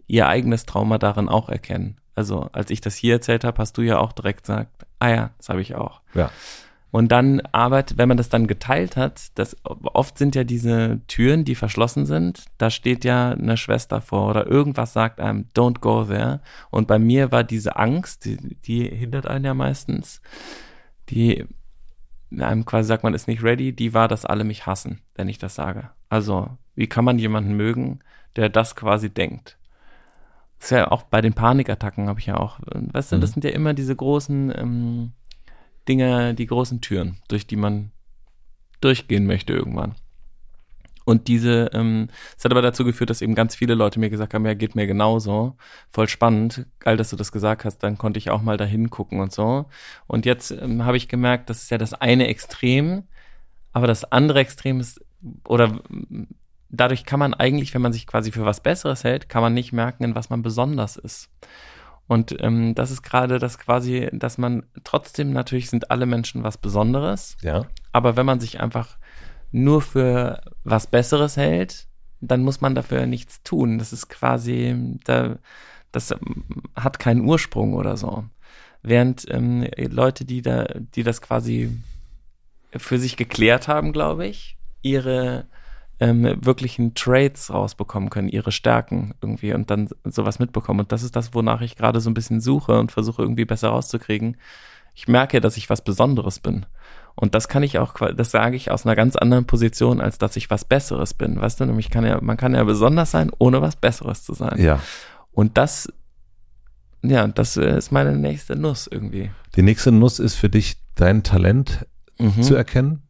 ihr 0.08 0.30
eigenes 0.30 0.66
Trauma 0.66 0.98
darin 0.98 1.28
auch 1.28 1.50
erkennen. 1.50 1.98
Also 2.16 2.48
als 2.54 2.72
ich 2.72 2.80
das 2.80 2.96
hier 2.96 3.16
erzählt 3.16 3.44
habe, 3.44 3.58
hast 3.58 3.78
du 3.78 3.82
ja 3.82 3.98
auch 4.00 4.14
direkt 4.14 4.44
gesagt, 4.44 4.86
ah 5.00 5.10
ja, 5.10 5.32
das 5.38 5.50
habe 5.50 5.62
ich 5.62 5.76
auch. 5.76 6.00
Ja. 6.14 6.32
Und 6.90 7.12
dann 7.12 7.42
arbeitet, 7.52 7.98
wenn 7.98 8.08
man 8.08 8.16
das 8.16 8.30
dann 8.30 8.48
geteilt 8.48 8.96
hat, 8.96 9.38
das 9.38 9.58
oft 9.66 10.18
sind 10.18 10.36
ja 10.36 10.46
diese 10.46 11.02
Türen, 11.08 11.44
die 11.44 11.56
verschlossen 11.56 12.06
sind, 12.06 12.46
da 12.58 12.70
steht 12.70 13.04
ja 13.04 13.32
eine 13.32 13.58
Schwester 13.58 14.00
vor 14.00 14.30
oder 14.30 14.48
irgendwas 14.48 14.94
sagt 14.94 15.20
einem, 15.20 15.50
don't 15.54 15.82
go 15.82 16.06
there. 16.06 16.40
Und 16.70 16.88
bei 16.88 16.98
mir 16.98 17.34
war 17.34 17.44
diese 17.44 17.76
Angst, 17.76 18.24
die, 18.24 18.38
die 18.62 18.88
hindert 18.88 19.28
einen 19.28 19.44
ja 19.44 19.54
meistens, 19.54 20.22
die 21.10 21.46
einem 22.42 22.66
quasi 22.66 22.88
sagt, 22.88 23.04
man 23.04 23.14
ist 23.14 23.28
nicht 23.28 23.44
ready, 23.44 23.74
die 23.74 23.94
war, 23.94 24.08
dass 24.08 24.26
alle 24.26 24.44
mich 24.44 24.66
hassen, 24.66 25.02
wenn 25.16 25.30
ich 25.30 25.38
das 25.38 25.56
sage. 25.56 25.90
Also, 26.10 26.50
wie 26.76 26.88
kann 26.88 27.06
man 27.06 27.20
jemanden 27.20 27.56
mögen, 27.56 28.00
der 28.36 28.50
das 28.50 28.76
quasi 28.76 29.10
denkt? 29.10 29.58
Das 30.60 30.72
ist 30.72 30.78
ja 30.78 30.92
auch 30.92 31.04
bei 31.04 31.22
den 31.22 31.34
Panikattacken 31.34 32.08
habe 32.08 32.20
ich 32.20 32.26
ja 32.28 32.38
auch, 32.38 32.60
weißt 32.66 33.12
du, 33.12 33.20
das 33.20 33.32
mhm. 33.32 33.34
sind 33.34 33.44
ja 33.44 33.52
immer 33.52 33.74
diese 33.74 33.96
großen, 33.96 34.54
ähm, 34.56 35.12
Dinge, 35.88 36.34
die 36.34 36.46
großen 36.46 36.82
Türen, 36.82 37.18
durch 37.28 37.48
die 37.48 37.56
man 37.56 37.92
durchgehen 38.82 39.26
möchte 39.26 39.54
irgendwann. 39.54 39.96
Und 41.06 41.28
diese, 41.28 41.70
ähm, 41.74 42.10
es 42.36 42.44
hat 42.44 42.52
aber 42.52 42.64
dazu 42.64 42.84
geführt, 42.84 43.12
dass 43.12 43.22
eben 43.22 43.36
ganz 43.36 43.56
viele 43.56 43.76
Leute 43.76 44.00
mir 44.00 44.10
gesagt 44.10 44.34
haben, 44.34 44.46
ja, 44.46 44.56
geht 44.56 44.76
mir 44.76 44.88
genauso. 44.88 45.56
Voll 45.92 46.10
spannend. 46.10 46.66
Geil, 46.80 46.98
dass 46.98 47.12
du 47.12 47.16
das 47.16 47.32
gesagt 47.32 47.64
hast. 47.64 47.78
Dann 47.80 47.98
konnte 47.98 48.18
ich 48.18 48.32
auch 48.32 48.42
mal 48.42 48.58
da 48.58 48.66
hingucken 48.66 49.20
und 49.20 49.32
so. 49.32 49.66
Und 50.08 50.26
jetzt 50.26 50.52
ähm, 50.52 50.84
habe 50.84 50.98
ich 50.98 51.08
gemerkt, 51.08 51.50
das 51.50 51.62
ist 51.62 51.70
ja 51.70 51.78
das 51.78 51.94
eine 51.94 52.28
Extrem, 52.28 53.04
aber 53.72 53.86
das 53.88 54.12
andere 54.12 54.40
Extrem 54.40 54.80
ist, 54.80 55.00
oder 55.48 55.80
dadurch 56.70 57.06
kann 57.06 57.20
man 57.20 57.34
eigentlich, 57.34 57.74
wenn 57.74 57.82
man 57.82 57.94
sich 57.94 58.08
quasi 58.08 58.32
für 58.32 58.46
was 58.46 58.62
Besseres 58.62 59.04
hält, 59.04 59.30
kann 59.30 59.44
man 59.44 59.54
nicht 59.54 59.74
merken, 59.74 60.04
in 60.04 60.16
was 60.16 60.30
man 60.30 60.42
besonders 60.42 60.98
ist. 60.98 61.30
Und 62.08 62.36
ähm, 62.42 62.76
das 62.76 62.92
ist 62.92 63.02
gerade 63.02 63.40
das 63.40 63.58
quasi, 63.58 64.10
dass 64.12 64.38
man 64.38 64.64
trotzdem 64.84 65.34
natürlich 65.34 65.70
sind 65.70 65.92
alle 65.92 66.06
Menschen 66.06 66.44
was 66.44 66.58
Besonderes. 66.58 67.38
Ja. 67.42 67.66
Aber 67.92 68.16
wenn 68.16 68.26
man 68.26 68.40
sich 68.40 68.60
einfach 68.60 68.98
nur 69.56 69.82
für 69.82 70.42
was 70.66 70.86
Besseres 70.86 71.38
hält, 71.38 71.88
dann 72.20 72.44
muss 72.44 72.60
man 72.60 72.76
dafür 72.76 73.06
nichts 73.06 73.42
tun. 73.44 73.78
Das 73.78 73.94
ist 73.94 74.10
quasi, 74.10 74.98
da, 75.06 75.38
das 75.92 76.14
hat 76.76 77.00
keinen 77.00 77.22
Ursprung 77.22 77.74
oder 77.74 77.96
so. 77.96 78.26
Während 78.82 79.26
ähm, 79.32 79.66
Leute, 79.78 80.26
die 80.26 80.42
da, 80.42 80.66
die 80.96 81.04
das 81.04 81.22
quasi 81.22 81.72
für 82.76 83.00
sich 83.00 83.16
geklärt 83.16 83.70
haben, 83.70 83.94
glaube 83.94 84.28
ich, 84.28 84.58
ihre 84.82 85.46
ähm, 86.02 86.38
wirklichen 86.46 86.94
Traits 86.94 87.54
rausbekommen 87.54 88.10
können, 88.10 88.28
ihre 88.28 88.52
Stärken 88.52 89.14
irgendwie 89.22 89.54
und 89.54 89.72
dann 89.72 89.90
sowas 90.04 90.38
mitbekommen. 90.38 90.82
Und 90.82 90.92
das 90.92 91.02
ist 91.02 91.16
das, 91.16 91.34
wonach 91.34 91.62
ich 91.62 91.78
gerade 91.78 92.02
so 92.02 92.10
ein 92.10 92.14
bisschen 92.14 92.42
suche 92.42 92.78
und 92.78 92.92
versuche 92.92 93.22
irgendwie 93.22 93.46
besser 93.46 93.70
rauszukriegen. 93.70 94.36
Ich 94.94 95.08
merke, 95.08 95.40
dass 95.40 95.56
ich 95.56 95.70
was 95.70 95.82
Besonderes 95.82 96.40
bin. 96.40 96.66
Und 97.16 97.34
das 97.34 97.48
kann 97.48 97.64
ich 97.64 97.80
auch, 97.80 97.94
das 98.14 98.32
sage 98.32 98.58
ich 98.58 98.72
aus 98.72 98.86
einer 98.86 98.96
ganz 98.96 99.16
anderen 99.16 99.46
Position, 99.46 100.02
als 100.02 100.18
dass 100.18 100.36
ich 100.36 100.50
was 100.50 100.66
Besseres 100.66 101.14
bin. 101.14 101.40
Weißt 101.40 101.60
du, 101.60 101.66
nämlich 101.66 101.90
kann 101.90 102.06
ja, 102.06 102.20
man 102.22 102.36
kann 102.36 102.54
ja 102.54 102.64
besonders 102.64 103.12
sein, 103.12 103.32
ohne 103.38 103.62
was 103.62 103.78
Besseres 103.78 104.24
zu 104.24 104.34
sein. 104.34 104.62
Ja. 104.62 104.82
Und 105.32 105.58
das, 105.58 105.92
ja, 107.02 107.28
das 107.28 107.56
ist 107.56 107.92
meine 107.92 108.18
nächste 108.18 108.58
Nuss 108.58 108.88
irgendwie. 108.88 109.32
Die 109.56 109.62
nächste 109.62 109.92
Nuss 109.92 110.20
ist 110.20 110.36
für 110.36 110.50
dich 110.50 110.76
dein 110.96 111.24
Talent 111.24 111.86
mhm. 112.18 112.42
zu 112.42 112.56
erkennen? 112.56 113.06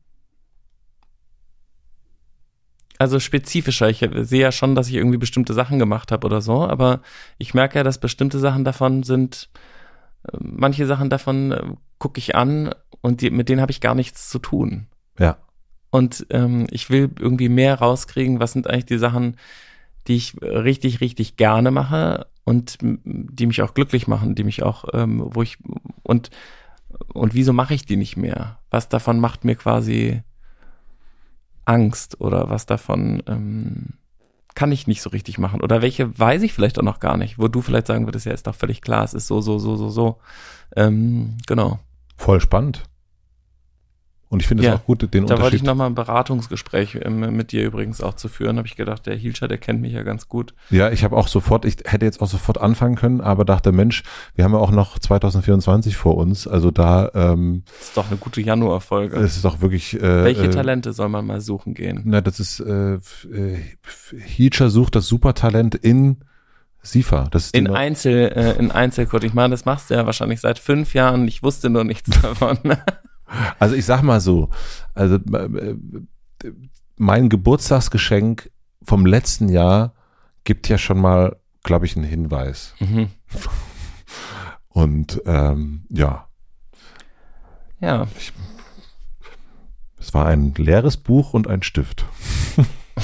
also 2.97 3.19
spezifischer. 3.19 3.89
Ich 3.89 3.99
sehe 3.99 4.41
ja 4.41 4.51
schon, 4.51 4.75
dass 4.75 4.87
ich 4.87 4.95
irgendwie 4.95 5.17
bestimmte 5.17 5.53
Sachen 5.53 5.79
gemacht 5.79 6.11
habe 6.11 6.25
oder 6.25 6.41
so, 6.41 6.65
aber 6.65 7.01
ich 7.37 7.53
merke 7.53 7.77
ja, 7.79 7.83
dass 7.83 7.97
bestimmte 7.97 8.39
Sachen 8.39 8.63
davon 8.63 9.03
sind, 9.03 9.49
äh, 10.23 10.37
manche 10.39 10.85
Sachen 10.85 11.09
davon 11.09 11.51
äh, 11.51 11.63
gucke 11.97 12.19
ich 12.19 12.35
an 12.35 12.73
und 13.05 13.21
die, 13.21 13.29
mit 13.29 13.49
denen 13.49 13.61
habe 13.61 13.71
ich 13.71 13.81
gar 13.81 13.93
nichts 13.93 14.29
zu 14.29 14.39
tun. 14.39 14.87
Ja. 15.19 15.37
Und 15.91 16.25
ähm, 16.31 16.65
ich 16.71 16.89
will 16.89 17.11
irgendwie 17.19 17.49
mehr 17.49 17.75
rauskriegen, 17.75 18.39
was 18.39 18.53
sind 18.53 18.67
eigentlich 18.67 18.87
die 18.87 18.97
Sachen, 18.97 19.37
die 20.07 20.15
ich 20.15 20.41
richtig, 20.41 21.01
richtig 21.01 21.37
gerne 21.37 21.69
mache 21.69 22.25
und 22.45 22.79
die 22.81 23.45
mich 23.45 23.61
auch 23.61 23.75
glücklich 23.75 24.07
machen, 24.07 24.33
die 24.33 24.43
mich 24.43 24.63
auch, 24.63 24.85
ähm, 24.93 25.21
wo 25.23 25.43
ich 25.43 25.59
und 26.01 26.31
und 27.13 27.35
wieso 27.35 27.53
mache 27.53 27.75
ich 27.75 27.85
die 27.85 27.95
nicht 27.95 28.17
mehr? 28.17 28.57
Was 28.71 28.89
davon 28.89 29.19
macht 29.19 29.45
mir 29.45 29.55
quasi 29.55 30.23
Angst 31.65 32.19
oder 32.21 32.49
was 32.49 32.65
davon 32.65 33.21
ähm, 33.27 33.89
kann 34.55 34.71
ich 34.71 34.87
nicht 34.87 35.03
so 35.03 35.11
richtig 35.11 35.37
machen 35.37 35.61
oder 35.61 35.83
welche 35.83 36.17
weiß 36.17 36.41
ich 36.41 36.53
vielleicht 36.53 36.79
auch 36.79 36.83
noch 36.83 36.99
gar 36.99 37.17
nicht, 37.17 37.37
wo 37.37 37.49
du 37.49 37.61
vielleicht 37.61 37.85
sagen 37.85 38.07
würdest, 38.07 38.25
ja, 38.25 38.31
ist 38.31 38.47
doch 38.47 38.55
völlig 38.55 38.81
klar, 38.81 39.03
es 39.03 39.13
ist 39.13 39.27
so, 39.27 39.41
so, 39.41 39.59
so, 39.59 39.75
so, 39.75 39.89
so. 39.89 40.17
Ähm, 40.75 41.37
genau. 41.45 41.77
Voll 42.17 42.41
spannend. 42.41 42.83
Und 44.35 44.41
ich 44.41 44.47
finde 44.49 44.63
es 44.63 44.67
ja, 44.67 44.75
auch 44.75 44.83
gut, 44.83 45.01
den 45.01 45.09
da 45.11 45.17
Unterschied. 45.17 45.37
Da 45.39 45.43
wollte 45.43 45.55
ich 45.55 45.63
nochmal 45.63 45.87
ein 45.87 45.95
Beratungsgespräch 45.95 46.99
ähm, 47.01 47.37
mit 47.37 47.53
dir 47.53 47.63
übrigens 47.63 48.01
auch 48.01 48.15
zu 48.15 48.27
führen. 48.27 48.57
Habe 48.57 48.67
ich 48.67 48.75
gedacht, 48.75 49.05
der 49.05 49.15
Hilscher, 49.15 49.47
der 49.47 49.57
kennt 49.57 49.79
mich 49.79 49.93
ja 49.93 50.03
ganz 50.03 50.27
gut. 50.27 50.53
Ja, 50.69 50.91
ich 50.91 51.05
habe 51.05 51.15
auch 51.15 51.29
sofort, 51.29 51.63
ich 51.63 51.77
hätte 51.85 52.03
jetzt 52.03 52.21
auch 52.21 52.27
sofort 52.27 52.59
anfangen 52.59 52.95
können, 52.95 53.21
aber 53.21 53.45
dachte, 53.45 53.71
Mensch, 53.71 54.03
wir 54.35 54.43
haben 54.43 54.51
ja 54.51 54.59
auch 54.59 54.71
noch 54.71 54.99
2024 54.99 55.95
vor 55.95 56.17
uns. 56.17 56.49
Also 56.49 56.69
da. 56.69 57.09
Ähm, 57.13 57.63
das 57.65 57.87
ist 57.87 57.97
doch 57.97 58.07
eine 58.07 58.17
gute 58.17 58.41
Januarfolge. 58.41 59.17
Das 59.17 59.37
ist 59.37 59.45
doch 59.45 59.61
wirklich. 59.61 59.93
Äh, 59.95 60.25
Welche 60.25 60.47
äh, 60.47 60.49
Talente 60.49 60.91
soll 60.91 61.07
man 61.07 61.25
mal 61.25 61.39
suchen 61.39 61.73
gehen? 61.73 62.01
Na, 62.03 62.19
das 62.19 62.41
ist 62.41 62.59
äh, 62.59 62.95
äh 62.95 62.99
Hilscher 64.11 64.69
sucht 64.69 64.97
das 64.97 65.07
Supertalent 65.07 65.75
in 65.75 66.17
SIFA. 66.85 67.27
Das 67.31 67.45
ist 67.45 67.55
in 67.55 67.67
Einzel, 67.67 68.31
äh, 68.35 68.57
in 68.57 68.71
Einzelcode. 68.71 69.23
Ich 69.23 69.33
meine, 69.33 69.51
das 69.51 69.65
machst 69.65 69.89
du 69.89 69.95
ja 69.95 70.05
wahrscheinlich 70.05 70.41
seit 70.41 70.59
fünf 70.59 70.93
Jahren. 70.93 71.27
Ich 71.27 71.43
wusste 71.43 71.69
nur 71.69 71.83
nichts 71.83 72.09
davon. 72.21 72.57
Also 73.59 73.75
ich 73.75 73.85
sag 73.85 74.01
mal 74.03 74.19
so, 74.19 74.49
also 74.93 75.15
äh, 75.15 75.75
mein 76.97 77.29
Geburtstagsgeschenk 77.29 78.51
vom 78.83 79.05
letzten 79.05 79.49
Jahr 79.49 79.93
gibt 80.43 80.69
ja 80.69 80.77
schon 80.77 80.99
mal, 80.99 81.37
glaube 81.63 81.85
ich, 81.85 81.95
einen 81.95 82.05
Hinweis. 82.05 82.73
Mhm. 82.79 83.09
Und 84.69 85.21
ähm, 85.25 85.85
ja. 85.89 86.27
Ja. 87.79 88.07
Ich, 88.17 88.33
es 89.99 90.13
war 90.13 90.25
ein 90.27 90.53
leeres 90.55 90.97
Buch 90.97 91.33
und 91.33 91.47
ein 91.47 91.63
Stift. 91.63 92.05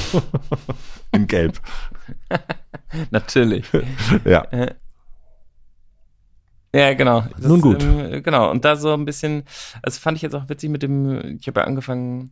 In 1.11 1.27
Gelb. 1.27 1.59
Natürlich. 3.09 3.65
ja. 4.25 4.45
Ja, 6.73 6.93
genau. 6.93 7.25
Das, 7.37 7.45
Nun 7.45 7.61
gut. 7.61 7.83
Ähm, 7.83 8.23
genau. 8.23 8.49
Und 8.49 8.63
da 8.65 8.75
so 8.75 8.93
ein 8.93 9.05
bisschen, 9.05 9.43
also 9.81 9.99
fand 9.99 10.17
ich 10.17 10.21
jetzt 10.21 10.35
auch 10.35 10.47
witzig 10.49 10.69
mit 10.69 10.83
dem, 10.83 11.37
ich 11.39 11.47
habe 11.47 11.61
ja 11.61 11.67
angefangen, 11.67 12.31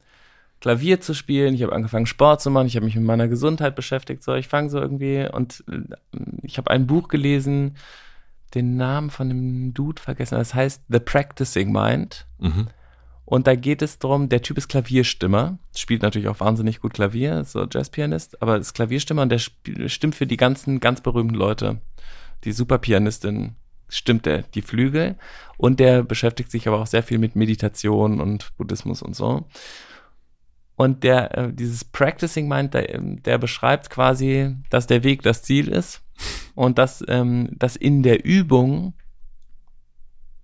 Klavier 0.61 0.99
zu 0.99 1.13
spielen, 1.13 1.53
ich 1.53 1.63
habe 1.63 1.73
angefangen, 1.73 2.05
Sport 2.05 2.41
zu 2.41 2.51
machen, 2.51 2.67
ich 2.67 2.75
habe 2.75 2.85
mich 2.85 2.95
mit 2.95 3.05
meiner 3.05 3.27
Gesundheit 3.27 3.75
beschäftigt. 3.75 4.23
So, 4.23 4.33
ich 4.35 4.47
fange 4.47 4.69
so 4.69 4.79
irgendwie 4.79 5.27
und 5.31 5.63
äh, 5.69 6.19
ich 6.43 6.57
habe 6.57 6.71
ein 6.71 6.87
Buch 6.87 7.07
gelesen, 7.07 7.75
den 8.55 8.77
Namen 8.77 9.09
von 9.09 9.29
dem 9.29 9.73
Dude 9.73 10.01
vergessen. 10.01 10.35
Das 10.35 10.53
heißt 10.53 10.83
The 10.89 10.99
Practicing 10.99 11.71
Mind. 11.71 12.25
Mhm. 12.39 12.67
Und 13.25 13.45
da 13.45 13.55
geht 13.55 13.83
es 13.83 13.99
darum, 13.99 14.27
der 14.27 14.41
Typ 14.41 14.57
ist 14.57 14.69
Klavierstimmer, 14.69 15.59
spielt 15.75 16.01
natürlich 16.01 16.29
auch 16.29 16.39
wahnsinnig 16.39 16.79
gut 16.81 16.95
Klavier, 16.95 17.43
so 17.43 17.67
Jazzpianist, 17.71 18.41
aber 18.41 18.57
ist 18.57 18.73
Klavierstimmer 18.73 19.21
und 19.21 19.29
der 19.29 19.37
stimmt 19.37 20.15
für 20.15 20.25
die 20.25 20.37
ganzen 20.37 20.79
ganz 20.79 21.01
berühmten 21.01 21.35
Leute. 21.35 21.79
Die 22.43 22.51
Superpianistin 22.51 23.55
stimmt 23.89 24.25
der, 24.25 24.43
die 24.43 24.61
Flügel. 24.61 25.17
Und 25.57 25.79
der 25.79 26.03
beschäftigt 26.03 26.51
sich 26.51 26.67
aber 26.67 26.79
auch 26.79 26.87
sehr 26.87 27.03
viel 27.03 27.17
mit 27.17 27.35
Meditation 27.35 28.21
und 28.21 28.55
Buddhismus 28.57 29.01
und 29.01 29.15
so. 29.15 29.45
Und 30.75 31.03
der, 31.03 31.37
äh, 31.37 31.53
dieses 31.53 31.83
Practicing 31.83 32.47
Mind, 32.47 32.73
der, 32.73 32.97
der 33.01 33.37
beschreibt 33.37 33.89
quasi, 33.89 34.55
dass 34.69 34.87
der 34.87 35.03
Weg 35.03 35.23
das 35.23 35.43
Ziel 35.43 35.67
ist 35.67 36.01
und 36.55 36.77
dass, 36.77 37.03
ähm, 37.09 37.49
dass 37.51 37.75
in 37.75 38.01
der 38.01 38.23
Übung 38.23 38.93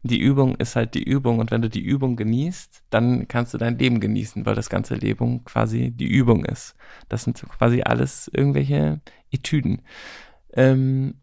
die 0.06 0.20
Übung 0.20 0.56
ist 0.56 0.76
halt 0.76 0.94
die 0.94 1.04
Übung 1.04 1.40
und 1.40 1.50
wenn 1.50 1.64
du 1.64 1.70
die 1.70 1.84
Übung 1.84 2.16
genießt, 2.16 2.84
dann 2.92 3.28
kannst 3.28 3.54
du 3.54 3.58
dein 3.58 3.80
Leben 3.80 4.00
genießen, 4.00 4.46
weil 4.46 4.54
das 4.54 4.70
ganze 4.70 4.94
Leben 4.94 5.44
quasi 5.46 5.90
die 5.90 6.08
Übung 6.08 6.46
ist. 6.46 6.76
Das 7.10 7.24
sind 7.24 7.42
quasi 7.42 7.82
alles 7.82 8.30
irgendwelche 8.32 9.02
Etüden. 9.32 9.82
Ähm, 10.54 11.16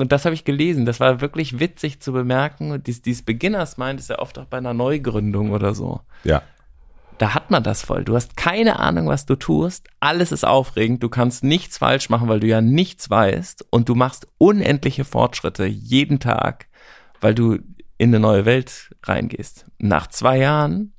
und 0.00 0.12
das 0.12 0.24
habe 0.24 0.34
ich 0.34 0.44
gelesen. 0.44 0.86
Das 0.86 1.00
war 1.00 1.20
wirklich 1.20 1.58
witzig 1.58 2.00
zu 2.00 2.12
bemerken. 2.12 2.82
Dies, 2.82 3.02
dieses 3.02 3.22
Beginners 3.22 3.78
Mind 3.78 4.00
ist 4.00 4.10
ja 4.10 4.18
oft 4.18 4.38
auch 4.38 4.46
bei 4.46 4.58
einer 4.58 4.74
Neugründung 4.74 5.50
oder 5.50 5.74
so. 5.74 6.00
Ja. 6.24 6.42
Da 7.18 7.32
hat 7.34 7.50
man 7.50 7.62
das 7.62 7.82
voll. 7.82 8.04
Du 8.04 8.14
hast 8.14 8.36
keine 8.36 8.78
Ahnung, 8.78 9.06
was 9.06 9.24
du 9.24 9.36
tust. 9.36 9.88
Alles 10.00 10.32
ist 10.32 10.44
aufregend. 10.44 11.02
Du 11.02 11.08
kannst 11.08 11.44
nichts 11.44 11.78
falsch 11.78 12.10
machen, 12.10 12.28
weil 12.28 12.40
du 12.40 12.46
ja 12.46 12.60
nichts 12.60 13.08
weißt. 13.08 13.66
Und 13.70 13.88
du 13.88 13.94
machst 13.94 14.28
unendliche 14.36 15.04
Fortschritte 15.04 15.64
jeden 15.64 16.20
Tag 16.20 16.66
weil 17.20 17.34
du 17.34 17.58
in 17.98 18.10
eine 18.10 18.20
neue 18.20 18.44
Welt 18.44 18.94
reingehst. 19.02 19.66
Nach 19.78 20.06
zwei 20.06 20.38
Jahren 20.38 20.92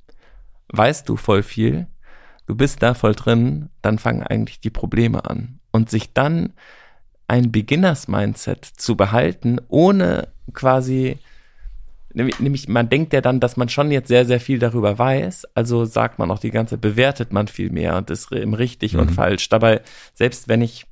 weißt 0.69 1.07
du 1.07 1.15
voll 1.15 1.43
viel, 1.43 1.87
du 2.47 2.55
bist 2.55 2.81
da 2.81 2.93
voll 2.93 3.13
drin, 3.13 3.69
dann 3.81 3.99
fangen 3.99 4.23
eigentlich 4.23 4.59
die 4.59 4.69
Probleme 4.69 5.25
an. 5.25 5.59
Und 5.71 5.89
sich 5.89 6.13
dann 6.13 6.53
ein 7.27 7.51
Beginners-Mindset 7.51 8.65
zu 8.65 8.95
behalten, 8.95 9.59
ohne 9.67 10.29
quasi, 10.53 11.17
nämlich 12.13 12.67
man 12.67 12.89
denkt 12.89 13.13
ja 13.13 13.21
dann, 13.21 13.39
dass 13.39 13.57
man 13.57 13.69
schon 13.69 13.91
jetzt 13.91 14.07
sehr, 14.07 14.25
sehr 14.25 14.39
viel 14.39 14.59
darüber 14.59 14.97
weiß, 14.97 15.45
also 15.53 15.85
sagt 15.85 16.19
man 16.19 16.31
auch 16.31 16.39
die 16.39 16.51
ganze, 16.51 16.77
bewertet 16.77 17.33
man 17.33 17.47
viel 17.47 17.69
mehr 17.69 17.97
und 17.97 18.09
ist 18.09 18.31
im 18.31 18.53
richtig 18.53 18.93
mhm. 18.93 19.01
und 19.01 19.11
falsch. 19.11 19.49
Dabei, 19.49 19.81
selbst 20.13 20.47
wenn 20.47 20.61
ich 20.61 20.85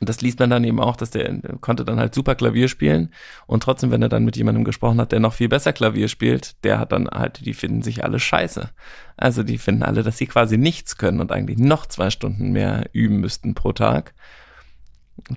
und 0.00 0.08
das 0.08 0.20
liest 0.20 0.38
man 0.38 0.50
dann 0.50 0.64
eben 0.64 0.80
auch, 0.80 0.96
dass 0.96 1.10
der, 1.10 1.32
der 1.32 1.56
konnte 1.56 1.84
dann 1.84 1.98
halt 1.98 2.14
super 2.14 2.34
Klavier 2.36 2.68
spielen 2.68 3.12
und 3.46 3.62
trotzdem, 3.62 3.90
wenn 3.90 4.02
er 4.02 4.08
dann 4.08 4.24
mit 4.24 4.36
jemandem 4.36 4.64
gesprochen 4.64 5.00
hat, 5.00 5.10
der 5.10 5.18
noch 5.18 5.34
viel 5.34 5.48
besser 5.48 5.72
Klavier 5.72 6.08
spielt, 6.08 6.62
der 6.64 6.78
hat 6.78 6.92
dann 6.92 7.08
halt, 7.08 7.44
die 7.44 7.54
finden 7.54 7.82
sich 7.82 8.04
alle 8.04 8.20
scheiße. 8.20 8.70
Also 9.16 9.42
die 9.42 9.58
finden 9.58 9.82
alle, 9.82 10.04
dass 10.04 10.18
sie 10.18 10.26
quasi 10.26 10.56
nichts 10.56 10.98
können 10.98 11.20
und 11.20 11.32
eigentlich 11.32 11.58
noch 11.58 11.86
zwei 11.86 12.10
Stunden 12.10 12.52
mehr 12.52 12.88
üben 12.92 13.16
müssten 13.16 13.54
pro 13.54 13.72
Tag. 13.72 14.14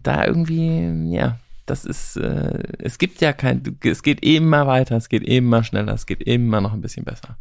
Da 0.03 0.25
irgendwie, 0.25 1.13
ja, 1.13 1.39
das 1.65 1.85
ist, 1.85 2.17
äh, 2.17 2.63
es 2.79 2.97
gibt 2.97 3.21
ja 3.21 3.33
kein, 3.33 3.77
es 3.83 4.03
geht 4.03 4.23
immer 4.23 4.67
weiter, 4.67 4.95
es 4.95 5.09
geht 5.09 5.23
immer 5.23 5.63
schneller, 5.63 5.93
es 5.93 6.05
geht 6.05 6.21
immer 6.21 6.61
noch 6.61 6.73
ein 6.73 6.81
bisschen 6.81 7.05
besser. 7.05 7.37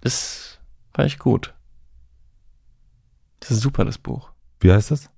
Das 0.00 0.58
war 0.94 1.06
ich 1.06 1.18
gut. 1.18 1.54
Das 3.40 3.50
ist 3.50 3.60
super, 3.60 3.84
das 3.84 3.98
Buch. 3.98 4.30
Wie 4.60 4.72
heißt 4.72 4.90
das? 4.90 5.08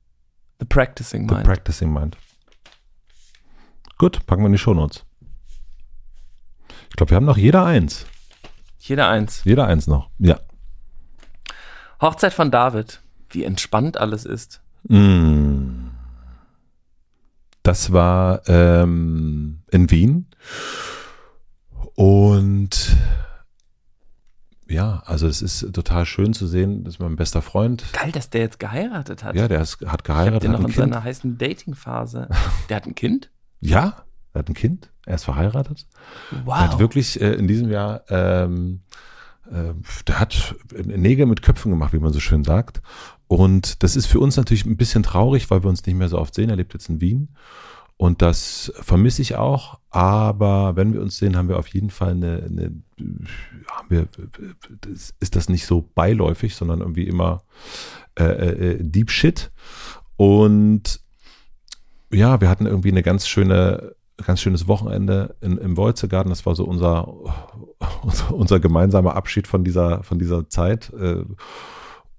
The 0.61 0.67
Practicing 0.67 1.27
Mind. 1.27 1.39
The 1.39 1.45
Practicing 1.45 1.93
Mind. 1.93 2.17
Gut, 3.99 4.25
packen 4.27 4.43
wir 4.43 4.47
in 4.47 4.53
die 4.53 4.59
Shownotes. 4.59 5.05
Ich 6.91 6.97
glaube, 6.97 7.11
wir 7.11 7.17
haben 7.17 7.25
noch 7.25 7.37
jeder 7.37 7.65
eins. 7.65 8.07
Jeder 8.79 9.09
eins. 9.09 9.45
Jeder 9.45 9.67
eins 9.67 9.87
noch, 9.87 10.11
ja. 10.19 10.41
Hochzeit 12.01 12.33
von 12.33 12.51
David. 12.51 13.01
Wie 13.33 13.45
entspannt 13.45 13.97
alles 13.99 14.25
ist. 14.25 14.61
Mm. 14.89 15.89
Das 17.63 17.93
war 17.93 18.43
ähm, 18.49 19.63
in 19.71 19.91
Wien. 19.91 20.27
Und 21.95 22.97
ja, 24.69 25.03
also 25.05 25.27
es 25.27 25.43
ist 25.43 25.73
total 25.73 26.07
schön 26.07 26.33
zu 26.33 26.47
sehen, 26.47 26.83
dass 26.85 26.99
mein 26.99 27.17
bester 27.17 27.43
Freund. 27.43 27.85
Geil, 27.93 28.11
dass 28.11 28.31
der 28.31 28.41
jetzt 28.41 28.59
geheiratet 28.59 29.23
hat. 29.23 29.37
Ja, 29.37 29.47
der 29.47 29.61
ist, 29.61 29.85
hat 29.87 30.03
geheiratet. 30.03 30.45
Der 30.45 30.51
noch 30.51 30.61
in 30.61 30.67
kind. 30.67 30.77
seiner 30.77 31.05
heißen 31.05 31.39
Dating-Phase. 31.39 32.29
Der 32.69 32.77
hat 32.77 32.87
ein 32.87 32.95
Kind? 32.95 33.31
ja, 33.61 34.05
er 34.33 34.39
hat 34.39 34.49
ein 34.49 34.55
Kind. 34.55 34.91
Er 35.05 35.17
ist 35.17 35.25
verheiratet. 35.25 35.87
Wow. 36.45 36.55
Er 36.55 36.61
hat 36.61 36.79
wirklich 36.79 37.21
äh, 37.21 37.33
in 37.35 37.47
diesem 37.47 37.71
Jahr, 37.71 38.03
ähm, 38.09 38.81
äh, 38.91 39.12
der 40.07 40.21
hat 40.21 40.55
Nägel 40.85 41.27
mit 41.27 41.43
Köpfen 41.43 41.71
gemacht, 41.71 41.93
wie 41.93 41.99
man 41.99 42.13
so 42.13 42.21
schön 42.21 42.45
sagt. 42.45 42.81
Und 43.29 43.83
das 43.83 43.97
ist 43.97 44.07
für 44.07 44.21
uns 44.21 44.37
natürlich 44.37 44.67
ein 44.67 44.77
bisschen 44.77 45.03
traurig, 45.03 45.51
weil 45.51 45.63
wir 45.63 45.71
uns 45.71 45.85
nicht 45.87 45.97
mehr 45.97 46.09
so 46.09 46.19
oft 46.19 46.35
sehen. 46.35 46.51
Er 46.51 46.57
lebt 46.57 46.75
jetzt 46.75 46.89
in 46.89 47.01
Wien. 47.01 47.29
Und 47.97 48.21
das 48.21 48.73
vermisse 48.81 49.23
ich 49.23 49.37
auch. 49.37 49.79
Aber 49.91 50.75
wenn 50.77 50.93
wir 50.93 51.01
uns 51.01 51.19
sehen, 51.19 51.37
haben 51.37 51.49
wir 51.49 51.59
auf 51.59 51.69
jeden 51.69 51.91
Fall 51.91 52.13
eine, 52.13 52.43
eine 52.43 52.83
haben 53.71 53.91
wir, 53.91 54.09
ist 55.21 55.37
das 55.37 55.49
nicht 55.49 55.67
so 55.67 55.89
beiläufig, 55.95 56.55
sondern 56.55 56.81
irgendwie 56.81 57.07
immer 57.07 57.43
äh, 58.19 58.25
äh, 58.25 58.79
Deep 58.81 59.11
Shit. 59.11 59.53
Und 60.17 61.01
ja, 62.11 62.41
wir 62.41 62.49
hatten 62.49 62.67
irgendwie 62.67 62.91
eine 62.91 63.03
ganz 63.03 63.27
schöne, 63.27 63.95
ganz 64.19 64.41
schönes 64.41 64.69
Wochenende 64.69 65.37
in, 65.41 65.59
im 65.59 65.77
Wolzegarten. 65.77 66.31
Das 66.31 66.47
war 66.47 66.55
so 66.55 66.65
unser, 66.65 67.09
unser, 68.03 68.33
unser 68.35 68.61
gemeinsamer 68.61 69.15
Abschied 69.15 69.47
von 69.47 69.65
dieser, 69.65 70.03
von 70.03 70.19
dieser 70.19 70.49
Zeit. 70.49 70.93
Äh, 70.93 71.25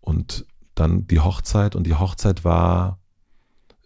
und 0.01 0.45
dann 0.75 1.07
die 1.07 1.19
Hochzeit. 1.19 1.75
Und 1.75 1.85
die 1.85 1.95
Hochzeit 1.95 2.43
war 2.43 2.99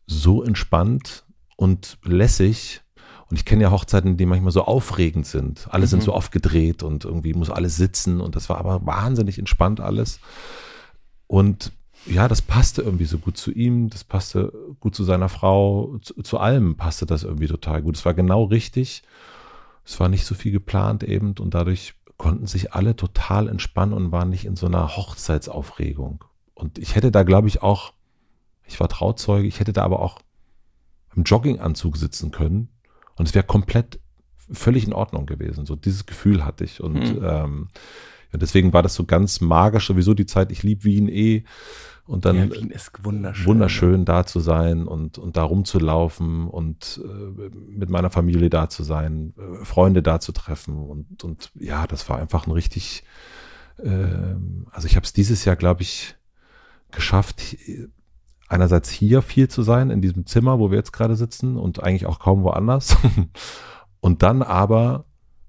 so 0.05 0.43
entspannt 0.43 1.25
und 1.55 1.97
lässig. 2.03 2.81
Und 3.29 3.37
ich 3.37 3.45
kenne 3.45 3.63
ja 3.63 3.71
Hochzeiten, 3.71 4.15
die 4.15 4.25
manchmal 4.25 4.53
so 4.53 4.63
aufregend 4.63 5.25
sind. 5.25 5.67
Alle 5.69 5.85
mhm. 5.85 5.89
sind 5.89 6.03
so 6.03 6.13
aufgedreht 6.13 6.81
und 6.81 7.03
irgendwie 7.03 7.33
muss 7.33 7.49
alles 7.49 7.75
sitzen. 7.75 8.21
Und 8.21 8.35
das 8.35 8.49
war 8.49 8.57
aber 8.57 8.85
wahnsinnig 8.85 9.37
entspannt 9.37 9.81
alles. 9.81 10.19
Und 11.27 11.73
ja, 12.09 12.27
das 12.27 12.41
passte 12.41 12.81
irgendwie 12.81 13.05
so 13.05 13.17
gut 13.17 13.37
zu 13.37 13.51
ihm, 13.51 13.89
das 13.89 14.03
passte 14.03 14.53
gut 14.79 14.95
zu 14.95 15.03
seiner 15.03 15.29
Frau, 15.29 15.97
zu, 16.01 16.13
zu 16.21 16.37
allem 16.37 16.75
passte 16.75 17.05
das 17.05 17.23
irgendwie 17.23 17.47
total 17.47 17.81
gut. 17.81 17.95
Es 17.95 18.05
war 18.05 18.13
genau 18.13 18.45
richtig. 18.45 19.03
Es 19.85 19.99
war 19.99 20.09
nicht 20.09 20.25
so 20.25 20.35
viel 20.35 20.51
geplant 20.51 21.03
eben 21.03 21.33
und 21.39 21.53
dadurch 21.53 21.93
konnten 22.17 22.47
sich 22.47 22.73
alle 22.73 22.95
total 22.95 23.47
entspannen 23.47 23.93
und 23.93 24.11
waren 24.11 24.29
nicht 24.29 24.45
in 24.45 24.55
so 24.55 24.65
einer 24.65 24.97
Hochzeitsaufregung. 24.97 26.23
Und 26.55 26.77
ich 26.77 26.95
hätte 26.95 27.11
da, 27.11 27.23
glaube 27.23 27.47
ich, 27.47 27.61
auch, 27.61 27.93
ich 28.65 28.79
war 28.79 28.89
Trauzeuge, 28.89 29.47
ich 29.47 29.59
hätte 29.59 29.73
da 29.73 29.83
aber 29.83 30.01
auch 30.01 30.19
im 31.15 31.23
Jogginganzug 31.23 31.97
sitzen 31.97 32.31
können 32.31 32.69
und 33.15 33.27
es 33.27 33.35
wäre 33.35 33.45
komplett 33.45 33.99
völlig 34.51 34.85
in 34.85 34.93
Ordnung 34.93 35.25
gewesen. 35.25 35.65
So 35.65 35.75
dieses 35.75 36.05
Gefühl 36.05 36.45
hatte 36.45 36.63
ich 36.63 36.81
und 36.81 37.15
mhm. 37.15 37.23
ähm, 37.23 37.67
ja, 38.31 38.39
deswegen 38.39 38.73
war 38.73 38.83
das 38.83 38.95
so 38.95 39.05
ganz 39.05 39.41
magisch 39.41 39.87
sowieso 39.87 40.13
die 40.13 40.25
Zeit. 40.25 40.51
Ich 40.51 40.63
liebe 40.63 40.83
Wien 40.83 41.07
eh 41.07 41.43
und 42.07 42.25
dann 42.25 42.35
ja, 42.35 42.55
wunderschön, 43.03 43.45
wunderschön 43.45 44.05
da 44.05 44.25
zu 44.25 44.39
sein 44.39 44.87
und 44.87 45.17
und 45.17 45.37
da 45.37 45.43
rumzulaufen 45.43 46.47
und 46.47 47.01
äh, 47.03 47.49
mit 47.69 47.89
meiner 47.89 48.09
Familie 48.09 48.49
da 48.49 48.69
zu 48.69 48.83
sein, 48.83 49.33
äh, 49.37 49.65
Freunde 49.65 50.01
da 50.01 50.19
zu 50.19 50.31
treffen 50.31 50.77
und 50.77 51.23
und 51.23 51.51
ja, 51.55 51.85
das 51.85 52.09
war 52.09 52.19
einfach 52.19 52.47
ein 52.47 52.51
richtig. 52.51 53.03
Äh, 53.77 54.07
also 54.71 54.87
ich 54.87 54.95
habe 54.95 55.03
es 55.03 55.13
dieses 55.13 55.45
Jahr, 55.45 55.55
glaube 55.55 55.81
ich, 55.81 56.15
geschafft 56.91 57.57
einerseits 58.47 58.89
hier 58.89 59.21
viel 59.21 59.49
zu 59.49 59.61
sein, 59.61 59.89
in 59.89 60.01
diesem 60.01 60.25
Zimmer, 60.25 60.59
wo 60.59 60.71
wir 60.71 60.77
jetzt 60.77 60.93
gerade 60.93 61.15
sitzen 61.15 61.57
und 61.57 61.83
eigentlich 61.83 62.05
auch 62.05 62.19
kaum 62.19 62.43
woanders. 62.43 62.95
und 63.99 64.23
dann 64.23 64.41
aber 64.41 65.05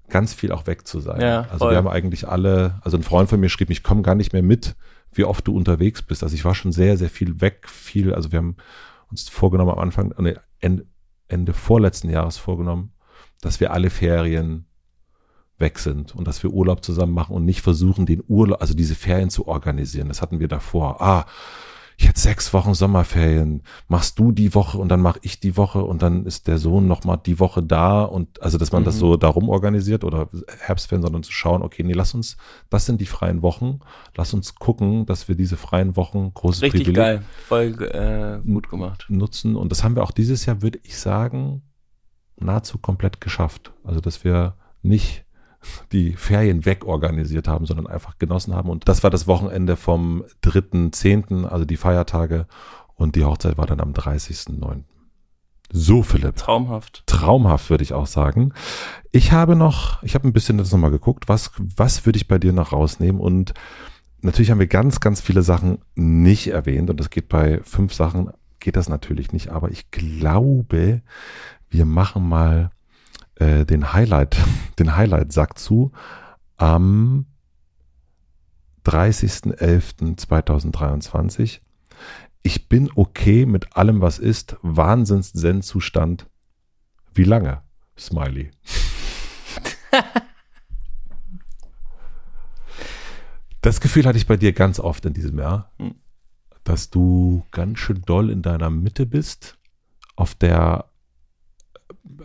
ganz 0.09 0.33
viel 0.33 0.51
auch 0.51 0.67
weg 0.67 0.87
zu 0.87 0.99
sein. 0.99 1.21
Ja, 1.21 1.47
also 1.49 1.69
wir 1.69 1.77
haben 1.77 1.87
eigentlich 1.87 2.27
alle, 2.27 2.79
also 2.81 2.97
ein 2.97 3.03
Freund 3.03 3.29
von 3.29 3.39
mir 3.39 3.49
schrieb, 3.49 3.69
ich 3.69 3.83
komme 3.83 4.01
gar 4.01 4.15
nicht 4.15 4.33
mehr 4.33 4.43
mit, 4.43 4.75
wie 5.11 5.23
oft 5.23 5.47
du 5.47 5.55
unterwegs 5.55 6.01
bist. 6.01 6.23
Also 6.23 6.35
ich 6.35 6.45
war 6.45 6.55
schon 6.55 6.71
sehr, 6.71 6.97
sehr 6.97 7.09
viel 7.09 7.41
weg, 7.41 7.67
viel, 7.67 8.13
also 8.13 8.31
wir 8.31 8.39
haben 8.39 8.55
uns 9.09 9.27
vorgenommen 9.27 9.71
am 9.71 9.79
Anfang, 9.79 10.11
Ende, 10.59 10.85
Ende 11.27 11.53
vorletzten 11.53 12.09
Jahres 12.09 12.37
vorgenommen, 12.37 12.91
dass 13.41 13.59
wir 13.59 13.71
alle 13.71 13.89
Ferien 13.89 14.65
weg 15.57 15.79
sind 15.79 16.15
und 16.15 16.27
dass 16.27 16.41
wir 16.43 16.51
Urlaub 16.51 16.83
zusammen 16.83 17.13
machen 17.13 17.35
und 17.35 17.45
nicht 17.45 17.61
versuchen, 17.61 18.05
den 18.05 18.23
Urlaub, 18.27 18.61
also 18.61 18.73
diese 18.73 18.95
Ferien 18.95 19.29
zu 19.29 19.47
organisieren. 19.47 20.07
Das 20.07 20.21
hatten 20.21 20.39
wir 20.39 20.47
davor. 20.47 21.01
Ah, 21.01 21.25
jetzt 22.01 22.23
sechs 22.23 22.53
Wochen 22.53 22.73
Sommerferien, 22.73 23.61
machst 23.87 24.19
du 24.19 24.31
die 24.31 24.55
Woche 24.55 24.77
und 24.77 24.89
dann 24.89 25.01
mache 25.01 25.19
ich 25.21 25.39
die 25.39 25.57
Woche 25.57 25.83
und 25.83 26.01
dann 26.01 26.25
ist 26.25 26.47
der 26.47 26.57
Sohn 26.57 26.87
nochmal 26.87 27.19
die 27.23 27.39
Woche 27.39 27.61
da 27.61 28.03
und 28.03 28.41
also, 28.41 28.57
dass 28.57 28.71
man 28.71 28.83
mhm. 28.83 28.85
das 28.85 28.97
so 28.97 29.17
darum 29.17 29.49
organisiert 29.49 30.03
oder 30.03 30.29
Herbstferien, 30.59 31.01
sondern 31.01 31.23
zu 31.23 31.31
schauen, 31.31 31.61
okay, 31.61 31.83
nee, 31.83 31.93
lass 31.93 32.13
uns, 32.13 32.37
das 32.69 32.85
sind 32.85 33.01
die 33.01 33.05
freien 33.05 33.41
Wochen, 33.41 33.79
lass 34.15 34.33
uns 34.33 34.55
gucken, 34.55 35.05
dass 35.05 35.27
wir 35.27 35.35
diese 35.35 35.57
freien 35.57 35.95
Wochen, 35.95 36.33
großes 36.33 36.61
Richtig 36.61 36.85
Privileg, 36.85 36.95
geil, 36.95 37.23
voll 37.47 37.83
äh, 37.83 38.39
gut 38.47 38.69
gemacht. 38.69 39.05
Nutzen 39.09 39.55
und 39.55 39.71
das 39.71 39.83
haben 39.83 39.95
wir 39.95 40.03
auch 40.03 40.11
dieses 40.11 40.45
Jahr, 40.45 40.61
würde 40.61 40.79
ich 40.83 40.97
sagen, 40.97 41.63
nahezu 42.37 42.77
komplett 42.77 43.21
geschafft. 43.21 43.73
Also, 43.83 43.99
dass 43.99 44.23
wir 44.23 44.55
nicht 44.81 45.25
die 45.91 46.13
Ferien 46.13 46.65
wegorganisiert 46.65 47.47
haben, 47.47 47.65
sondern 47.65 47.87
einfach 47.87 48.17
genossen 48.17 48.55
haben. 48.55 48.69
Und 48.69 48.87
das 48.87 49.03
war 49.03 49.09
das 49.09 49.27
Wochenende 49.27 49.75
vom 49.75 50.23
3.10., 50.43 51.45
also 51.45 51.65
die 51.65 51.77
Feiertage. 51.77 52.47
Und 52.95 53.15
die 53.15 53.23
Hochzeit 53.23 53.57
war 53.57 53.65
dann 53.65 53.79
am 53.79 53.93
30.09. 53.93 54.83
So, 55.71 56.01
Philipp. 56.01 56.35
Traumhaft. 56.35 57.03
Traumhaft, 57.05 57.69
würde 57.69 57.83
ich 57.83 57.93
auch 57.93 58.07
sagen. 58.07 58.53
Ich 59.11 59.31
habe 59.31 59.55
noch, 59.55 60.01
ich 60.03 60.15
habe 60.15 60.27
ein 60.27 60.33
bisschen 60.33 60.57
das 60.57 60.71
nochmal 60.71 60.91
geguckt, 60.91 61.29
was, 61.29 61.51
was 61.57 62.05
würde 62.05 62.17
ich 62.17 62.27
bei 62.27 62.39
dir 62.39 62.53
noch 62.53 62.73
rausnehmen? 62.73 63.21
Und 63.21 63.53
natürlich 64.21 64.49
haben 64.51 64.59
wir 64.59 64.67
ganz, 64.67 64.99
ganz 64.99 65.21
viele 65.21 65.43
Sachen 65.43 65.79
nicht 65.95 66.47
erwähnt. 66.47 66.89
Und 66.89 66.99
das 66.99 67.09
geht 67.09 67.29
bei 67.29 67.61
fünf 67.63 67.93
Sachen, 67.93 68.31
geht 68.59 68.75
das 68.75 68.89
natürlich 68.89 69.31
nicht. 69.31 69.49
Aber 69.49 69.69
ich 69.69 69.91
glaube, 69.91 71.03
wir 71.69 71.85
machen 71.85 72.27
mal 72.27 72.71
äh, 73.39 73.65
den 73.65 73.91
Highlight, 73.93 74.37
den 74.79 74.95
Highlight-Sack 74.95 75.57
zu 75.57 75.91
am 76.57 77.25
30.11.2023. 78.85 81.61
Ich 82.41 82.69
bin 82.69 82.89
okay 82.95 83.45
mit 83.45 83.75
allem, 83.75 83.99
was 84.01 84.17
ist. 84.19 84.55
Wahnsinns-Zen-Zustand. 84.61 86.25
Wie 87.13 87.25
lange? 87.25 87.61
Smiley. 87.97 88.51
das 93.61 93.81
Gefühl 93.81 94.05
hatte 94.05 94.17
ich 94.17 94.27
bei 94.27 94.37
dir 94.37 94.53
ganz 94.53 94.79
oft 94.79 95.05
in 95.05 95.13
diesem 95.13 95.37
Jahr, 95.37 95.71
Hm. 95.77 95.95
dass 96.63 96.89
du 96.89 97.45
ganz 97.51 97.79
schön 97.79 98.01
doll 98.03 98.29
in 98.29 98.41
deiner 98.41 98.69
Mitte 98.69 99.05
bist, 99.05 99.57
auf 100.15 100.33
der, 100.35 100.85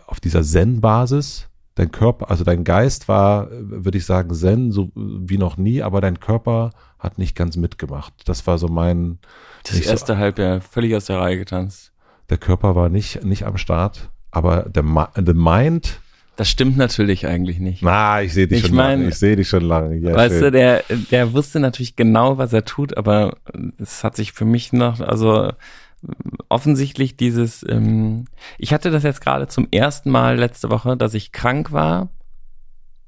auf 0.06 0.20
dieser 0.20 0.42
Zen-Basis. 0.42 1.48
Dein 1.76 1.90
Körper, 1.90 2.30
also 2.30 2.44
dein 2.44 2.62
Geist 2.62 3.08
war, 3.08 3.48
würde 3.50 3.98
ich 3.98 4.06
sagen, 4.06 4.32
Zen, 4.32 4.70
so 4.70 4.92
wie 4.94 5.38
noch 5.38 5.56
nie, 5.56 5.82
aber 5.82 6.00
dein 6.00 6.20
Körper 6.20 6.70
hat 7.00 7.18
nicht 7.18 7.34
ganz 7.36 7.56
mitgemacht. 7.56 8.12
Das 8.26 8.46
war 8.46 8.58
so 8.58 8.68
mein, 8.68 9.18
Das 9.64 9.74
Nicht 9.74 9.86
so- 9.86 9.90
erste 9.90 10.16
Halbjahr 10.18 10.60
völlig 10.60 10.94
aus 10.94 11.06
der 11.06 11.18
Reihe 11.18 11.36
getanzt. 11.38 11.92
der 12.30 12.38
Körper 12.38 12.76
war 12.76 12.88
nicht, 12.88 13.24
nicht 13.24 13.44
am 13.44 13.56
Start, 13.58 14.10
aber 14.30 14.62
der, 14.68 14.84
the 15.16 15.34
Mind, 15.34 16.00
Das 16.36 16.48
stimmt 16.48 16.76
natürlich 16.76 17.26
eigentlich 17.26 17.58
nicht. 17.58 17.82
na, 17.82 18.22
ich 18.22 18.32
sehe 18.34 18.46
dich 18.46 18.60
Ich 18.60 18.66
schon 18.68 18.76
mein- 18.76 18.98
lange, 19.00 19.08
ich 19.10 19.16
sehe 19.16 19.34
dich 19.36 19.48
schon 19.48 19.64
lange. 19.64 19.96
Ja, 19.96 20.14
weißt 20.14 20.36
du, 20.36 20.40
schön. 20.40 20.52
der, 20.52 20.84
der 21.10 21.32
wusste 21.32 21.58
natürlich 21.60 21.96
genau, 21.96 22.38
was 22.38 22.52
er 22.52 22.64
tut, 22.64 22.96
aber 22.96 23.36
es 23.78 24.04
hat 24.04 24.14
sich 24.16 24.32
für 24.32 24.44
mich 24.44 24.72
noch, 24.72 25.00
also 25.00 25.50
offensichtlich 26.48 27.16
dieses, 27.16 27.64
ähm, 27.68 28.26
ich 28.58 28.72
hatte 28.72 28.90
das 28.90 29.02
jetzt 29.02 29.20
gerade 29.20 29.48
zum 29.48 29.68
ersten 29.70 30.10
Mal 30.10 30.36
letzte 30.36 30.70
Woche, 30.70 30.96
dass 30.96 31.14
ich 31.14 31.32
krank 31.32 31.72
war 31.72 32.10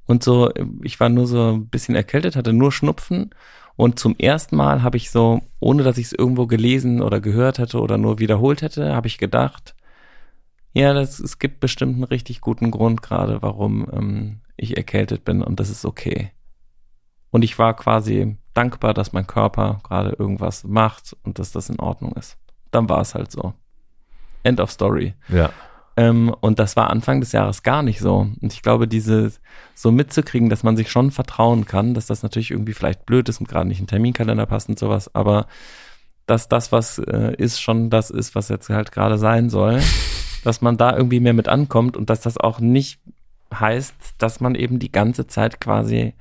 und 0.07 0.23
so, 0.23 0.51
ich 0.83 0.99
war 1.01 1.09
nur 1.09 1.27
so 1.27 1.53
ein 1.53 1.69
bisschen 1.69 1.95
erkältet, 1.95 2.37
hatte 2.37 2.53
nur 2.53 2.73
Schnupfen 2.73 3.31
und 3.77 3.99
zum 3.99 4.17
ersten 4.17 4.57
Mal 4.57 4.83
habe 4.83 4.97
ich 4.97 5.11
so, 5.11 5.43
ohne 5.61 5.83
dass 5.83 5.99
ich 5.99 6.07
es 6.07 6.13
irgendwo 6.13 6.47
gelesen 6.47 7.03
oder 7.03 7.21
gehört 7.21 7.59
hätte 7.59 7.81
oder 7.81 7.99
nur 7.99 8.19
wiederholt 8.19 8.63
hätte, 8.63 8.95
habe 8.95 9.07
ich 9.07 9.19
gedacht, 9.19 9.75
ja, 10.73 10.93
das, 10.93 11.21
es 11.21 11.39
gibt 11.39 11.61
bestimmt 11.61 11.95
einen 11.95 12.05
richtig 12.05 12.41
guten 12.41 12.71
Grund 12.71 13.03
gerade, 13.03 13.43
warum 13.43 13.87
ähm, 13.93 14.41
ich 14.57 14.77
erkältet 14.77 15.25
bin 15.25 15.43
und 15.43 15.61
das 15.61 15.71
ist 15.71 15.85
okay. 15.85 16.33
Und 17.31 17.43
ich 17.43 17.59
war 17.59 17.75
quasi 17.75 18.37
dankbar, 18.55 18.95
dass 18.95 19.13
mein 19.13 19.27
Körper 19.27 19.81
gerade 19.83 20.17
irgendwas 20.19 20.65
macht 20.65 21.17
und 21.23 21.39
dass 21.39 21.53
das 21.53 21.69
in 21.69 21.81
Ordnung 21.81 22.13
ist. 22.13 22.39
Dann 22.77 22.91
war 22.91 23.01
es 23.01 23.15
halt 23.15 23.33
so. 23.33 23.55
End 24.43 24.61
of 24.61 24.71
story. 24.71 25.15
ja. 25.29 25.51
Ähm, 25.97 26.35
und 26.41 26.59
das 26.59 26.77
war 26.77 26.91
Anfang 26.91 27.21
des 27.21 27.33
Jahres 27.33 27.63
gar 27.63 27.83
nicht 27.83 28.01
so. 28.01 28.29
Und 28.41 28.53
ich 28.53 28.61
glaube, 28.61 28.87
diese 28.87 29.33
so 29.75 29.91
mitzukriegen, 29.91 30.51
dass 30.51 30.63
man 30.63 30.77
sich 30.77 30.91
schon 30.91 31.11
vertrauen 31.11 31.65
kann, 31.65 31.95
dass 31.95 32.05
das 32.05 32.23
natürlich 32.23 32.51
irgendwie 32.51 32.75
vielleicht 32.75 33.07
blöd 33.07 33.29
ist 33.31 33.41
und 33.41 33.49
gerade 33.49 33.67
nicht 33.67 33.79
in 33.79 33.87
den 33.87 33.91
Terminkalender 33.91 34.45
passt 34.45 34.69
und 34.69 34.79
sowas, 34.79 35.15
aber 35.15 35.47
dass 36.27 36.49
das, 36.49 36.71
was 36.71 36.99
äh, 36.99 37.35
ist, 37.39 37.63
schon 37.63 37.89
das 37.89 38.11
ist, 38.11 38.35
was 38.35 38.51
jetzt 38.51 38.69
halt 38.69 38.93
gerade 38.93 39.17
sein 39.17 39.49
soll, 39.49 39.81
dass 40.45 40.61
man 40.61 40.77
da 40.77 40.95
irgendwie 40.95 41.21
mehr 41.21 41.33
mit 41.33 41.49
ankommt 41.49 41.97
und 41.97 42.11
dass 42.11 42.21
das 42.21 42.37
auch 42.37 42.61
nicht 42.61 43.01
heißt, 43.55 43.95
dass 44.19 44.41
man 44.41 44.55
eben 44.55 44.79
die 44.79 44.93
ganze 44.93 45.27
Zeit 45.29 45.63
quasi 45.63 46.13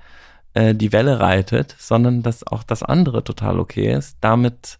äh, 0.53 0.73
die 0.73 0.93
Welle 0.93 1.19
reitet, 1.19 1.75
sondern 1.77 2.23
dass 2.23 2.47
auch 2.47 2.63
das 2.63 2.81
andere 2.81 3.25
total 3.25 3.59
okay 3.59 3.93
ist. 3.93 4.17
Damit 4.21 4.79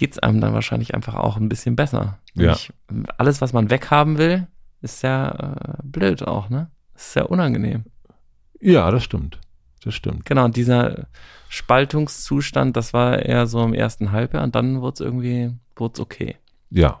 geht's 0.00 0.18
einem 0.18 0.40
dann 0.40 0.54
wahrscheinlich 0.54 0.94
einfach 0.94 1.14
auch 1.14 1.36
ein 1.36 1.50
bisschen 1.50 1.76
besser. 1.76 2.18
Ja. 2.34 2.56
Nämlich, 2.56 2.72
alles, 3.18 3.42
was 3.42 3.52
man 3.52 3.68
weghaben 3.68 4.16
will, 4.16 4.46
ist 4.80 5.02
ja 5.02 5.28
äh, 5.28 5.82
blöd 5.84 6.26
auch, 6.26 6.48
ne? 6.48 6.70
Ist 6.96 7.12
sehr 7.12 7.30
unangenehm. 7.30 7.84
ja, 8.60 8.90
das 8.90 9.04
stimmt. 9.04 9.38
Das 9.84 9.94
stimmt. 9.94 10.24
Genau, 10.24 10.46
und 10.46 10.56
dieser 10.56 11.06
Spaltungszustand, 11.50 12.76
das 12.76 12.94
war 12.94 13.18
eher 13.20 13.46
so 13.46 13.62
im 13.62 13.74
ersten 13.74 14.10
Halbjahr 14.10 14.42
und 14.42 14.54
dann 14.54 14.80
wurde 14.80 14.94
es 14.94 15.00
irgendwie, 15.00 15.52
wurde 15.76 15.94
es 15.94 16.00
okay. 16.00 16.36
Ja. 16.70 17.00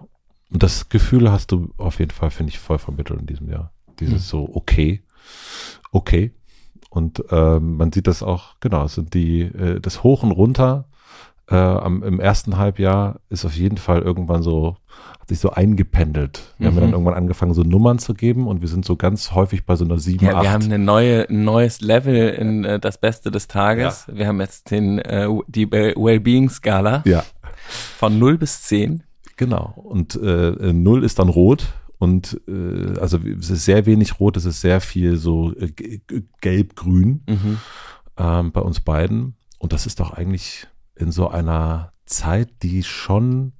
Und 0.50 0.62
das 0.62 0.90
Gefühl 0.90 1.32
hast 1.32 1.52
du 1.52 1.72
auf 1.78 2.00
jeden 2.00 2.10
Fall, 2.10 2.30
finde 2.30 2.50
ich, 2.50 2.58
voll 2.58 2.78
vermittelt 2.78 3.20
in 3.20 3.26
diesem 3.26 3.48
Jahr. 3.50 3.72
Dieses 3.98 4.30
Hm. 4.30 4.46
so, 4.46 4.50
okay, 4.54 5.02
okay. 5.90 6.34
Und 6.90 7.22
ähm, 7.30 7.76
man 7.76 7.92
sieht 7.92 8.06
das 8.06 8.22
auch, 8.22 8.56
genau, 8.60 8.84
es 8.84 8.94
sind 8.94 9.14
die, 9.14 9.40
äh, 9.42 9.80
das 9.80 10.02
Hoch 10.02 10.22
und 10.22 10.32
Runter 10.32 10.86
äh, 11.50 11.54
am, 11.56 12.02
im 12.02 12.20
ersten 12.20 12.56
Halbjahr 12.58 13.20
ist 13.28 13.44
auf 13.44 13.54
jeden 13.56 13.76
Fall 13.76 14.02
irgendwann 14.02 14.42
so, 14.42 14.76
hat 15.20 15.28
sich 15.28 15.40
so 15.40 15.50
eingependelt. 15.50 16.54
Wir 16.58 16.68
haben 16.68 16.74
Mhm. 16.74 16.78
ja 16.78 16.84
dann 16.86 16.92
irgendwann 16.92 17.14
angefangen, 17.14 17.54
so 17.54 17.62
Nummern 17.62 17.98
zu 17.98 18.14
geben 18.14 18.46
und 18.46 18.60
wir 18.60 18.68
sind 18.68 18.84
so 18.84 18.96
ganz 18.96 19.32
häufig 19.32 19.64
bei 19.66 19.74
so 19.76 19.84
einer 19.84 19.98
7, 19.98 20.24
Ja, 20.24 20.36
8. 20.36 20.42
wir 20.44 20.50
haben 20.52 20.64
eine 20.64 20.78
neue, 20.78 21.28
ein 21.28 21.44
neues 21.44 21.80
Level 21.80 22.28
in 22.30 22.64
äh, 22.64 22.78
das 22.78 22.98
Beste 22.98 23.30
des 23.30 23.48
Tages. 23.48 24.06
Wir 24.12 24.26
haben 24.28 24.40
jetzt 24.40 24.70
den, 24.70 24.98
äh, 25.00 25.28
die 25.48 25.64
äh, 25.64 25.94
Wellbeing-Skala 25.96 27.02
ja, 27.04 27.24
von 27.98 28.18
0 28.18 28.38
bis 28.38 28.62
10. 28.62 29.02
genau. 29.36 29.72
Und 29.76 30.14
äh, 30.16 30.50
äh, 30.50 30.72
0 30.72 31.02
ist 31.04 31.18
dann 31.18 31.28
rot. 31.28 31.66
Und 31.98 32.40
äh, 32.48 32.98
also 32.98 33.18
es 33.38 33.50
ist 33.50 33.64
sehr 33.66 33.84
wenig 33.86 34.20
rot, 34.20 34.36
es 34.38 34.46
ist 34.46 34.60
sehr 34.62 34.80
viel 34.80 35.16
so 35.16 35.52
äh, 35.56 35.70
gelb-grün. 36.40 37.22
Mhm. 37.28 37.58
ähm, 38.16 38.52
bei 38.52 38.60
uns 38.60 38.80
beiden. 38.80 39.34
Und 39.58 39.72
das 39.72 39.84
ist 39.86 40.00
doch 40.00 40.12
eigentlich 40.12 40.66
in 41.00 41.12
so 41.12 41.28
einer 41.28 41.92
Zeit, 42.04 42.62
die 42.62 42.82
schon 42.82 43.52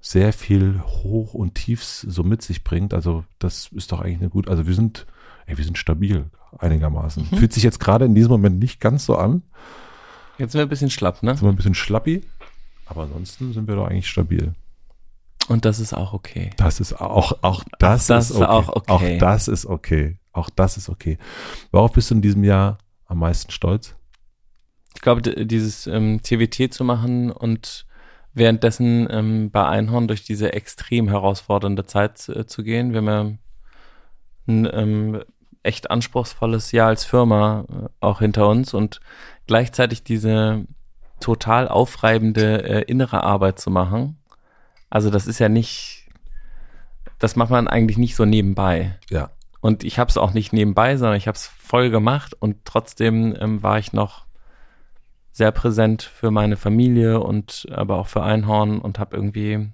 sehr 0.00 0.32
viel 0.32 0.82
Hoch 0.82 1.32
und 1.32 1.54
Tiefs 1.54 2.00
so 2.00 2.24
mit 2.24 2.42
sich 2.42 2.64
bringt. 2.64 2.92
Also 2.92 3.24
das 3.38 3.68
ist 3.68 3.92
doch 3.92 4.00
eigentlich 4.00 4.18
eine 4.18 4.30
gut. 4.30 4.48
Also 4.48 4.66
wir 4.66 4.74
sind, 4.74 5.06
ey, 5.46 5.56
wir 5.56 5.64
sind 5.64 5.78
stabil 5.78 6.26
einigermaßen. 6.58 7.28
Mhm. 7.30 7.36
Fühlt 7.36 7.52
sich 7.52 7.62
jetzt 7.62 7.78
gerade 7.78 8.04
in 8.04 8.14
diesem 8.14 8.32
Moment 8.32 8.58
nicht 8.58 8.80
ganz 8.80 9.06
so 9.06 9.16
an. 9.16 9.42
Jetzt 10.38 10.52
sind 10.52 10.58
wir 10.58 10.66
ein 10.66 10.68
bisschen 10.68 10.90
schlapp, 10.90 11.22
ne? 11.22 11.34
Sind 11.36 11.42
wir 11.42 11.50
ein 11.50 11.56
bisschen 11.56 11.74
schlappi. 11.74 12.24
Aber 12.86 13.02
ansonsten 13.02 13.52
sind 13.52 13.68
wir 13.68 13.76
doch 13.76 13.86
eigentlich 13.86 14.08
stabil. 14.08 14.54
Und 15.48 15.64
das 15.64 15.78
ist 15.78 15.92
auch 15.92 16.12
okay. 16.12 16.50
Das 16.56 16.80
ist 16.80 17.00
auch, 17.00 17.38
auch 17.42 17.64
das, 17.78 18.06
das 18.06 18.30
ist 18.30 18.36
ist 18.36 18.42
okay. 18.42 18.50
auch 18.50 18.68
okay. 18.68 19.16
Auch 19.16 19.20
das 19.20 19.48
ist 19.48 19.66
okay. 19.66 20.18
Auch 20.32 20.50
das 20.50 20.76
ist 20.76 20.88
okay. 20.88 21.18
Worauf 21.70 21.92
bist 21.92 22.10
du 22.10 22.16
in 22.16 22.22
diesem 22.22 22.42
Jahr 22.42 22.78
am 23.06 23.20
meisten 23.20 23.52
stolz? 23.52 23.94
Ich 25.02 25.04
glaube, 25.04 25.22
dieses 25.22 25.88
ähm, 25.88 26.22
CWT 26.22 26.72
zu 26.72 26.84
machen 26.84 27.32
und 27.32 27.86
währenddessen 28.34 29.08
ähm, 29.10 29.50
bei 29.50 29.66
Einhorn 29.66 30.06
durch 30.06 30.22
diese 30.22 30.52
extrem 30.52 31.08
herausfordernde 31.08 31.86
Zeit 31.86 32.28
äh, 32.28 32.46
zu 32.46 32.62
gehen. 32.62 32.92
Wir 32.92 32.98
haben 32.98 33.08
ja 33.08 33.32
ein 34.46 34.68
ähm, 34.72 35.24
echt 35.64 35.90
anspruchsvolles 35.90 36.70
Jahr 36.70 36.86
als 36.86 37.04
Firma 37.04 37.64
äh, 37.68 37.88
auch 37.98 38.20
hinter 38.20 38.48
uns 38.48 38.74
und 38.74 39.00
gleichzeitig 39.48 40.04
diese 40.04 40.66
total 41.18 41.66
aufreibende 41.66 42.62
äh, 42.62 42.82
innere 42.82 43.24
Arbeit 43.24 43.58
zu 43.58 43.70
machen. 43.70 44.18
Also 44.88 45.10
das 45.10 45.26
ist 45.26 45.40
ja 45.40 45.48
nicht, 45.48 46.10
das 47.18 47.34
macht 47.34 47.50
man 47.50 47.66
eigentlich 47.66 47.98
nicht 47.98 48.14
so 48.14 48.24
nebenbei. 48.24 49.00
Ja. 49.10 49.30
Und 49.60 49.82
ich 49.82 49.98
habe 49.98 50.10
es 50.10 50.16
auch 50.16 50.32
nicht 50.32 50.52
nebenbei, 50.52 50.96
sondern 50.96 51.16
ich 51.16 51.26
habe 51.26 51.34
es 51.34 51.48
voll 51.48 51.90
gemacht 51.90 52.34
und 52.38 52.58
trotzdem 52.64 53.34
ähm, 53.40 53.64
war 53.64 53.80
ich 53.80 53.92
noch 53.92 54.26
sehr 55.32 55.50
präsent 55.50 56.02
für 56.02 56.30
meine 56.30 56.56
Familie 56.56 57.20
und 57.20 57.66
aber 57.72 57.96
auch 57.96 58.06
für 58.06 58.22
Einhorn 58.22 58.78
und 58.78 58.98
habe 58.98 59.16
irgendwie, 59.16 59.70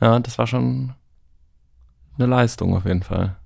ja, 0.00 0.18
das 0.20 0.38
war 0.38 0.46
schon 0.46 0.94
eine 2.16 2.26
Leistung 2.26 2.76
auf 2.76 2.84
jeden 2.84 3.02
Fall. 3.02 3.36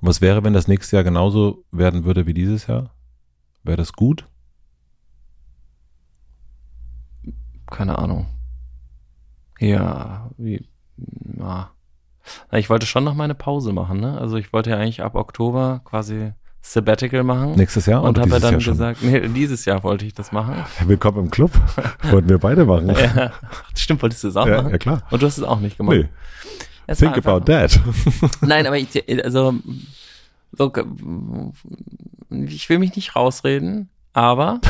Und 0.00 0.08
was 0.08 0.20
wäre, 0.20 0.44
wenn 0.44 0.52
das 0.52 0.68
nächste 0.68 0.96
Jahr 0.96 1.04
genauso 1.04 1.64
werden 1.72 2.04
würde 2.04 2.26
wie 2.26 2.34
dieses 2.34 2.66
Jahr? 2.66 2.90
Wäre 3.62 3.78
das 3.78 3.92
gut? 3.92 4.28
Keine 7.66 7.98
Ahnung. 7.98 8.26
Ja, 9.58 10.30
wie, 10.36 10.68
ja. 11.38 11.70
Ich 12.52 12.68
wollte 12.68 12.86
schon 12.86 13.04
noch 13.04 13.14
meine 13.14 13.34
Pause 13.34 13.72
machen, 13.72 14.00
ne? 14.00 14.18
Also 14.18 14.36
ich 14.36 14.52
wollte 14.52 14.70
ja 14.70 14.76
eigentlich 14.76 15.02
ab 15.02 15.14
Oktober 15.14 15.80
quasi 15.84 16.32
Sabbatical 16.62 17.24
machen. 17.24 17.56
Nächstes 17.56 17.86
Jahr? 17.86 18.02
und 18.02 18.18
habe 18.18 18.30
ja 18.30 18.38
dann 18.38 18.52
Jahr 18.52 18.60
schon? 18.60 18.74
gesagt, 18.74 19.02
nee, 19.02 19.28
dieses 19.28 19.64
Jahr 19.64 19.82
wollte 19.82 20.06
ich 20.06 20.14
das 20.14 20.32
machen. 20.32 20.64
Willkommen 20.86 21.24
im 21.24 21.30
Club. 21.30 21.50
Wollten 22.10 22.28
wir 22.28 22.38
beide 22.38 22.64
machen. 22.64 22.88
ja, 22.88 23.32
stimmt, 23.74 24.00
wolltest 24.02 24.24
du 24.24 24.28
es 24.28 24.36
auch 24.36 24.46
ja, 24.46 24.58
machen? 24.62 24.70
ja, 24.70 24.78
klar. 24.78 25.02
Und 25.10 25.22
du 25.22 25.26
hast 25.26 25.38
es 25.38 25.44
auch 25.44 25.60
nicht 25.60 25.76
gemacht. 25.76 25.96
Nee, 25.96 26.08
Es 26.86 26.98
think 26.98 27.18
about 27.18 27.40
that. 27.52 27.78
Nein, 28.40 28.66
aber 28.66 28.78
ich, 28.78 28.88
also, 29.24 29.54
so, 30.52 30.72
ich 32.30 32.68
will 32.68 32.78
mich 32.78 32.94
nicht 32.94 33.16
rausreden, 33.16 33.88
aber 34.12 34.60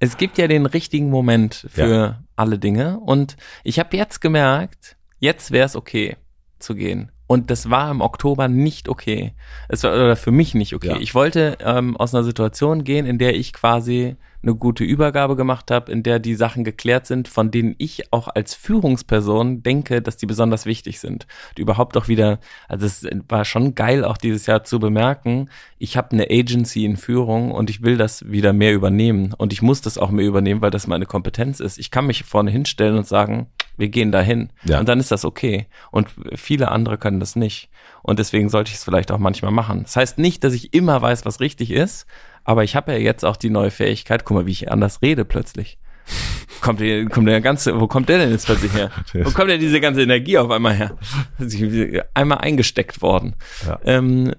Es 0.00 0.16
gibt 0.16 0.38
ja 0.38 0.46
den 0.46 0.66
richtigen 0.66 1.10
Moment 1.10 1.66
für 1.70 2.22
alle 2.36 2.58
Dinge 2.58 3.00
und 3.00 3.36
ich 3.64 3.78
habe 3.80 3.96
jetzt 3.96 4.20
gemerkt, 4.20 4.96
jetzt 5.18 5.50
wäre 5.50 5.66
es 5.66 5.74
okay 5.74 6.16
zu 6.60 6.76
gehen. 6.76 7.10
Und 7.28 7.50
das 7.50 7.70
war 7.70 7.90
im 7.90 8.00
Oktober 8.00 8.48
nicht 8.48 8.88
okay. 8.88 9.34
Es 9.68 9.84
war 9.84 9.92
oder 9.92 10.16
für 10.16 10.30
mich 10.30 10.54
nicht 10.54 10.74
okay. 10.74 10.88
Ja. 10.88 10.96
Ich 10.98 11.14
wollte 11.14 11.58
ähm, 11.60 11.94
aus 11.96 12.14
einer 12.14 12.24
Situation 12.24 12.84
gehen, 12.84 13.04
in 13.04 13.18
der 13.18 13.36
ich 13.36 13.52
quasi 13.52 14.16
eine 14.42 14.54
gute 14.54 14.82
Übergabe 14.82 15.36
gemacht 15.36 15.70
habe, 15.70 15.92
in 15.92 16.02
der 16.02 16.20
die 16.20 16.34
Sachen 16.34 16.64
geklärt 16.64 17.06
sind, 17.06 17.28
von 17.28 17.50
denen 17.50 17.74
ich 17.76 18.12
auch 18.14 18.28
als 18.28 18.54
Führungsperson 18.54 19.62
denke, 19.62 20.00
dass 20.00 20.16
die 20.16 20.24
besonders 20.24 20.64
wichtig 20.64 21.00
sind. 21.00 21.26
Und 21.50 21.58
überhaupt 21.58 21.98
auch 21.98 22.08
wieder, 22.08 22.38
also 22.66 22.86
es 22.86 23.06
war 23.28 23.44
schon 23.44 23.74
geil, 23.74 24.06
auch 24.06 24.16
dieses 24.16 24.46
Jahr 24.46 24.64
zu 24.64 24.78
bemerken, 24.78 25.50
ich 25.78 25.98
habe 25.98 26.12
eine 26.12 26.30
Agency 26.30 26.86
in 26.86 26.96
Führung 26.96 27.50
und 27.50 27.68
ich 27.68 27.82
will 27.82 27.98
das 27.98 28.30
wieder 28.30 28.54
mehr 28.54 28.72
übernehmen. 28.72 29.34
Und 29.36 29.52
ich 29.52 29.60
muss 29.60 29.82
das 29.82 29.98
auch 29.98 30.10
mehr 30.10 30.26
übernehmen, 30.26 30.62
weil 30.62 30.70
das 30.70 30.86
meine 30.86 31.06
Kompetenz 31.06 31.60
ist. 31.60 31.78
Ich 31.78 31.90
kann 31.90 32.06
mich 32.06 32.24
vorne 32.24 32.50
hinstellen 32.50 32.96
und 32.96 33.06
sagen, 33.06 33.48
wir 33.78 33.88
gehen 33.88 34.12
dahin. 34.12 34.50
Ja. 34.64 34.80
Und 34.80 34.88
dann 34.88 35.00
ist 35.00 35.10
das 35.10 35.24
okay. 35.24 35.66
Und 35.90 36.08
viele 36.34 36.70
andere 36.70 36.98
können 36.98 37.20
das 37.20 37.36
nicht. 37.36 37.70
Und 38.02 38.18
deswegen 38.18 38.48
sollte 38.48 38.70
ich 38.70 38.76
es 38.76 38.84
vielleicht 38.84 39.10
auch 39.10 39.18
manchmal 39.18 39.52
machen. 39.52 39.82
Das 39.84 39.96
heißt 39.96 40.18
nicht, 40.18 40.44
dass 40.44 40.52
ich 40.52 40.74
immer 40.74 41.00
weiß, 41.00 41.24
was 41.24 41.40
richtig 41.40 41.70
ist, 41.70 42.06
aber 42.44 42.64
ich 42.64 42.76
habe 42.76 42.92
ja 42.92 42.98
jetzt 42.98 43.24
auch 43.24 43.36
die 43.36 43.50
neue 43.50 43.70
Fähigkeit, 43.70 44.24
guck 44.24 44.36
mal, 44.36 44.46
wie 44.46 44.52
ich 44.52 44.70
anders 44.70 45.00
rede 45.02 45.24
plötzlich. 45.24 45.78
Kommt 46.60 46.80
der, 46.80 47.06
kommt 47.06 47.28
der 47.28 47.40
ganze, 47.40 47.80
wo 47.80 47.86
kommt 47.86 48.08
der 48.08 48.18
denn 48.18 48.32
jetzt 48.32 48.46
plötzlich 48.46 48.72
her? 48.72 48.90
Wo 49.12 49.30
kommt 49.30 49.48
denn 49.48 49.60
diese 49.60 49.80
ganze 49.80 50.02
Energie 50.02 50.38
auf 50.38 50.50
einmal 50.50 50.74
her? 50.74 50.96
Einmal 52.14 52.38
eingesteckt 52.38 53.00
worden. 53.00 53.36
Ja. 53.64 53.78
Ähm, 53.84 54.34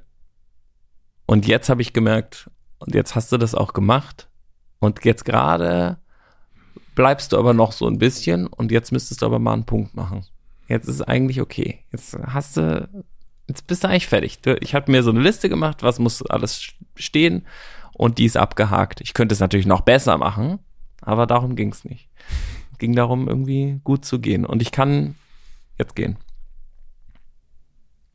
und 1.28 1.48
jetzt 1.48 1.70
habe 1.70 1.82
ich 1.82 1.94
gemerkt, 1.94 2.50
und 2.80 2.94
jetzt 2.94 3.16
hast 3.16 3.32
du 3.32 3.38
das 3.38 3.56
auch 3.56 3.72
gemacht. 3.72 4.28
Und 4.80 5.06
jetzt 5.06 5.24
gerade 5.24 5.98
bleibst 7.00 7.32
du 7.32 7.38
aber 7.38 7.54
noch 7.54 7.72
so 7.72 7.88
ein 7.88 7.98
bisschen 7.98 8.46
und 8.46 8.74
jetzt 8.74 8.92
müsstest 8.92 9.22
du 9.22 9.26
aber 9.26 9.40
mal 9.40 9.54
einen 9.54 9.64
Punkt 9.64 9.96
machen. 9.96 10.26
Jetzt 10.68 10.90
ist 10.90 10.96
es 10.96 11.02
eigentlich 11.02 11.40
okay. 11.40 11.80
Jetzt 11.94 12.18
hast 12.26 12.58
du, 12.58 12.90
jetzt 13.48 13.68
bist 13.68 13.86
du 13.86 13.88
eigentlich 13.88 14.08
fertig. 14.10 14.40
Ich 14.60 14.76
habe 14.76 14.92
mir 14.92 15.02
so 15.02 15.12
eine 15.12 15.22
Liste 15.22 15.48
gemacht, 15.48 15.82
was 15.82 15.98
muss 15.98 16.22
alles 16.26 16.74
stehen 16.96 17.46
und 17.94 18.18
die 18.18 18.26
ist 18.26 18.36
abgehakt. 18.36 19.00
Ich 19.00 19.14
könnte 19.14 19.32
es 19.32 19.40
natürlich 19.40 19.66
noch 19.66 19.80
besser 19.80 20.18
machen, 20.18 20.60
aber 21.00 21.26
darum 21.26 21.56
ging 21.56 21.72
es 21.72 21.86
nicht. 21.86 22.10
Es 22.74 22.80
ging 22.80 22.94
darum, 22.94 23.30
irgendwie 23.30 23.80
gut 23.86 24.04
zu 24.04 24.20
gehen. 24.20 24.46
Und 24.46 24.62
ich 24.62 24.74
kann 24.74 25.16
jetzt 25.78 25.96
gehen. 25.96 26.18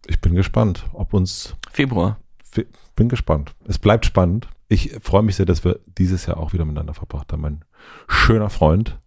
Ich 0.07 0.20
bin 0.20 0.35
gespannt, 0.35 0.85
ob 0.93 1.14
uns 1.14 1.57
Februar. 1.72 2.18
F- 2.55 2.66
Bin 2.97 3.09
gespannt. 3.09 3.55
Es 3.66 3.78
bleibt 3.78 4.05
spannend. 4.05 4.49
Ich 4.69 4.97
freue 5.03 5.23
mich 5.23 5.37
sehr, 5.37 5.47
dass 5.47 5.65
wir 5.65 5.81
dieses 5.87 6.27
Jahr 6.27 6.39
auch 6.39 6.53
wieder 6.53 6.65
miteinander 6.65 6.95
verbracht 6.95 7.33
haben. 7.33 7.43
Mein 7.43 7.65
schöner 8.09 8.51
Freund. 8.51 8.99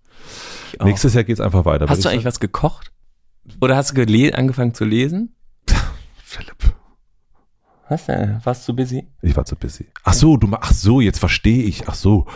Nächstes 0.81 1.13
Jahr 1.13 1.23
geht's 1.23 1.41
einfach 1.41 1.65
weiter. 1.65 1.87
Hast 1.87 2.05
du 2.05 2.09
eigentlich 2.09 2.25
was 2.25 2.39
gekocht? 2.39 2.91
Oder 3.61 3.75
hast 3.75 3.95
du 3.97 4.33
angefangen 4.33 4.73
zu 4.73 4.85
lesen? 4.85 5.35
Philipp, 6.23 6.75
Was 7.89 8.05
denn? 8.05 8.39
Warst 8.43 8.67
du 8.67 8.73
busy? 8.73 9.07
ich 9.21 9.35
war 9.35 9.45
zu 9.45 9.55
busy. 9.55 9.87
Ach 10.03 10.13
so, 10.13 10.37
du 10.37 10.47
ach 10.53 10.73
so, 10.73 11.01
jetzt 11.01 11.19
verstehe 11.19 11.63
ich. 11.63 11.87
Ach 11.87 11.95
so. 11.95 12.27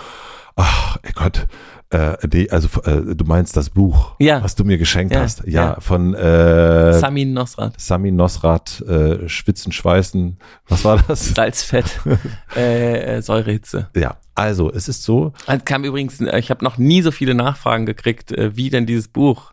Ach, 0.56 0.98
ey 1.04 1.12
Gott. 1.14 1.48
Äh, 1.92 2.16
nee, 2.32 2.50
also 2.50 2.68
äh, 2.84 3.16
du 3.16 3.26
meinst 3.26 3.58
das 3.58 3.70
Buch, 3.70 4.16
Ja. 4.18 4.42
was 4.42 4.56
du 4.56 4.64
mir 4.64 4.78
geschenkt 4.78 5.14
Ja, 5.14 5.22
hast. 5.22 5.44
Ja, 5.46 5.52
ja. 5.74 5.78
von 5.82 6.14
äh, 6.14 6.94
Samin 6.94 7.34
Nosrat. 7.34 7.74
Sami 7.78 8.12
Nosrat, 8.12 8.82
äh, 8.88 9.28
Schwitzen, 9.28 9.74
Schweißen. 9.74 10.38
Was 10.70 10.86
war 10.86 11.04
das? 11.06 11.30
Salzfett, 11.36 12.00
äh, 12.56 13.18
äh, 13.18 13.22
Säurehitze. 13.22 13.90
ja, 13.96 14.16
also 14.36 14.72
es 14.72 14.88
ist 14.88 15.04
so, 15.04 15.34
Es 15.48 15.66
kam 15.66 15.84
übrigens, 15.84 16.22
äh, 16.22 16.40
ich 16.40 16.50
habe 16.50 16.64
noch 16.64 16.78
nie 16.78 17.02
so 17.02 17.12
viele 17.12 17.34
Nachfragen 17.34 17.86
gekriegt, 17.86 18.32
äh, 18.32 18.56
wie 18.56 18.70
denn 18.70 18.86
dieses 18.86 19.10
Buch 19.10 19.52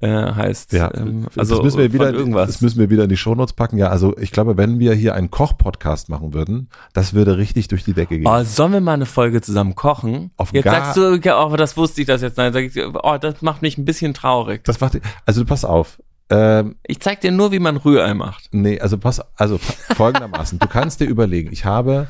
äh, 0.00 0.08
heißt. 0.32 0.72
Ja, 0.72 0.90
ähm, 0.94 1.26
also 1.36 1.56
das 1.56 1.64
müssen 1.64 1.78
wir 1.78 1.92
wieder, 1.92 2.12
irgendwas. 2.12 2.46
das 2.48 2.60
müssen 2.62 2.78
wir 2.78 2.88
wieder 2.90 3.04
in 3.04 3.08
die 3.10 3.16
Shownotes 3.16 3.52
packen. 3.52 3.76
Ja, 3.78 3.88
also 3.88 4.16
ich 4.18 4.32
glaube, 4.32 4.56
wenn 4.56 4.78
wir 4.78 4.94
hier 4.94 5.14
einen 5.14 5.30
Koch-Podcast 5.30 6.08
machen 6.08 6.32
würden, 6.32 6.70
das 6.94 7.12
würde 7.14 7.36
richtig 7.36 7.68
durch 7.68 7.84
die 7.84 7.92
Decke 7.92 8.18
gehen. 8.18 8.26
Oh, 8.26 8.42
sollen 8.44 8.72
wir 8.72 8.80
mal 8.80 8.94
eine 8.94 9.06
Folge 9.06 9.40
zusammen 9.42 9.74
kochen? 9.74 10.30
Auf 10.36 10.52
jetzt 10.52 10.64
gar- 10.64 10.74
sagst 10.94 10.96
du, 10.96 11.20
ja, 11.22 11.44
oh, 11.44 11.54
das 11.56 11.76
wusste 11.76 12.00
ich 12.00 12.06
das 12.06 12.22
jetzt. 12.22 12.36
Nein, 12.38 12.52
sag 12.52 12.64
ich, 12.64 12.76
oh, 12.76 13.18
das 13.20 13.42
macht 13.42 13.62
mich 13.62 13.76
ein 13.78 13.84
bisschen 13.84 14.14
traurig. 14.14 14.64
Das 14.64 14.80
macht, 14.80 14.98
also 15.26 15.44
pass 15.44 15.64
auf. 15.64 15.98
Ähm, 16.30 16.76
Ich 16.86 17.00
zeig 17.00 17.20
dir 17.20 17.32
nur, 17.32 17.52
wie 17.52 17.58
man 17.58 17.76
Rührei 17.76 18.14
macht. 18.14 18.48
nee, 18.52 18.80
also 18.80 18.96
pass, 18.98 19.20
also 19.36 19.58
folgendermaßen. 19.58 20.58
du 20.60 20.66
kannst 20.68 21.00
dir 21.00 21.06
überlegen, 21.06 21.52
ich 21.52 21.64
habe 21.64 22.06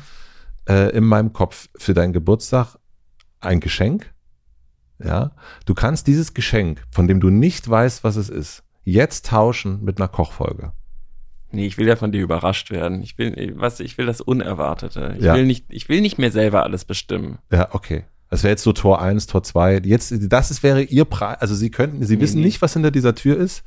äh, 0.69 0.91
in 0.95 1.03
meinem 1.03 1.33
Kopf 1.33 1.69
für 1.75 1.93
deinen 1.93 2.13
Geburtstag 2.13 2.77
ein 3.39 3.59
Geschenk. 3.59 4.13
Ja, 5.05 5.31
du 5.65 5.73
kannst 5.73 6.07
dieses 6.07 6.33
Geschenk, 6.33 6.83
von 6.91 7.07
dem 7.07 7.19
du 7.19 7.29
nicht 7.29 7.69
weißt, 7.69 8.03
was 8.03 8.15
es 8.15 8.29
ist, 8.29 8.63
jetzt 8.83 9.27
tauschen 9.27 9.83
mit 9.83 9.99
einer 9.99 10.07
Kochfolge. 10.07 10.71
Nee, 11.51 11.65
ich 11.67 11.77
will 11.77 11.87
ja 11.87 11.95
von 11.97 12.11
dir 12.13 12.21
überrascht 12.21 12.71
werden. 12.71 13.01
Ich 13.03 13.17
will, 13.17 13.53
was, 13.57 13.79
ich 13.81 13.97
will 13.97 14.05
das 14.05 14.21
Unerwartete. 14.21 15.15
Ich 15.17 15.23
Ja. 15.25 15.35
will 15.35 15.45
nicht, 15.45 15.65
ich 15.69 15.89
will 15.89 15.99
nicht 16.01 16.17
mehr 16.17 16.31
selber 16.31 16.63
alles 16.63 16.85
bestimmen. 16.85 17.39
Ja, 17.51 17.69
okay. 17.73 18.05
Das 18.29 18.43
wäre 18.43 18.51
jetzt 18.51 18.63
so 18.63 18.71
Tor 18.71 19.01
1, 19.01 19.27
Tor 19.27 19.43
2. 19.43 19.81
Jetzt, 19.83 20.13
das 20.31 20.51
ist, 20.51 20.63
wäre 20.63 20.81
ihr 20.83 21.03
Preis. 21.03 21.41
Also 21.41 21.53
sie 21.53 21.69
könnten, 21.69 22.05
sie 22.05 22.15
Nee, 22.15 22.21
wissen 22.21 22.39
nee. 22.39 22.45
nicht, 22.45 22.61
was 22.61 22.71
hinter 22.73 22.89
dieser 22.91 23.13
Tür 23.15 23.35
ist. 23.37 23.63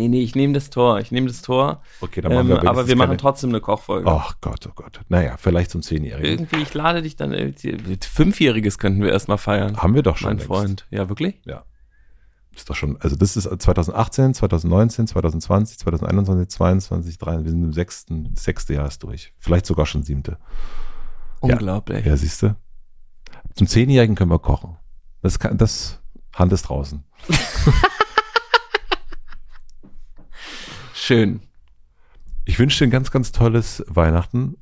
Nee, 0.00 0.08
nee, 0.08 0.22
ich 0.22 0.34
nehme 0.34 0.54
das 0.54 0.70
Tor. 0.70 0.98
Ich 1.00 1.10
nehme 1.12 1.26
das 1.26 1.42
Tor. 1.42 1.82
Okay, 2.00 2.22
Ähm, 2.24 2.52
aber 2.52 2.88
wir 2.88 2.96
machen 2.96 3.08
keine- 3.08 3.16
trotzdem 3.18 3.50
eine 3.50 3.60
Kochfolge. 3.60 4.08
Oh 4.10 4.22
Gott, 4.40 4.66
oh 4.66 4.72
Gott. 4.74 5.00
Naja, 5.10 5.36
vielleicht 5.36 5.70
zum 5.70 5.82
Zehnjährigen. 5.82 6.24
Irgendwie, 6.30 6.62
ich 6.62 6.72
lade 6.72 7.02
dich 7.02 7.16
dann, 7.16 7.32
äh, 7.34 7.52
Fünfjähriges 8.00 8.78
könnten 8.78 9.02
wir 9.02 9.10
erstmal 9.12 9.36
feiern. 9.38 9.76
Haben 9.76 9.94
wir 9.94 10.02
doch 10.02 10.16
schon. 10.16 10.28
mein 10.30 10.38
längst. 10.38 10.46
Freund. 10.46 10.86
Ja, 10.90 11.08
wirklich? 11.10 11.40
Ja. 11.44 11.64
Ist 12.56 12.68
doch 12.70 12.74
schon, 12.76 12.96
also 13.00 13.14
das 13.14 13.36
ist 13.36 13.44
2018, 13.44 14.32
2019, 14.34 15.06
2020, 15.06 15.78
2021, 15.78 16.48
2022, 16.48 17.18
2023. 17.18 17.44
Wir 17.44 17.50
sind 17.52 17.64
im 17.64 17.72
sechsten, 17.74 18.34
sechste 18.36 18.74
Jahr 18.74 18.88
ist 18.88 19.02
durch. 19.02 19.32
Vielleicht 19.36 19.66
sogar 19.66 19.84
schon 19.86 20.02
siebte. 20.02 20.38
Unglaublich. 21.40 22.06
Ja, 22.06 22.16
siehst 22.16 22.42
du? 22.42 22.56
Zum 23.54 23.66
Zehnjährigen 23.66 24.14
können 24.16 24.30
wir 24.30 24.38
kochen. 24.38 24.76
Das 25.22 25.38
kann, 25.38 25.58
das, 25.58 26.00
Hand 26.34 26.52
ist 26.52 26.62
draußen. 26.62 27.04
Schön. 31.04 31.40
Ich 32.44 32.58
wünsche 32.58 32.78
dir 32.80 32.88
ein 32.88 32.90
ganz, 32.90 33.10
ganz 33.10 33.32
tolles 33.32 33.82
Weihnachten. 33.88 34.58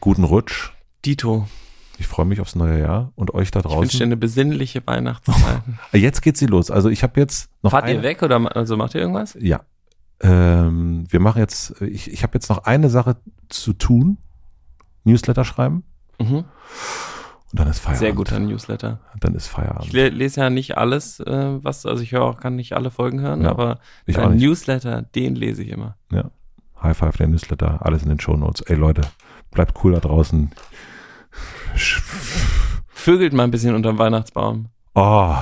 Guten 0.00 0.24
Rutsch. 0.24 0.70
Dito, 1.04 1.46
Ich 1.96 2.08
freue 2.08 2.26
mich 2.26 2.40
aufs 2.40 2.56
neue 2.56 2.80
Jahr 2.80 3.12
und 3.14 3.32
euch 3.34 3.52
da 3.52 3.60
ich 3.60 3.64
wünsche 3.66 3.76
dir 3.76 3.82
draußen. 3.86 4.02
eine 4.02 4.16
besinnliche 4.16 4.84
Weihnachtszeit. 4.84 5.62
Jetzt 5.92 6.22
geht 6.22 6.36
sie 6.36 6.46
los. 6.46 6.72
Also 6.72 6.88
ich 6.88 7.04
habe 7.04 7.20
jetzt 7.20 7.50
noch 7.62 7.70
Fahrt 7.70 7.84
eine, 7.84 7.94
ihr 7.98 8.02
weg 8.02 8.22
oder 8.24 8.54
also 8.56 8.76
macht 8.76 8.96
ihr 8.96 9.00
irgendwas? 9.00 9.36
Ja. 9.40 9.60
Ähm, 10.20 11.06
wir 11.08 11.20
machen 11.20 11.38
jetzt, 11.38 11.80
ich, 11.82 12.10
ich 12.10 12.24
habe 12.24 12.34
jetzt 12.34 12.48
noch 12.48 12.64
eine 12.64 12.90
Sache 12.90 13.16
zu 13.48 13.72
tun. 13.74 14.18
Newsletter 15.04 15.44
schreiben 15.44 15.84
Mhm. 16.20 16.44
Und 17.50 17.60
dann 17.60 17.68
ist 17.68 17.78
Feierabend. 17.78 17.98
Sehr 18.00 18.12
guter 18.12 18.38
Newsletter. 18.38 19.00
Dann 19.20 19.34
ist 19.34 19.46
Ich 19.46 19.50
Feierabend. 19.52 19.92
le 19.92 20.08
lese 20.10 20.40
ja 20.42 20.50
nicht 20.50 20.76
alles, 20.78 21.20
äh, 21.20 21.62
was, 21.64 21.86
also 21.86 22.02
ich 22.02 22.12
höre 22.12 22.22
auch, 22.24 22.40
kann 22.40 22.56
nicht 22.56 22.74
alle 22.74 22.90
Folgen 22.90 23.20
hören, 23.20 23.42
Ja, 23.42 23.50
aber 23.50 23.78
Ich 24.06 24.16
dein 24.16 24.32
nicht. 24.34 24.42
Newsletter, 24.44 25.02
den 25.02 25.34
lese 25.34 25.62
ich 25.62 25.70
immer. 25.70 25.96
Ja. 26.12 26.30
High 26.82 26.96
Five, 26.96 27.16
der 27.16 27.26
Newsletter, 27.28 27.84
alles 27.84 28.02
in 28.02 28.08
den 28.10 28.20
Shownotes. 28.20 28.60
Ey 28.62 28.76
Leute, 28.76 29.02
bleibt 29.50 29.82
cool 29.82 29.92
da 29.94 30.00
draußen. 30.00 30.50
Vögelt 32.88 33.32
mal 33.32 33.44
ein 33.44 33.50
bisschen 33.50 33.74
unterm 33.74 33.98
Weihnachtsbaum. 33.98 34.68
Oh, 34.94 35.34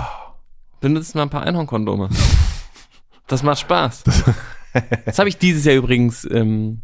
Benutzt 0.80 1.14
mal 1.14 1.22
ein 1.22 1.30
paar 1.30 1.42
Einhornkondome. 1.42 2.08
Das 3.28 3.42
macht 3.42 3.58
Spaß. 3.58 4.04
Das 5.04 5.18
habe 5.18 5.28
ich 5.28 5.36
dieses 5.36 5.64
Jahr 5.64 5.74
übrigens, 5.74 6.24
ähm, 6.30 6.82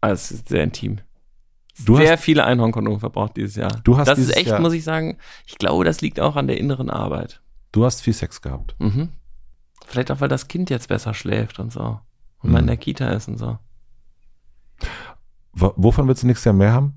also 0.00 0.12
es 0.12 0.30
ist 0.30 0.48
sehr 0.48 0.62
intim. 0.62 1.00
Du 1.84 1.96
sehr 1.96 2.12
hast- 2.12 2.22
viele 2.24 2.44
Einhornkondome 2.44 2.98
verbraucht 3.00 3.36
dieses 3.36 3.54
Jahr. 3.56 3.70
Du 3.84 3.96
hast 3.96 4.06
das 4.08 4.18
ist 4.18 4.36
echt, 4.36 4.48
Jahr- 4.48 4.60
muss 4.60 4.72
ich 4.72 4.84
sagen, 4.84 5.18
ich 5.46 5.56
glaube, 5.58 5.84
das 5.84 6.00
liegt 6.00 6.18
auch 6.20 6.36
an 6.36 6.46
der 6.46 6.58
inneren 6.58 6.90
Arbeit. 6.90 7.40
du 7.72 7.84
hast 7.84 8.00
viel 8.02 8.14
Sex 8.14 8.40
gehabt. 8.42 8.74
Mhm. 8.78 9.10
Vielleicht 9.86 10.10
auch, 10.10 10.20
weil 10.20 10.28
das 10.28 10.48
Kind 10.48 10.70
jetzt 10.70 10.88
besser 10.88 11.14
schläft 11.14 11.58
und 11.58 11.72
so. 11.72 12.00
Und 12.40 12.50
man 12.50 12.60
in 12.60 12.64
Mhm. 12.64 12.68
der 12.68 12.76
Kita 12.78 13.10
ist 13.10 13.28
und 13.28 13.36
so. 13.38 13.58
Wo- 15.52 15.74
Wovon 15.76 16.08
willst 16.08 16.22
du 16.22 16.26
nächstes 16.26 16.44
Jahr 16.46 16.54
mehr 16.54 16.72
haben? 16.72 16.94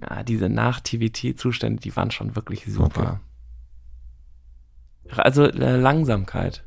Ja, 0.00 0.22
diese 0.24 0.48
Nach-TVT-Zustände, 0.48 1.80
die 1.80 1.94
waren 1.94 2.10
schon 2.10 2.34
wirklich 2.34 2.64
super. 2.66 3.20
Also 5.16 5.44
äh, 5.44 5.76
Langsamkeit. 5.76 6.64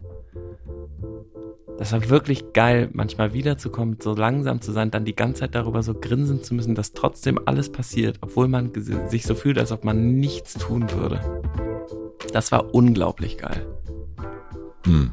Das 1.77 1.91
war 1.91 2.09
wirklich 2.09 2.53
geil, 2.53 2.89
manchmal 2.93 3.33
wiederzukommen, 3.33 3.97
so 4.01 4.15
langsam 4.15 4.61
zu 4.61 4.71
sein, 4.71 4.91
dann 4.91 5.03
die 5.03 5.15
ganze 5.15 5.41
Zeit 5.41 5.55
darüber 5.55 5.83
so 5.83 5.93
grinsen 5.93 6.41
zu 6.41 6.53
müssen, 6.53 6.73
dass 6.73 6.93
trotzdem 6.93 7.39
alles 7.45 7.71
passiert, 7.71 8.19
obwohl 8.21 8.47
man 8.47 8.71
sich 9.09 9.23
so 9.23 9.35
fühlt, 9.35 9.57
als 9.57 9.71
ob 9.71 9.83
man 9.83 10.15
nichts 10.15 10.53
tun 10.53 10.89
würde. 10.91 11.19
Das 12.31 12.51
war 12.51 12.73
unglaublich 12.73 13.37
geil. 13.37 13.67
Hm. 14.85 15.11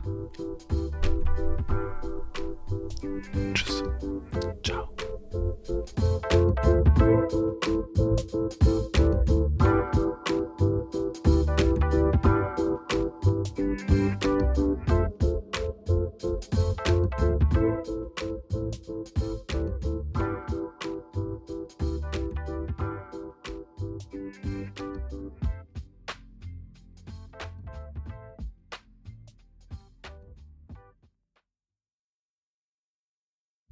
Tschüss. 3.54 3.82
Ciao. 4.62 4.88